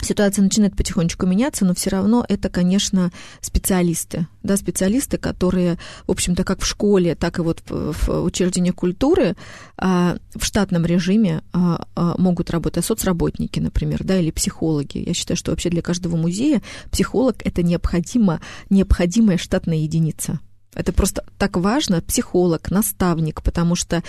ситуация 0.00 0.42
начинает 0.42 0.76
потихонечку 0.76 1.26
меняться, 1.26 1.64
но 1.64 1.74
все 1.74 1.90
равно 1.90 2.24
это, 2.28 2.48
конечно, 2.48 3.10
специалисты, 3.40 4.26
да, 4.42 4.56
специалисты, 4.56 5.18
которые, 5.18 5.78
в 6.06 6.10
общем-то, 6.10 6.44
как 6.44 6.60
в 6.62 6.66
школе, 6.66 7.14
так 7.14 7.38
и 7.38 7.42
вот 7.42 7.62
в 7.68 8.22
учреждениях 8.22 8.74
культуры 8.74 9.36
а, 9.76 10.16
в 10.34 10.44
штатном 10.44 10.86
режиме 10.86 11.42
а, 11.52 11.86
а, 11.94 12.14
могут 12.18 12.50
работать 12.50 12.84
соцработники, 12.84 13.60
например, 13.60 14.04
да, 14.04 14.18
или 14.18 14.30
психологи. 14.30 14.98
Я 15.06 15.14
считаю, 15.14 15.36
что 15.36 15.50
вообще 15.50 15.70
для 15.70 15.82
каждого 15.82 16.16
музея 16.16 16.62
психолог 16.90 17.36
это 17.44 17.62
необходимо, 17.62 18.40
необходимая 18.70 19.38
штатная 19.38 19.78
единица. 19.78 20.40
Это 20.74 20.92
просто 20.92 21.24
так 21.38 21.56
важно, 21.56 22.02
психолог, 22.02 22.70
наставник, 22.70 23.42
потому 23.42 23.74
что 23.74 24.02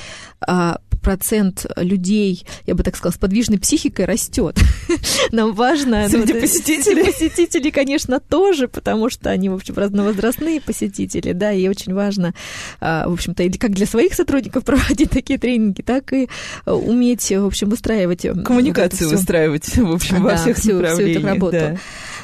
процент 1.01 1.65
людей, 1.75 2.45
я 2.65 2.75
бы 2.75 2.83
так 2.83 2.95
сказала, 2.95 3.13
с 3.13 3.17
подвижной 3.17 3.59
психикой 3.59 4.05
растет. 4.05 4.57
Нам 5.31 5.53
важно... 5.53 6.03
Ну, 6.03 6.09
среди 6.09 6.33
ну, 6.33 6.41
посетителей? 6.41 7.03
Среди 7.03 7.11
посетителей, 7.11 7.71
конечно, 7.71 8.19
тоже, 8.19 8.67
потому 8.67 9.09
что 9.09 9.29
они, 9.29 9.49
в 9.49 9.55
общем, 9.55 9.75
разновозрастные 9.75 10.61
посетители, 10.61 11.33
да, 11.33 11.51
и 11.51 11.67
очень 11.67 11.93
важно, 11.93 12.33
а, 12.79 13.07
в 13.07 13.13
общем-то, 13.13 13.49
как 13.57 13.71
для 13.71 13.85
своих 13.85 14.13
сотрудников 14.13 14.63
проводить 14.65 15.11
такие 15.11 15.39
тренинги, 15.39 15.81
так 15.81 16.13
и 16.13 16.29
уметь, 16.65 17.29
в 17.29 17.45
общем, 17.45 17.69
выстраивать... 17.69 18.25
Коммуникацию 18.43 19.09
вот 19.09 19.17
выстраивать, 19.17 19.77
в 19.77 19.91
общем, 19.91 20.23
во 20.23 20.35
всех 20.35 20.57
всю, 20.57 20.75
направлениях. 20.75 21.19
Всю 21.19 21.19
эту 21.19 21.27
работу. 21.27 21.57
Да. 21.57 21.77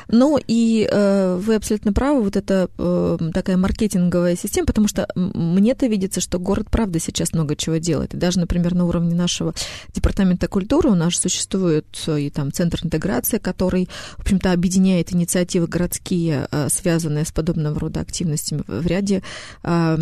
Ну 0.07 0.39
и 0.47 0.87
э, 0.89 1.39
вы 1.41 1.55
абсолютно 1.55 1.93
правы, 1.93 2.21
вот 2.21 2.35
это 2.35 2.69
э, 2.77 3.17
такая 3.33 3.57
маркетинговая 3.57 4.35
система, 4.35 4.67
потому 4.67 4.87
что 4.87 5.07
мне-то 5.15 5.87
видится, 5.87 6.21
что 6.21 6.39
город, 6.39 6.67
правда, 6.69 6.99
сейчас 6.99 7.33
много 7.33 7.55
чего 7.55 7.77
делает. 7.77 8.13
И 8.13 8.17
даже, 8.17 8.39
например, 8.39 8.75
на 8.75 8.85
уровне 8.85 9.15
нашего 9.15 9.53
департамента 9.93 10.47
культуры 10.47 10.89
у 10.89 10.95
нас 10.95 11.15
существует 11.15 11.85
э, 12.07 12.21
и 12.21 12.29
там 12.29 12.51
центр 12.51 12.79
интеграции, 12.83 13.37
который, 13.37 13.89
в 14.17 14.21
общем-то, 14.21 14.51
объединяет 14.51 15.13
инициативы 15.13 15.67
городские, 15.67 16.47
э, 16.51 16.67
связанные 16.69 17.25
с 17.25 17.31
подобного 17.31 17.79
рода 17.79 18.01
активностями 18.01 18.63
в 18.67 18.85
ряде 18.85 19.23
э, 19.63 19.97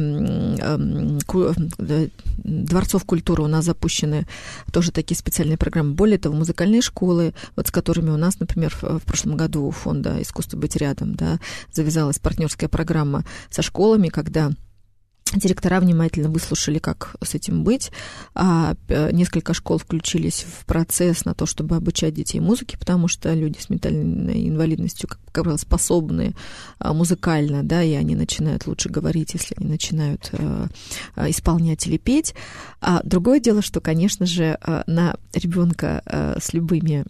э, 0.59 2.07
дворцов 2.43 3.05
культуры 3.05 3.43
у 3.43 3.47
нас 3.47 3.65
запущены 3.65 4.27
тоже 4.71 4.91
такие 4.91 5.17
специальные 5.17 5.57
программы. 5.57 5.93
Более 5.93 6.17
того, 6.17 6.35
музыкальные 6.35 6.81
школы, 6.81 7.33
вот 7.55 7.67
с 7.67 7.71
которыми 7.71 8.09
у 8.09 8.17
нас, 8.17 8.39
например, 8.39 8.75
в, 8.81 8.99
в 8.99 9.03
прошлом 9.03 9.37
году 9.37 9.69
фонд 9.71 9.92
фонда 9.93 10.19
«Искусство 10.21 10.57
быть 10.57 10.75
рядом», 10.75 11.13
да, 11.13 11.39
завязалась 11.71 12.17
партнерская 12.17 12.67
программа 12.67 13.23
со 13.51 13.61
школами, 13.61 14.09
когда 14.09 14.51
Директора 15.35 15.79
внимательно 15.79 16.29
выслушали, 16.29 16.79
как 16.79 17.15
с 17.23 17.35
этим 17.35 17.63
быть. 17.63 17.91
А 18.35 18.75
несколько 19.11 19.53
школ 19.53 19.77
включились 19.77 20.45
в 20.47 20.65
процесс 20.65 21.25
на 21.25 21.33
то, 21.33 21.45
чтобы 21.45 21.75
обучать 21.75 22.13
детей 22.13 22.39
музыке, 22.39 22.77
потому 22.77 23.07
что 23.07 23.33
люди 23.33 23.57
с 23.59 23.69
ментальной 23.69 24.49
инвалидностью, 24.49 25.09
как 25.09 25.19
правило, 25.43 25.57
способны 25.57 26.35
а, 26.79 26.93
музыкально, 26.93 27.63
да, 27.63 27.81
и 27.81 27.93
они 27.93 28.15
начинают 28.15 28.67
лучше 28.67 28.89
говорить, 28.89 29.33
если 29.33 29.55
они 29.57 29.67
начинают 29.69 30.29
а, 30.33 30.67
а, 31.15 31.29
исполнять 31.29 31.87
или 31.87 31.97
петь. 31.97 32.35
А 32.81 33.01
другое 33.03 33.39
дело, 33.39 33.61
что, 33.61 33.81
конечно 33.81 34.25
же, 34.25 34.59
на 34.87 35.15
ребенка 35.33 36.03
с 36.39 36.53
любыми 36.53 37.05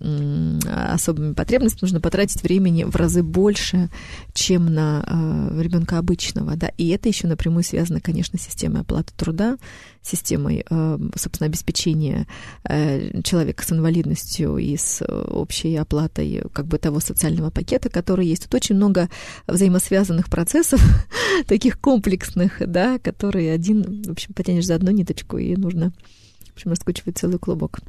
особыми 0.93 1.33
потребностями 1.33 1.81
нужно 1.81 1.99
потратить 1.99 2.43
времени 2.43 2.83
в 2.83 2.95
разы 2.95 3.23
больше, 3.23 3.89
чем 4.33 4.73
на 4.73 5.49
ребенка 5.57 5.97
обычного, 5.97 6.55
да, 6.55 6.71
и 6.77 6.89
это 6.89 7.09
еще 7.09 7.27
напрямую 7.27 7.63
связано, 7.63 7.99
конечно, 7.99 8.12
с 8.21 8.41
системой 8.41 8.81
оплаты 8.81 9.13
труда, 9.17 9.57
системой, 10.01 10.65
собственно, 11.15 11.47
обеспечения 11.47 12.27
человека 12.63 13.65
с 13.65 13.71
инвалидностью 13.71 14.57
и 14.57 14.77
с 14.77 15.03
общей 15.05 15.75
оплатой 15.75 16.43
как 16.53 16.67
бы 16.67 16.77
того 16.77 16.99
социального 16.99 17.49
пакета, 17.49 17.89
который 17.89 18.27
есть. 18.27 18.43
Тут 18.43 18.55
очень 18.55 18.75
много 18.75 19.09
взаимосвязанных 19.47 20.29
процессов, 20.29 20.81
таких 21.47 21.79
комплексных, 21.79 22.61
да, 22.65 22.99
которые 22.99 23.53
один, 23.53 24.03
в 24.03 24.11
общем, 24.11 24.33
потянешь 24.33 24.65
за 24.65 24.75
одну 24.75 24.91
ниточку, 24.91 25.37
и 25.37 25.55
нужно, 25.55 25.93
в 26.49 26.53
общем, 26.53 26.71
раскручивать 26.71 27.17
целый 27.17 27.39
клубок. 27.39 27.79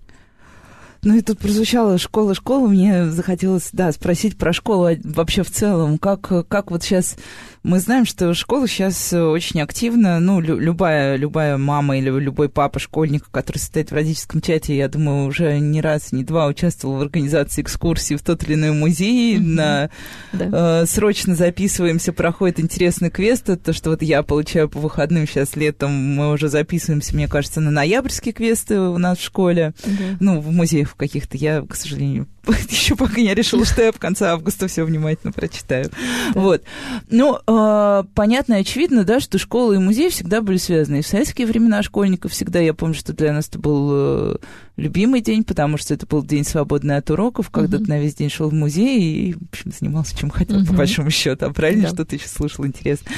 Ну 1.05 1.15
и 1.15 1.21
тут 1.21 1.39
прозвучала 1.39 1.99
школа-школа, 1.99 2.67
мне 2.67 3.11
захотелось, 3.11 3.69
да, 3.73 3.93
спросить 3.93 4.39
про 4.39 4.55
школу 4.55 4.89
вообще 5.05 5.43
в 5.43 5.51
целом. 5.51 5.99
Как, 5.99 6.49
как 6.49 6.71
вот 6.71 6.83
сейчас 6.83 7.17
мы 7.65 7.81
знаем, 7.81 8.05
что 8.05 8.35
школа 8.35 8.69
сейчас 8.69 9.11
э, 9.15 9.23
очень 9.23 9.63
активна. 9.63 10.21
Ну, 10.21 10.39
любая, 10.39 11.17
любая 11.17 11.57
мама 11.57 11.97
или 11.97 12.11
любой 12.11 12.51
папа 12.51 12.79
школьника, 12.79 13.27
который 13.31 13.57
состоит 13.57 13.91
в 13.91 13.95
родительском 13.95 14.43
чате, 14.43 14.77
я 14.77 14.87
думаю, 14.87 15.27
уже 15.27 15.59
не 15.59 15.81
раз, 15.81 16.13
не 16.13 16.25
два 16.25 16.47
участвовал 16.47 16.99
в 16.99 17.01
организации 17.01 17.63
экскурсии 17.63 18.17
в 18.17 18.23
тот 18.23 18.45
или 18.45 18.53
иной 18.53 18.73
музей. 18.73 19.39
Mm-hmm. 19.39 19.41
На, 19.41 19.91
да. 20.35 20.83
э, 20.83 20.87
срочно 20.87 21.35
записываемся, 21.35 22.13
проходит 22.13 22.61
интересный 22.61 23.09
квест. 23.09 23.49
Это 23.49 23.57
то, 23.57 23.73
что 23.73 23.91
вот 23.91 24.03
я 24.03 24.23
получаю 24.23 24.69
по 24.69 24.79
выходным 24.79 25.27
сейчас 25.27 25.57
летом. 25.57 25.91
Мы 25.91 26.33
уже 26.33 26.51
записываемся, 26.51 27.17
мне 27.17 27.29
кажется, 27.29 27.63
на 27.63 27.71
ноябрьские 27.71 28.35
квесты 28.35 28.79
у 28.79 28.99
нас 28.99 29.17
в 29.17 29.25
школе. 29.25 29.73
Mm-hmm. 29.85 30.17
Ну, 30.21 30.41
в 30.41 30.53
музеях 30.53 30.95
каких-то. 30.97 31.39
Я, 31.39 31.63
к 31.63 31.75
сожалению, 31.77 32.27
еще 32.69 32.95
пока 32.97 33.21
не 33.21 33.35
решила, 33.35 33.65
что 33.65 33.83
я 33.83 33.93
в 33.93 33.99
конце 33.99 34.27
августа 34.27 34.69
все 34.69 34.85
внимательно 34.85 35.33
прочитаю. 35.33 35.91
Вот. 36.35 36.63
Ну, 37.09 37.39
э, 37.57 38.05
понятно 38.15 38.55
и 38.55 38.61
очевидно, 38.61 39.05
да, 39.05 39.21
что 39.21 39.39
школа 39.39 39.73
и 39.73 39.79
музей 39.79 40.11
всегда 40.11 40.41
были 40.41 40.57
связаны. 40.57 40.99
И 40.99 41.03
в 41.03 41.07
советские 41.07 41.47
времена 41.47 41.83
школьников 41.83 42.33
всегда, 42.33 42.61
я 42.61 42.75
помню, 42.75 42.95
что 42.95 43.13
для 43.13 43.33
нас 43.33 43.49
это 43.49 43.59
был 43.59 43.91
э, 43.93 44.37
любимый 44.77 45.21
день, 45.21 45.45
потому 45.45 45.79
что 45.79 45.95
это 45.95 46.07
был 46.07 46.25
день 46.25 46.45
свободный 46.45 46.97
от 46.97 47.09
уроков, 47.11 47.51
когда 47.51 47.77
uh-huh. 47.79 47.85
ты 47.85 47.91
на 47.91 48.01
весь 48.01 48.15
день 48.15 48.29
шел 48.29 48.51
в 48.51 48.55
музей 48.55 49.01
и, 49.01 49.33
в 49.35 49.43
общем, 49.51 49.73
занимался 49.79 50.19
чем 50.19 50.31
хотел, 50.31 50.61
uh-huh. 50.61 50.67
по 50.67 50.73
большому 50.73 51.11
счету. 51.11 51.47
А 51.47 51.51
правильно, 51.51 51.85
да. 51.85 51.89
что 51.91 52.05
ты 52.05 52.17
еще 52.17 52.29
слушал, 52.29 52.67
интересно. 52.67 53.11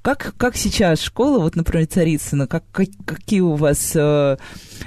Как, 0.00 0.34
как 0.38 0.56
сейчас 0.56 1.02
школа, 1.02 1.38
вот, 1.38 1.54
например, 1.54 1.86
Царицына, 1.86 2.46
как, 2.46 2.64
как, 2.72 2.88
какие 3.04 3.40
у 3.40 3.54
вас 3.54 3.92
э, 3.94 4.36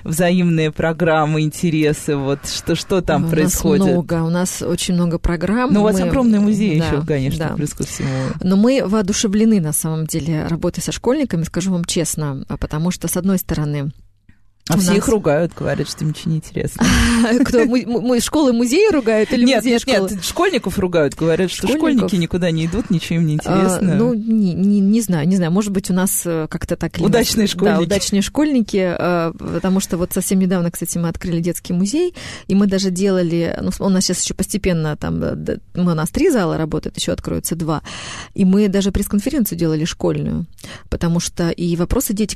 взаимные 0.04 0.72
программы, 0.72 1.42
интересы, 1.42 2.16
вот, 2.16 2.48
что, 2.48 2.74
что 2.74 3.02
там 3.02 3.26
у 3.26 3.30
происходит? 3.30 3.84
У 3.84 3.86
нас 3.86 3.94
много, 3.94 4.14
у 4.24 4.30
нас 4.30 4.62
очень 4.64 4.96
много 4.96 5.20
программ. 5.20 5.74
Ну, 5.74 5.82
у 5.82 5.84
вас 5.84 6.00
мы... 6.00 6.08
огромный 6.08 6.40
музей 6.40 6.80
да, 6.80 6.88
еще, 6.88 7.06
конечно, 7.06 7.50
да. 7.50 7.56
плюс 7.56 7.74
ко 7.74 7.86
всему. 7.86 8.10
Но 8.42 8.56
мы 8.56 8.84
воодушевлены, 8.84 9.62
на 9.62 9.74
самом 9.74 10.08
деле, 10.08 10.48
работой 10.48 10.82
со 10.82 10.92
школьниками, 10.92 11.44
скажу 11.44 11.72
вам 11.72 11.86
честно, 11.86 12.46
потому 12.60 12.90
что, 12.90 13.08
с 13.08 13.16
одной 13.16 13.38
стороны, 13.38 13.92
а 14.68 14.78
все 14.80 14.90
нас... 14.90 14.98
их 14.98 15.08
ругают, 15.10 15.54
говорят, 15.54 15.88
что 15.88 16.04
им 16.04 16.10
ничего 16.10 16.32
не 16.32 16.38
интересно. 16.38 16.84
Кто, 17.46 17.66
мы 17.66 18.20
школы 18.20 18.52
музеи 18.52 18.92
ругают 18.92 19.32
или 19.32 19.46
нет, 19.46 19.58
музеи 19.58 19.74
нет, 19.74 19.82
школы? 19.82 20.10
Нет, 20.10 20.26
школьников 20.26 20.80
ругают, 20.80 21.14
говорят, 21.14 21.52
что 21.52 21.68
школьники 21.68 22.16
никуда 22.16 22.50
не 22.50 22.66
идут, 22.66 22.90
ничего 22.90 23.18
им 23.20 23.28
не 23.28 23.34
а, 23.34 23.36
интересно. 23.36 23.94
А, 23.94 23.96
ну, 23.96 24.16
не, 24.16 24.54
не, 24.54 24.80
не 24.80 25.02
знаю, 25.02 25.28
не 25.28 25.36
знаю, 25.36 25.52
может 25.52 25.72
быть, 25.72 25.92
у 25.92 25.94
нас 25.94 26.24
э, 26.26 26.48
как-то 26.50 26.78
так... 26.78 26.98
Удачные 26.98 27.46
школьники. 27.46 27.78
Да, 27.78 27.82
удачные 27.82 28.24
школьники, 28.24 28.96
э, 28.98 29.34
потому 29.38 29.80
что 29.80 29.98
вот 29.98 30.14
совсем 30.14 30.40
недавно, 30.40 30.72
кстати, 30.72 30.98
мы 30.98 31.10
открыли 31.10 31.42
детский 31.42 31.74
музей, 31.74 32.16
и 32.48 32.56
мы 32.56 32.66
даже 32.66 32.90
делали, 32.90 33.56
ну, 33.62 33.70
у 33.78 33.90
нас 33.90 34.06
сейчас 34.06 34.24
еще 34.24 34.34
постепенно 34.34 34.98
там, 34.98 35.20
мы, 35.20 35.60
у 35.76 35.96
нас 35.96 36.10
три 36.10 36.32
зала 36.32 36.58
работают, 36.58 36.98
еще 36.98 37.12
откроются 37.12 37.56
два, 37.56 37.84
и 38.34 38.46
мы 38.46 38.68
даже 38.68 38.92
пресс-конференцию 38.92 39.60
делали 39.60 39.86
школьную, 39.86 40.48
потому 40.90 41.20
что 41.20 41.52
и 41.52 41.76
вопросы 41.76 42.14
дети, 42.14 42.36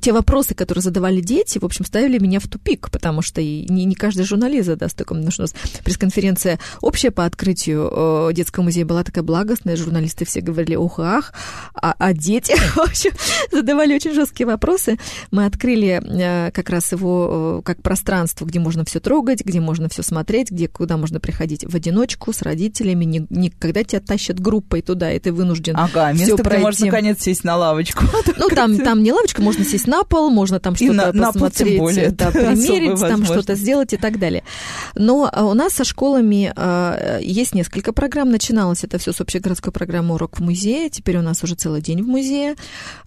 те 0.00 0.12
вопросы, 0.14 0.54
которые 0.54 0.80
задавали 0.80 1.09
дети, 1.18 1.58
в 1.58 1.64
общем, 1.64 1.84
ставили 1.84 2.18
меня 2.18 2.38
в 2.38 2.46
тупик, 2.46 2.88
потому 2.92 3.22
что 3.22 3.40
и 3.40 3.66
не, 3.68 3.84
не 3.84 3.96
каждый 3.96 4.24
журналист 4.24 4.66
задаст 4.66 4.96
таком, 4.96 5.18
потому 5.18 5.32
что 5.32 5.42
у 5.42 5.44
нас 5.44 5.54
пресс-конференция 5.82 6.60
общая 6.80 7.10
по 7.10 7.24
открытию 7.24 7.90
э, 7.92 8.32
детского 8.34 8.64
музея 8.64 8.84
была 8.84 9.02
такая 9.02 9.24
благостная, 9.24 9.76
журналисты 9.76 10.24
все 10.24 10.40
говорили 10.40 10.76
ох 10.76 11.00
и 11.00 11.02
ах, 11.02 11.32
а, 11.74 11.94
а 11.98 12.12
дети, 12.12 12.54
в 12.74 12.78
общем, 12.78 13.10
задавали 13.50 13.94
очень 13.94 14.12
жесткие 14.12 14.46
вопросы. 14.46 14.98
Мы 15.32 15.46
открыли 15.46 16.00
э, 16.04 16.50
как 16.52 16.70
раз 16.70 16.92
его 16.92 17.58
э, 17.60 17.62
как 17.64 17.82
пространство, 17.82 18.44
где 18.44 18.60
можно 18.60 18.84
все 18.84 19.00
трогать, 19.00 19.44
где 19.44 19.60
можно 19.60 19.88
все 19.88 20.02
смотреть, 20.02 20.50
где 20.50 20.68
куда 20.68 20.96
можно 20.96 21.18
приходить 21.20 21.64
в 21.64 21.74
одиночку 21.74 22.32
с 22.32 22.42
родителями, 22.42 23.04
не, 23.04 23.26
не 23.30 23.50
когда 23.50 23.82
тебя 23.82 24.00
тащат 24.00 24.38
группой 24.38 24.82
туда, 24.82 25.12
и 25.12 25.18
ты 25.18 25.32
вынужден 25.32 25.76
Ага, 25.76 26.12
место, 26.12 26.34
где 26.34 26.42
пройти. 26.42 26.62
можно 26.62 26.86
наконец 26.86 27.22
сесть 27.22 27.44
на 27.44 27.56
лавочку. 27.56 28.04
Ну, 28.36 28.48
там, 28.48 28.78
там 28.78 29.02
не 29.02 29.12
лавочка, 29.12 29.42
можно 29.42 29.64
сесть 29.64 29.86
на 29.86 30.02
пол, 30.04 30.30
можно 30.30 30.60
там 30.60 30.74
что-то 30.74 30.92
посмотреть 31.12 31.78
более, 31.78 32.10
да, 32.10 32.30
примерить, 32.30 33.00
там 33.00 33.24
что-то 33.24 33.54
сделать 33.54 33.92
и 33.92 33.96
так 33.96 34.18
далее. 34.18 34.42
Но 34.94 35.28
а, 35.32 35.44
у 35.44 35.54
нас 35.54 35.74
со 35.74 35.84
школами 35.84 36.52
а, 36.56 37.18
есть 37.20 37.54
несколько 37.54 37.92
программ. 37.92 38.30
Начиналось 38.30 38.84
это 38.84 38.98
все 38.98 39.12
с 39.12 39.20
общегородской 39.20 39.72
программы 39.72 40.14
«Урок 40.14 40.38
в 40.38 40.42
музее». 40.42 40.90
Теперь 40.90 41.18
у 41.18 41.22
нас 41.22 41.42
уже 41.42 41.54
целый 41.54 41.80
день 41.80 42.02
в 42.02 42.06
музее. 42.06 42.56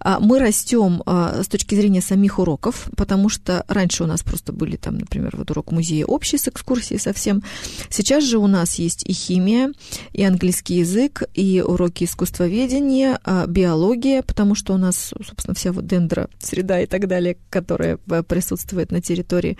А, 0.00 0.18
мы 0.20 0.38
растем 0.38 1.02
с 1.06 1.48
точки 1.48 1.74
зрения 1.74 2.00
самих 2.00 2.38
уроков, 2.38 2.88
потому 2.96 3.28
что 3.28 3.64
раньше 3.68 4.04
у 4.04 4.06
нас 4.06 4.22
просто 4.22 4.52
были 4.52 4.76
там, 4.76 4.98
например, 4.98 5.34
вот 5.36 5.50
урок 5.50 5.72
музее 5.72 6.06
общий 6.06 6.38
с 6.38 6.48
экскурсией 6.48 7.00
совсем. 7.00 7.42
Сейчас 7.90 8.24
же 8.24 8.38
у 8.38 8.46
нас 8.46 8.76
есть 8.76 9.04
и 9.06 9.12
химия, 9.12 9.72
и 10.12 10.24
английский 10.24 10.76
язык, 10.76 11.22
и 11.34 11.62
уроки 11.66 12.04
искусствоведения, 12.04 13.18
биология, 13.46 14.22
потому 14.22 14.54
что 14.54 14.74
у 14.74 14.76
нас, 14.76 15.12
собственно, 15.24 15.54
вся 15.54 15.72
вот 15.72 15.86
дендро, 15.86 16.28
среда 16.38 16.80
и 16.80 16.86
так 16.86 17.06
далее, 17.08 17.36
которая 17.50 17.83
присутствует 17.84 18.22
присутствует 18.26 18.92
на 18.92 19.00
территории. 19.00 19.58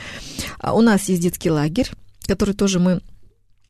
А 0.58 0.74
у 0.74 0.80
нас 0.80 1.08
есть 1.08 1.22
детский 1.22 1.50
лагерь, 1.50 1.90
который 2.26 2.54
тоже 2.54 2.78
мы 2.78 3.00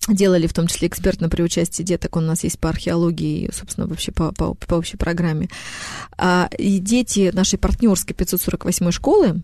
делали, 0.09 0.47
в 0.47 0.53
том 0.53 0.67
числе 0.67 0.89
экспертно 0.89 1.29
при 1.29 1.43
участии 1.43 1.83
деток, 1.83 2.17
у 2.17 2.21
нас 2.21 2.45
есть 2.45 2.59
по 2.59 2.69
археологии, 2.69 3.51
собственно, 3.53 3.87
вообще 3.87 4.13
по, 4.13 4.33
по, 4.33 4.55
по 4.55 4.75
общей 4.75 4.97
программе. 4.97 5.49
А, 6.19 6.49
и 6.59 6.79
дети 6.79 7.31
нашей 7.33 7.59
партнерской 7.59 8.15
548 8.15 8.91
школы 8.91 9.43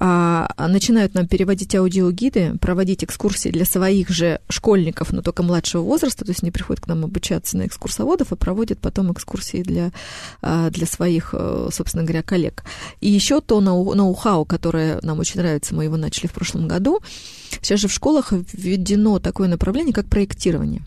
а, 0.00 0.48
начинают 0.58 1.14
нам 1.14 1.28
переводить 1.28 1.74
аудиогиды, 1.74 2.58
проводить 2.60 3.04
экскурсии 3.04 3.50
для 3.50 3.64
своих 3.64 4.08
же 4.08 4.40
школьников, 4.48 5.12
но 5.12 5.22
только 5.22 5.42
младшего 5.42 5.82
возраста, 5.82 6.24
то 6.24 6.30
есть 6.30 6.42
они 6.42 6.50
приходят 6.50 6.82
к 6.82 6.88
нам 6.88 7.04
обучаться 7.04 7.56
на 7.56 7.66
экскурсоводов 7.66 8.32
и 8.32 8.36
проводят 8.36 8.80
потом 8.80 9.12
экскурсии 9.12 9.62
для, 9.62 9.92
а, 10.40 10.70
для 10.70 10.86
своих, 10.86 11.30
э, 11.32 11.68
собственно 11.72 12.02
говоря, 12.02 12.22
коллег. 12.22 12.64
И 13.00 13.08
еще 13.08 13.40
то 13.40 13.60
ноу-хау, 13.60 14.44
которое 14.44 14.98
нам 15.02 15.20
очень 15.20 15.40
нравится, 15.40 15.74
мы 15.74 15.84
его 15.84 15.96
начали 15.96 16.26
в 16.26 16.32
прошлом 16.32 16.66
году, 16.66 17.00
Сейчас 17.60 17.80
же 17.80 17.88
в 17.88 17.92
школах 17.92 18.32
введено 18.32 19.18
такое 19.18 19.48
направление, 19.48 19.92
как 19.92 20.06
проектирование 20.06 20.82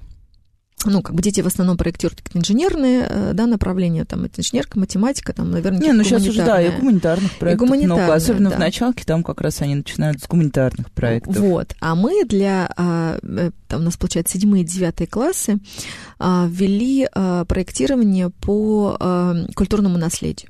ну, 0.86 1.02
как 1.02 1.16
бы 1.16 1.22
дети 1.22 1.42
в 1.42 1.48
основном 1.48 1.78
проектируют 1.78 2.22
инженерные 2.34 3.08
э, 3.10 3.32
да, 3.34 3.48
направления, 3.48 4.06
там, 4.06 4.26
это 4.26 4.42
инженерка, 4.42 4.80
математика, 4.80 5.34
там, 5.34 5.52
наверное, 5.52 5.80
Не, 5.80 5.94
ну 5.94 6.04
сейчас 6.04 6.28
уже, 6.28 6.44
да, 6.44 6.62
и 6.62 6.72
гуманитарных 6.80 7.32
проектов 7.34 7.74
и 7.74 7.86
много, 7.86 8.14
особенно 8.14 8.50
да. 8.50 8.56
в 8.56 8.60
началке, 8.60 9.04
там 9.04 9.24
как 9.24 9.42
раз 9.42 9.62
они 9.62 9.76
начинают 9.76 10.22
с 10.22 10.28
гуманитарных 10.28 10.92
проектов. 10.92 11.38
Вот, 11.38 11.76
а 11.80 11.96
мы 11.96 12.26
для, 12.26 12.72
а, 12.76 13.18
э, 13.22 13.52
там 13.68 13.82
у 13.82 13.84
нас, 13.84 13.98
получается, 13.98 14.38
седьмые 14.38 14.64
и 14.64 14.68
девятые 14.68 15.08
классы 15.08 15.58
а, 16.20 16.48
ввели 16.50 17.08
а, 17.14 17.46
проектирование 17.46 18.30
по 18.30 18.98
культурному 19.56 19.98
наследию. 19.98 20.50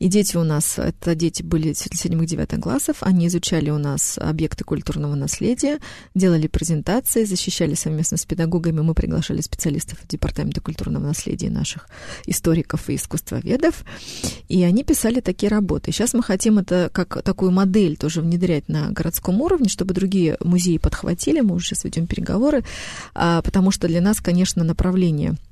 И 0.00 0.08
дети 0.08 0.38
у 0.38 0.44
нас, 0.44 0.78
это 0.78 1.14
дети 1.14 1.42
были 1.42 1.74
седьмых 1.74 2.26
девятых 2.26 2.58
классов, 2.60 2.96
они 3.02 3.26
изучали 3.26 3.68
у 3.68 3.76
нас 3.76 4.16
объекты 4.16 4.64
культурного 4.64 5.14
наследия, 5.14 5.78
делали 6.14 6.46
презентации, 6.46 7.24
защищали 7.24 7.74
совместно 7.74 8.16
с 8.16 8.24
педагогами, 8.24 8.80
мы 8.80 8.94
приглашали 8.94 9.42
специалистов 9.42 9.98
Департамента 10.08 10.62
культурного 10.62 11.04
наследия 11.04 11.50
наших 11.50 11.86
историков 12.24 12.88
и 12.88 12.94
искусствоведов, 12.94 13.84
и 14.48 14.62
они 14.62 14.84
писали 14.84 15.20
такие 15.20 15.50
работы. 15.50 15.92
Сейчас 15.92 16.14
мы 16.14 16.22
хотим 16.22 16.58
это 16.58 16.88
как 16.90 17.22
такую 17.22 17.50
модель 17.50 17.98
тоже 17.98 18.22
внедрять 18.22 18.70
на 18.70 18.90
городском 18.92 19.42
уровне, 19.42 19.68
чтобы 19.68 19.92
другие 19.92 20.38
музеи 20.42 20.78
подхватили, 20.78 21.40
мы 21.40 21.56
уже 21.56 21.66
сейчас 21.66 21.84
ведем 21.84 22.06
переговоры, 22.06 22.64
а, 23.12 23.42
потому 23.42 23.70
что 23.70 23.86
для 23.86 24.00
нас, 24.00 24.22
конечно, 24.22 24.64
направление– 24.64 25.34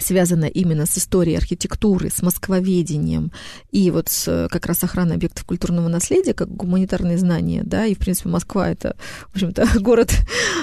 связано 0.00 0.44
именно 0.46 0.86
с 0.86 0.98
историей 0.98 1.36
архитектуры, 1.36 2.10
с 2.10 2.22
москвоведением 2.22 3.32
и 3.70 3.90
вот 3.90 4.08
с 4.08 4.48
как 4.50 4.66
раз 4.66 4.84
охраной 4.84 5.16
объектов 5.16 5.44
культурного 5.44 5.88
наследия, 5.88 6.34
как 6.34 6.48
гуманитарные 6.54 7.18
знания, 7.18 7.62
да, 7.64 7.86
и, 7.86 7.94
в 7.94 7.98
принципе, 7.98 8.28
Москва— 8.28 8.70
это, 8.70 8.96
в 9.30 9.34
общем-то, 9.34 9.66
город, 9.80 10.12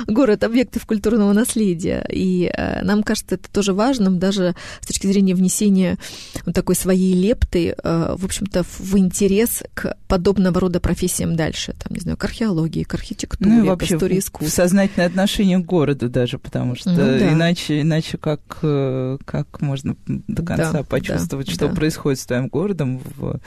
город 0.07 0.43
объектов 0.43 0.85
культурного 0.85 1.33
наследия, 1.33 2.05
и 2.11 2.51
э, 2.53 2.83
нам 2.83 3.03
кажется 3.03 3.35
это 3.35 3.51
тоже 3.51 3.73
важным 3.73 4.19
даже 4.19 4.55
с 4.81 4.87
точки 4.87 5.07
зрения 5.07 5.35
внесения 5.35 5.97
вот 6.45 6.55
такой 6.55 6.75
своей 6.75 7.13
лепты, 7.13 7.75
э, 7.77 8.15
в 8.17 8.25
общем-то, 8.25 8.63
в 8.63 8.97
интерес 8.97 9.63
к 9.73 9.97
подобного 10.07 10.59
рода 10.59 10.79
профессиям 10.79 11.35
дальше, 11.35 11.73
там, 11.73 11.93
не 11.93 11.99
знаю, 11.99 12.17
к 12.17 12.23
археологии, 12.23 12.83
к 12.83 12.93
архитектуре, 12.93 13.51
ну, 13.51 13.65
вообще 13.65 13.93
к 13.93 13.97
истории 13.97 14.19
искусства. 14.19 14.61
Сознательное 14.63 15.07
отношение 15.07 15.59
к 15.59 15.65
городу 15.65 16.09
даже, 16.09 16.37
потому 16.37 16.75
что 16.75 16.91
ну, 16.91 16.97
да. 16.97 17.33
иначе, 17.33 17.81
иначе 17.81 18.17
как 18.17 18.41
э, 18.61 19.17
как 19.25 19.61
можно 19.61 19.95
до 20.07 20.43
конца 20.43 20.71
да, 20.71 20.83
почувствовать, 20.83 21.47
да, 21.47 21.53
что 21.53 21.67
да. 21.67 21.75
происходит 21.75 22.19
с 22.19 22.25
твоим 22.25 22.47
городом 22.47 23.01
в, 23.17 23.39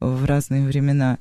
в 0.00 0.24
разные 0.24 0.66
времена. 0.66 1.18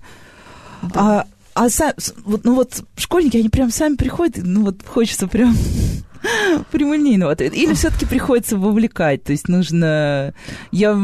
Да. 0.82 0.90
А, 0.96 1.28
а 1.54 1.70
сам, 1.70 1.94
вот, 2.24 2.46
ну 2.46 2.56
вот 2.56 2.84
школьники, 2.96 3.38
они 3.38 3.50
прям 3.50 3.72
сами 3.72 3.96
приходят, 3.96 4.38
ну 4.44 4.64
вот 4.64 4.86
хочется 4.86 5.28
прям 5.28 5.56
прямолинейного 6.72 7.34
ответа. 7.34 7.56
Или 7.56 7.74
все-таки 7.74 8.06
приходится 8.06 8.58
вовлекать? 8.58 9.24
То 9.24 9.32
есть 9.32 9.48
нужно... 9.48 10.34
Я 10.72 10.98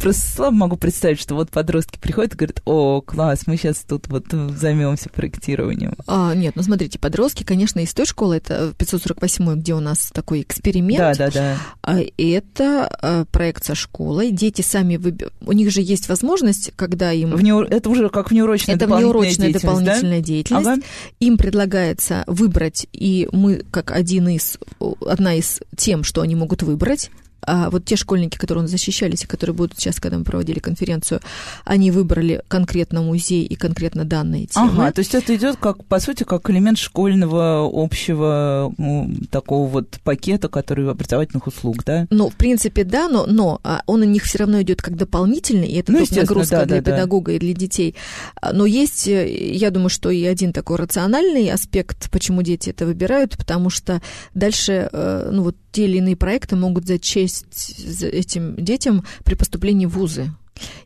просто 0.00 0.22
слабо 0.22 0.56
могу 0.56 0.76
представить, 0.76 1.20
что 1.20 1.34
вот 1.34 1.50
подростки 1.50 1.98
приходят 1.98 2.34
и 2.34 2.36
говорят, 2.36 2.62
о, 2.64 3.00
класс, 3.00 3.46
мы 3.46 3.56
сейчас 3.56 3.78
тут 3.78 4.08
вот 4.08 4.26
займемся 4.30 5.08
проектированием. 5.08 5.94
А, 6.06 6.34
нет, 6.34 6.56
ну 6.56 6.62
смотрите, 6.62 6.98
подростки, 6.98 7.44
конечно, 7.44 7.80
из 7.80 7.92
той 7.94 8.06
школы, 8.06 8.36
это 8.36 8.72
548 8.78 9.54
где 9.60 9.74
у 9.74 9.80
нас 9.80 10.10
такой 10.12 10.42
эксперимент. 10.42 10.98
Да, 10.98 11.14
да, 11.14 11.30
да. 11.30 11.56
А 11.82 11.98
это 12.18 12.88
а, 13.00 13.24
проект 13.26 13.64
со 13.64 13.74
школой. 13.74 14.30
Дети 14.30 14.62
сами 14.62 14.96
выбирают. 14.96 15.34
У 15.40 15.52
них 15.52 15.70
же 15.70 15.80
есть 15.80 16.08
возможность, 16.08 16.72
когда 16.76 17.12
им... 17.12 17.30
В 17.30 17.42
неур... 17.42 17.66
Это 17.70 17.88
уже 17.90 18.08
как 18.08 18.30
внеурочная 18.30 18.76
это 18.76 18.86
внеурочная 18.86 19.52
деятельность, 19.52 19.64
дополнительная 19.64 20.20
да? 20.20 20.24
деятельность. 20.24 20.66
Ага. 20.66 20.80
Им 21.20 21.36
предлагается 21.38 22.24
выбрать, 22.26 22.86
и 22.92 23.28
мы, 23.32 23.64
как 23.70 23.90
один 23.90 24.28
из 24.28 24.58
одна 25.06 25.34
из 25.34 25.60
тем, 25.76 26.04
что 26.04 26.20
они 26.20 26.34
могут 26.34 26.62
выбрать, 26.62 27.10
а 27.46 27.70
вот 27.70 27.84
те 27.84 27.96
школьники, 27.96 28.36
которые 28.36 28.66
защищались 28.66 29.24
и 29.24 29.26
которые 29.26 29.54
будут 29.54 29.78
сейчас, 29.78 30.00
когда 30.00 30.18
мы 30.18 30.24
проводили 30.24 30.58
конференцию, 30.58 31.20
они 31.64 31.90
выбрали 31.90 32.42
конкретно 32.48 33.02
музей 33.02 33.44
и 33.44 33.54
конкретно 33.54 34.04
данные 34.04 34.46
темы. 34.46 34.70
Ага, 34.72 34.92
то 34.92 34.98
есть 35.00 35.14
это 35.14 35.34
идет 35.34 35.56
как, 35.56 35.84
по 35.84 36.00
сути, 36.00 36.24
как 36.24 36.48
элемент 36.50 36.78
школьного 36.78 37.68
общего 37.72 38.72
ну, 38.78 39.10
такого 39.30 39.68
вот 39.68 40.00
пакета, 40.02 40.48
который 40.48 40.88
образовательных 40.90 41.46
услуг, 41.46 41.84
да? 41.84 42.06
Ну, 42.10 42.30
в 42.30 42.34
принципе, 42.34 42.84
да, 42.84 43.08
но, 43.08 43.26
но 43.26 43.60
а, 43.62 43.82
он 43.86 44.02
у 44.02 44.04
них 44.04 44.24
все 44.24 44.38
равно 44.38 44.62
идет 44.62 44.82
как 44.82 44.96
дополнительный, 44.96 45.68
и 45.68 45.78
это 45.78 45.92
ну, 45.92 46.04
нагрузка 46.10 46.56
да, 46.56 46.64
для 46.66 46.80
да, 46.80 46.92
педагога 46.92 47.32
да. 47.32 47.36
и 47.36 47.38
для 47.38 47.54
детей. 47.54 47.94
А, 48.40 48.52
но 48.52 48.66
есть, 48.66 49.08
э, 49.08 49.52
я 49.52 49.70
думаю, 49.70 49.90
что 49.90 50.10
и 50.10 50.24
один 50.24 50.52
такой 50.52 50.76
рациональный 50.76 51.50
аспект, 51.50 52.10
почему 52.10 52.42
дети 52.42 52.70
это 52.70 52.86
выбирают, 52.86 53.36
потому 53.36 53.70
что 53.70 54.00
дальше, 54.34 54.88
э, 54.92 55.28
ну 55.32 55.44
вот 55.44 55.56
те 55.74 55.84
или 55.84 55.98
иные 55.98 56.16
проекты 56.16 56.54
могут 56.54 56.86
зачесть 56.86 58.00
этим 58.00 58.54
детям 58.56 59.04
при 59.24 59.34
поступлении 59.34 59.86
в 59.86 59.90
вузы. 59.90 60.30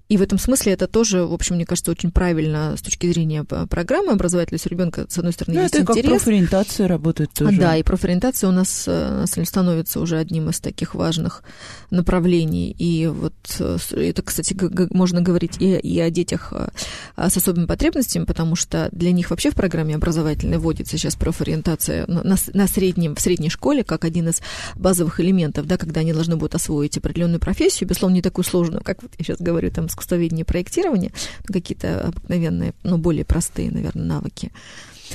И 0.08 0.16
в 0.16 0.22
этом 0.22 0.38
смысле 0.38 0.72
это 0.72 0.86
тоже, 0.86 1.24
в 1.24 1.34
общем, 1.34 1.56
мне 1.56 1.66
кажется, 1.66 1.90
очень 1.90 2.10
правильно 2.10 2.74
с 2.76 2.82
точки 2.82 3.06
зрения 3.12 3.44
программы 3.44 4.12
образовательной. 4.12 4.56
Если 4.56 4.74
у 4.74 4.78
ребенка, 4.78 5.06
с 5.08 5.18
одной 5.18 5.32
стороны, 5.34 5.56
ну, 5.58 5.62
есть 5.62 5.74
это 5.74 5.82
интерес. 5.92 6.04
как 6.04 6.12
профориентация 6.12 6.88
работает 6.88 7.30
тоже. 7.34 7.58
Да, 7.58 7.76
и 7.76 7.82
профориентация 7.82 8.48
у 8.48 8.52
нас 8.52 8.84
э, 8.86 9.24
становится 9.44 10.00
уже 10.00 10.16
одним 10.16 10.48
из 10.48 10.60
таких 10.60 10.94
важных 10.94 11.42
направлений. 11.90 12.74
И 12.78 13.06
вот 13.06 13.34
э, 13.60 13.76
это, 13.96 14.22
кстати, 14.22 14.56
можно 14.94 15.20
говорить 15.20 15.60
и, 15.60 15.76
и 15.76 16.00
о 16.00 16.10
детях 16.10 16.52
э, 16.52 16.68
с 17.16 17.36
особыми 17.36 17.66
потребностями, 17.66 18.24
потому 18.24 18.56
что 18.56 18.88
для 18.92 19.12
них 19.12 19.28
вообще 19.28 19.50
в 19.50 19.54
программе 19.54 19.94
образовательной 19.94 20.56
вводится 20.56 20.96
сейчас 20.96 21.16
профориентация 21.16 22.06
на, 22.06 22.36
на 22.54 22.66
среднем, 22.66 23.14
в 23.14 23.20
средней 23.20 23.50
школе 23.50 23.84
как 23.84 24.04
один 24.04 24.28
из 24.28 24.40
базовых 24.74 25.20
элементов, 25.20 25.66
да, 25.66 25.76
когда 25.76 26.00
они 26.00 26.14
должны 26.14 26.36
будут 26.36 26.54
освоить 26.54 26.96
определенную 26.96 27.40
профессию, 27.40 27.88
безусловно, 27.88 28.14
не 28.14 28.22
такую 28.22 28.44
сложную, 28.46 28.82
как 28.82 29.02
вот 29.02 29.12
я 29.18 29.24
сейчас 29.24 29.38
говорю, 29.38 29.57
там, 29.66 29.86
искусствоведения 29.86 30.44
проектирования, 30.44 31.12
какие-то 31.44 32.00
обыкновенные, 32.00 32.74
но 32.82 32.98
более 32.98 33.24
простые, 33.24 33.70
наверное, 33.70 34.04
навыки. 34.04 34.52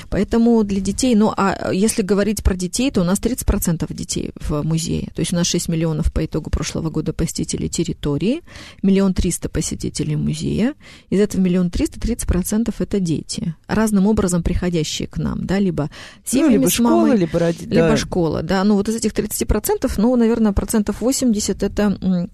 Поэтому 0.09 0.63
для 0.63 0.79
детей, 0.79 1.15
ну 1.15 1.33
а 1.35 1.71
если 1.71 2.01
говорить 2.01 2.43
про 2.43 2.55
детей, 2.55 2.91
то 2.91 3.01
у 3.01 3.03
нас 3.03 3.19
30% 3.19 3.93
детей 3.93 4.31
в 4.35 4.63
музее. 4.63 5.09
То 5.15 5.21
есть 5.21 5.33
у 5.33 5.35
нас 5.35 5.47
6 5.47 5.69
миллионов 5.69 6.11
по 6.11 6.25
итогу 6.25 6.49
прошлого 6.49 6.89
года 6.89 7.13
посетителей 7.13 7.69
территории, 7.69 8.41
миллион 8.81 9.13
триста 9.13 9.49
посетителей 9.49 10.15
музея. 10.15 10.75
Из 11.09 11.19
этого 11.19 11.41
миллион 11.41 11.69
триста, 11.69 11.99
30% 11.99 12.73
это 12.77 12.99
дети, 12.99 13.55
разным 13.67 14.07
образом 14.07 14.43
приходящие 14.43 15.07
к 15.07 15.17
нам, 15.17 15.45
да, 15.45 15.59
либо 15.59 15.89
семьями 16.25 16.55
ну, 16.55 16.59
либо 16.61 16.69
с 16.69 16.79
мамой, 16.79 17.11
школа, 17.11 17.19
либо, 17.19 17.39
ради... 17.39 17.63
либо 17.63 17.89
да. 17.89 17.97
школа, 17.97 18.43
да. 18.43 18.63
Ну 18.63 18.75
вот 18.75 18.89
из 18.89 18.95
этих 18.95 19.13
30%, 19.13 19.91
ну, 19.97 20.15
наверное, 20.15 20.53
процентов 20.53 21.01
80 21.01 21.63
это 21.63 22.29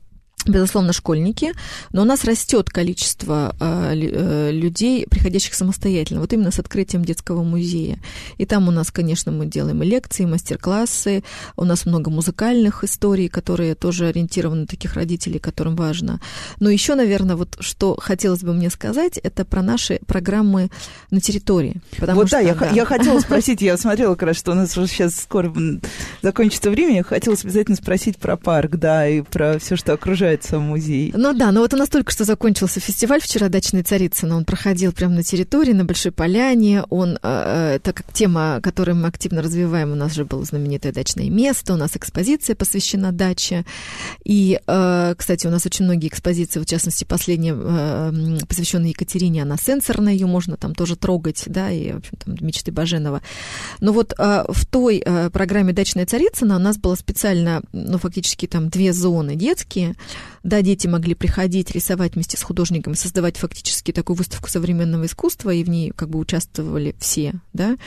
безусловно, 0.49 0.93
школьники, 0.93 1.53
но 1.91 2.01
у 2.01 2.05
нас 2.05 2.23
растет 2.23 2.69
количество 2.69 3.55
э, 3.59 4.51
людей, 4.51 5.05
приходящих 5.07 5.53
самостоятельно, 5.53 6.21
вот 6.21 6.33
именно 6.33 6.51
с 6.51 6.59
открытием 6.59 7.05
детского 7.05 7.43
музея. 7.43 7.99
И 8.37 8.45
там 8.45 8.67
у 8.67 8.71
нас, 8.71 8.91
конечно, 8.91 9.31
мы 9.31 9.45
делаем 9.45 9.83
и 9.83 9.85
лекции, 9.85 10.23
и 10.23 10.25
мастер-классы, 10.25 11.23
у 11.55 11.65
нас 11.65 11.85
много 11.85 12.09
музыкальных 12.09 12.83
историй, 12.83 13.29
которые 13.29 13.75
тоже 13.75 14.07
ориентированы 14.07 14.61
на 14.61 14.67
таких 14.67 14.95
родителей, 14.95 15.39
которым 15.39 15.75
важно. 15.75 16.19
Но 16.59 16.69
еще, 16.69 16.95
наверное, 16.95 17.35
вот 17.35 17.57
что 17.59 17.97
хотелось 17.99 18.41
бы 18.41 18.53
мне 18.53 18.69
сказать, 18.69 19.17
это 19.17 19.45
про 19.45 19.61
наши 19.61 19.99
программы 20.05 20.69
на 21.11 21.21
территории. 21.21 21.81
Вот 21.99 22.27
что, 22.27 22.37
да, 22.37 22.39
я, 22.39 22.55
да, 22.55 22.69
я 22.69 22.85
хотела 22.85 23.19
спросить, 23.19 23.61
я 23.61 23.77
смотрела 23.77 24.15
как 24.15 24.29
раз, 24.29 24.37
что 24.37 24.51
у 24.51 24.55
нас 24.55 24.77
уже 24.77 24.87
сейчас 24.87 25.15
скоро 25.15 25.53
закончится 26.21 26.69
время, 26.69 26.97
я 26.97 27.03
хотела 27.03 27.35
обязательно 27.41 27.77
спросить 27.77 28.17
про 28.17 28.37
парк, 28.37 28.75
да, 28.77 29.07
и 29.07 29.21
про 29.21 29.59
все, 29.59 29.75
что 29.75 29.93
окружает 29.93 30.38
называется 30.39 30.59
музей. 30.59 31.11
Ну 31.15 31.33
да, 31.33 31.51
но 31.51 31.61
вот 31.61 31.73
у 31.73 31.77
нас 31.77 31.89
только 31.89 32.11
что 32.11 32.23
закончился 32.23 32.79
фестиваль 32.79 33.21
вчера 33.21 33.49
«Дачная 33.49 33.83
царицына». 33.83 34.35
Он 34.35 34.45
проходил 34.45 34.91
прямо 34.91 35.15
на 35.15 35.23
территории, 35.23 35.73
на 35.73 35.85
Большой 35.85 36.11
Поляне. 36.11 36.83
Он, 36.89 37.19
э, 37.21 37.75
э, 37.75 37.79
так 37.79 37.97
как 37.97 38.13
тема, 38.13 38.59
которую 38.61 38.95
мы 38.95 39.07
активно 39.07 39.41
развиваем, 39.41 39.91
у 39.91 39.95
нас 39.95 40.13
же 40.13 40.25
было 40.25 40.43
знаменитое 40.43 40.93
дачное 40.93 41.29
место, 41.29 41.73
у 41.73 41.77
нас 41.77 41.95
экспозиция 41.95 42.55
посвящена 42.55 43.11
даче. 43.11 43.65
И, 44.23 44.59
э, 44.65 45.15
кстати, 45.17 45.47
у 45.47 45.49
нас 45.49 45.65
очень 45.65 45.85
многие 45.85 46.07
экспозиции, 46.07 46.59
в 46.59 46.65
частности, 46.65 47.03
последняя, 47.03 47.55
э, 47.55 48.45
посвященная 48.47 48.89
Екатерине, 48.89 49.43
она 49.43 49.57
сенсорная, 49.57 50.13
ее 50.13 50.27
можно 50.27 50.57
там 50.57 50.75
тоже 50.75 50.95
трогать, 50.95 51.43
да, 51.47 51.71
и, 51.71 51.93
в 51.93 51.97
общем, 51.97 52.17
там, 52.23 52.35
мечты 52.41 52.71
Баженова. 52.71 53.21
Но 53.79 53.91
вот 53.91 54.13
э, 54.17 54.45
в 54.47 54.65
той 54.65 55.01
э, 55.05 55.29
программе 55.29 55.73
«Дачная 55.73 56.05
царицына» 56.05 56.55
у 56.55 56.59
нас 56.59 56.77
было 56.77 56.95
специально, 56.95 57.61
ну, 57.73 57.97
фактически 57.97 58.47
там 58.47 58.69
две 58.69 58.93
зоны 58.93 59.35
детские, 59.35 59.95
да, 60.43 60.61
дети 60.61 60.87
могли 60.87 61.15
приходить, 61.15 61.71
рисовать 61.71 62.15
вместе 62.15 62.37
с 62.37 62.43
художниками, 62.43 62.93
создавать 62.93 63.37
фактически 63.37 63.91
такую 63.91 64.17
выставку 64.17 64.49
современного 64.49 65.05
искусства, 65.05 65.51
и 65.51 65.63
в 65.63 65.69
ней 65.69 65.91
как 65.91 66.09
бы 66.09 66.19
участвовали 66.19 66.95
все, 66.99 67.33
да. 67.53 67.77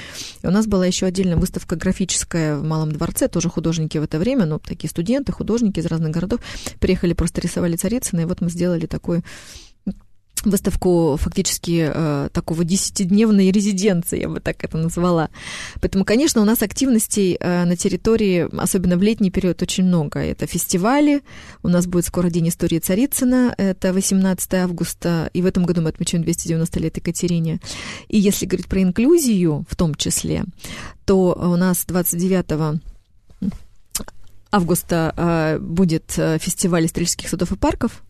И 0.42 0.46
у 0.46 0.50
нас 0.50 0.66
была 0.66 0.86
еще 0.86 1.06
отдельная 1.06 1.36
выставка 1.36 1.76
графическая 1.76 2.56
в 2.56 2.62
Малом 2.62 2.92
дворце, 2.92 3.28
тоже 3.28 3.48
художники 3.48 3.98
в 3.98 4.02
это 4.02 4.18
время, 4.18 4.46
ну, 4.46 4.58
такие 4.58 4.90
студенты, 4.90 5.32
художники 5.32 5.80
из 5.80 5.86
разных 5.86 6.10
городов, 6.10 6.40
приехали, 6.78 7.12
просто 7.12 7.40
рисовали 7.40 7.76
Царицына, 7.76 8.20
и 8.20 8.24
вот 8.24 8.40
мы 8.40 8.50
сделали 8.50 8.86
такой 8.86 9.22
выставку 10.44 11.16
фактически 11.20 11.90
э, 11.92 12.28
такого 12.32 12.64
десятидневной 12.64 13.50
резиденции, 13.50 14.20
я 14.20 14.28
бы 14.28 14.40
так 14.40 14.64
это 14.64 14.78
назвала. 14.78 15.30
Поэтому, 15.80 16.04
конечно, 16.04 16.40
у 16.42 16.44
нас 16.44 16.62
активностей 16.62 17.36
э, 17.38 17.64
на 17.64 17.76
территории, 17.76 18.48
особенно 18.60 18.96
в 18.96 19.02
летний 19.02 19.30
период, 19.30 19.62
очень 19.62 19.84
много. 19.84 20.20
Это 20.20 20.46
фестивали, 20.46 21.22
у 21.62 21.68
нас 21.68 21.86
будет 21.86 22.06
скоро 22.06 22.30
День 22.30 22.48
истории 22.48 22.78
Царицына, 22.78 23.54
это 23.56 23.92
18 23.92 24.54
августа, 24.54 25.30
и 25.32 25.42
в 25.42 25.46
этом 25.46 25.64
году 25.64 25.82
мы 25.82 25.90
отмечаем 25.90 26.24
290 26.24 26.80
лет 26.80 26.96
Екатерине. 26.96 27.60
И 28.08 28.18
если 28.18 28.46
говорить 28.46 28.68
про 28.68 28.82
инклюзию 28.82 29.64
в 29.68 29.76
том 29.76 29.94
числе, 29.94 30.44
то 31.04 31.32
у 31.32 31.56
нас 31.56 31.84
29 31.86 32.80
августа 34.52 35.14
э, 35.16 35.58
будет 35.58 36.12
э, 36.18 36.38
фестиваль 36.38 36.84
исторических 36.84 37.28
садов 37.28 37.52
и 37.52 37.56
парков, 37.56 38.02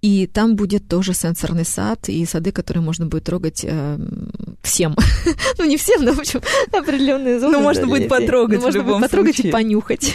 и 0.00 0.26
там 0.26 0.56
будет 0.56 0.88
тоже 0.88 1.12
сенсорный 1.12 1.64
сад 1.64 2.08
и 2.08 2.24
сады, 2.24 2.52
которые 2.52 2.82
можно 2.82 3.06
будет 3.06 3.24
трогать 3.24 3.64
э, 3.64 3.98
всем. 4.62 4.96
ну, 5.58 5.64
не 5.64 5.76
всем, 5.76 6.04
но, 6.04 6.12
в 6.12 6.20
общем, 6.20 6.40
определенные 6.72 7.40
зоны. 7.40 7.58
Ну, 7.58 7.62
можно 7.62 7.86
будет 7.86 8.08
потрогать 8.08 8.58
ну, 8.58 8.64
Можно 8.66 8.82
будет 8.84 9.00
потрогать 9.00 9.40
и 9.40 9.50
понюхать. 9.50 10.14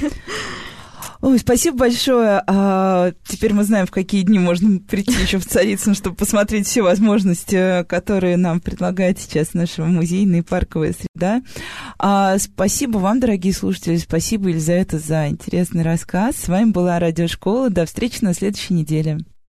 Ой, 1.23 1.39
спасибо 1.39 1.77
большое. 1.77 2.43
А, 2.47 3.13
теперь 3.25 3.53
мы 3.53 3.63
знаем, 3.63 3.86
в 3.86 3.91
какие 3.91 4.23
дни 4.23 4.39
можно 4.39 4.79
прийти 4.79 5.13
еще 5.21 5.38
в 5.38 5.45
Царицын, 5.45 5.95
чтобы 5.95 6.17
посмотреть 6.17 6.67
все 6.67 6.81
возможности, 6.81 7.86
которые 7.86 8.36
нам 8.36 8.59
предлагает 8.59 9.19
сейчас 9.19 9.53
наша 9.53 9.86
музейная 9.86 10.39
и 10.39 10.43
парковая 10.43 10.93
среда. 10.93 11.41
А, 11.97 12.38
спасибо 12.39 12.97
вам, 12.97 13.21
дорогие 13.21 13.53
слушатели. 13.53 13.95
Спасибо, 13.95 14.49
Елизавета, 14.49 14.99
за 14.99 15.29
интересный 15.29 15.84
рассказ. 15.84 16.36
С 16.36 16.49
вами 16.49 16.71
была 16.71 16.99
Радиошкола. 16.99 17.69
До 17.69 17.86
встречи 17.86 18.17
на 18.21 18.34
следующей 18.34 18.73
неделе. 18.73 19.19